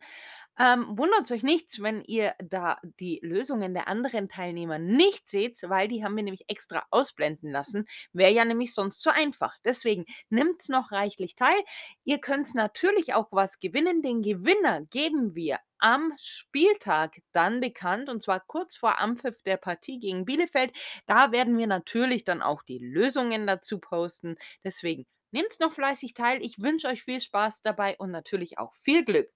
Ähm, 0.61 0.97
wundert's 0.97 1.31
euch 1.31 1.41
nicht, 1.43 1.81
wenn 1.81 2.03
ihr 2.03 2.35
da 2.39 2.79
die 2.99 3.19
Lösungen 3.23 3.73
der 3.73 3.87
anderen 3.87 4.27
Teilnehmer 4.27 4.77
nicht 4.77 5.29
seht, 5.29 5.57
weil 5.63 5.87
die 5.87 6.03
haben 6.03 6.17
wir 6.17 6.23
nämlich 6.23 6.49
extra 6.49 6.83
ausblenden 6.91 7.49
lassen. 7.49 7.87
Wäre 8.11 8.31
ja 8.33 8.43
nämlich 8.43 8.73
sonst 8.73 8.99
zu 8.99 9.09
einfach. 9.09 9.55
Deswegen 9.63 10.05
nimmt's 10.29 10.67
noch 10.67 10.91
reichlich 10.91 11.35
teil. 11.35 11.57
Ihr 12.03 12.19
könnt's 12.19 12.53
natürlich 12.53 13.13
auch 13.13 13.29
was 13.31 13.59
gewinnen. 13.61 14.01
Den 14.01 14.21
Gewinner 14.21 14.81
geben 14.81 15.33
wir 15.33 15.59
am 15.77 16.11
Spieltag 16.19 17.15
dann 17.31 17.61
bekannt 17.61 18.09
und 18.09 18.21
zwar 18.21 18.41
kurz 18.41 18.75
vor 18.75 18.99
Anpfiff 18.99 19.41
der 19.43 19.55
Partie 19.55 19.99
gegen 20.01 20.25
Bielefeld. 20.25 20.73
Da 21.07 21.31
werden 21.31 21.57
wir 21.57 21.67
natürlich 21.67 22.25
dann 22.25 22.41
auch 22.41 22.63
die 22.63 22.79
Lösungen 22.79 23.47
dazu 23.47 23.79
posten. 23.79 24.35
Deswegen 24.65 25.05
nehmt's 25.31 25.59
noch 25.59 25.71
fleißig 25.71 26.13
teil. 26.15 26.41
Ich 26.43 26.59
wünsche 26.61 26.87
euch 26.89 27.03
viel 27.03 27.21
Spaß 27.21 27.61
dabei 27.61 27.95
und 27.97 28.11
natürlich 28.11 28.57
auch 28.57 28.73
viel 28.75 29.05
Glück. 29.05 29.29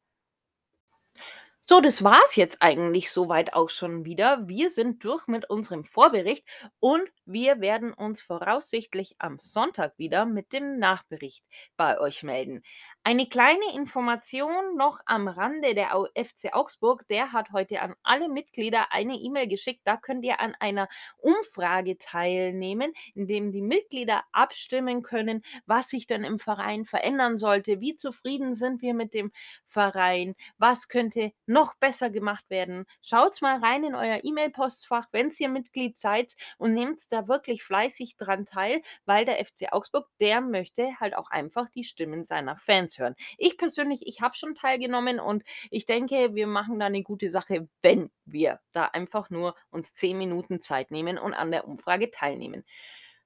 So, 1.66 1.80
das 1.82 2.03
war's 2.03 2.36
jetzt 2.36 2.57
eigentlich 2.61 3.09
soweit 3.11 3.53
auch 3.53 3.70
schon 3.70 4.03
wieder. 4.05 4.47
Wir 4.47 4.70
sind 4.70 5.03
durch 5.03 5.28
mit 5.28 5.49
unserem 5.49 5.86
Vorbericht 5.86 6.45
und 6.80 7.09
wir 7.26 7.59
werden 7.61 7.93
uns 7.93 8.22
voraussichtlich 8.22 9.16
am 9.20 9.39
Sonntag 9.39 9.97
wieder 9.97 10.26
mit 10.26 10.51
dem 10.51 10.78
Nachbericht 10.78 11.43
bei 11.78 11.99
euch 11.99 12.22
melden. 12.24 12.64
Eine 13.06 13.28
kleine 13.28 13.74
Information 13.76 14.78
noch 14.78 14.97
am 15.06 15.28
Rande. 15.28 15.76
Der 15.76 15.89
FC 16.16 16.54
Augsburg, 16.54 17.06
der 17.10 17.34
hat 17.34 17.51
heute 17.51 17.82
an 17.82 17.95
alle 18.01 18.30
Mitglieder 18.30 18.93
eine 18.93 19.16
E-Mail 19.16 19.49
geschickt. 19.49 19.82
Da 19.84 19.97
könnt 19.97 20.24
ihr 20.24 20.39
an 20.39 20.56
einer 20.62 20.88
Umfrage 21.18 21.97
teilnehmen, 21.97 22.93
in 23.14 23.28
dem 23.28 23.51
die 23.51 23.62
Mitglieder 23.62 24.24
abstimmen 24.32 25.04
können, 25.04 25.43
was 25.66 25.89
sich 25.89 26.08
denn 26.08 26.24
im 26.24 26.39
Verein 26.39 26.86
verändern 26.86 27.38
sollte. 27.38 27.82
Wie 27.82 27.97
zufrieden 27.97 28.56
sind 28.56 28.82
wir 28.82 28.93
mit 28.93 29.14
dem 29.14 29.34
Verein? 29.68 30.34
Was 30.58 30.88
könnte 30.88 31.34
noch 31.45 31.76
besser 31.76 32.10
gemacht 32.10 32.49
werden? 32.49 32.86
Schaut 33.01 33.41
mal 33.41 33.60
rein 33.60 33.84
in 33.84 33.95
euer 33.95 34.22
E-Mail-Postfach, 34.24 35.08
wenn 35.12 35.30
ihr 35.39 35.49
Mitglied 35.49 35.99
seid 35.99 36.32
und 36.58 36.74
nehmt 36.74 37.01
da 37.12 37.28
wirklich 37.28 37.64
fleißig 37.66 38.16
dran 38.16 38.45
teil, 38.45 38.82
weil 39.04 39.26
der 39.26 39.45
FC 39.45 39.74
Augsburg, 39.74 40.08
der 40.22 40.39
möchte 40.39 40.97
halt 41.01 41.18
auch 41.18 41.30
einfach 41.30 41.70
die 41.72 41.84
Stimmen 41.84 42.24
seiner 42.24 42.56
Fans 42.56 42.93
Fans 42.94 42.98
hören. 43.00 43.16
Ich 43.38 43.58
persönlich, 43.58 44.06
ich 44.06 44.22
habe 44.22 44.36
schon 44.36 44.56
teilgenommen 44.56 45.20
und 45.20 45.44
ich 45.70 45.86
denke, 45.86 46.36
wir 46.36 46.48
machen 46.48 46.80
da 46.80 46.86
eine 46.88 47.04
gute 47.04 47.30
Sache, 47.30 47.68
wenn 47.82 48.12
wir 48.26 48.60
da 48.72 48.86
einfach 48.86 49.30
nur 49.30 49.56
uns 49.70 49.94
zehn 49.94 50.18
Minuten 50.18 50.62
Zeit 50.62 50.91
nehmen 50.91 51.18
und 51.18 51.34
an 51.34 51.52
der 51.52 51.68
Umfrage 51.68 52.12
teilnehmen. 52.12 52.64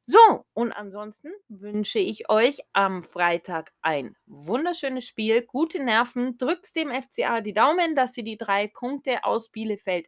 So, 0.06 0.46
und 0.54 0.72
ansonsten 0.72 1.32
wünsche 1.50 2.00
ich 2.00 2.30
euch 2.30 2.60
am 2.72 3.04
Freitag 3.04 3.74
ein 3.82 4.16
wunderschönes 4.26 5.06
Spiel, 5.06 5.42
gute 5.42 5.84
Nerven, 5.84 6.38
drückt 6.38 6.74
dem 6.78 6.90
FCA 6.90 7.42
die 7.42 7.54
Daumen, 7.54 7.94
dass 7.96 8.14
sie 8.14 8.24
die 8.24 8.38
drei 8.38 8.68
Punkte 8.68 9.26
aus 9.26 9.50
Bielefeld 9.50 10.08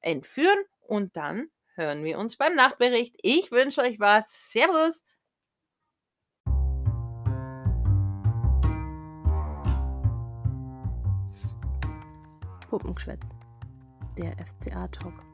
entführen 0.00 0.62
und 0.80 1.16
dann 1.16 1.48
hören 1.74 2.04
wir 2.04 2.18
uns 2.18 2.36
beim 2.36 2.54
Nachbericht. 2.54 3.16
Ich 3.20 3.50
wünsche 3.50 3.80
euch 3.80 3.98
was. 3.98 4.26
Servus! 4.50 5.05
Puppengeschwätz. 12.78 13.30
Der 14.18 14.32
FCA-Talk. 14.32 15.24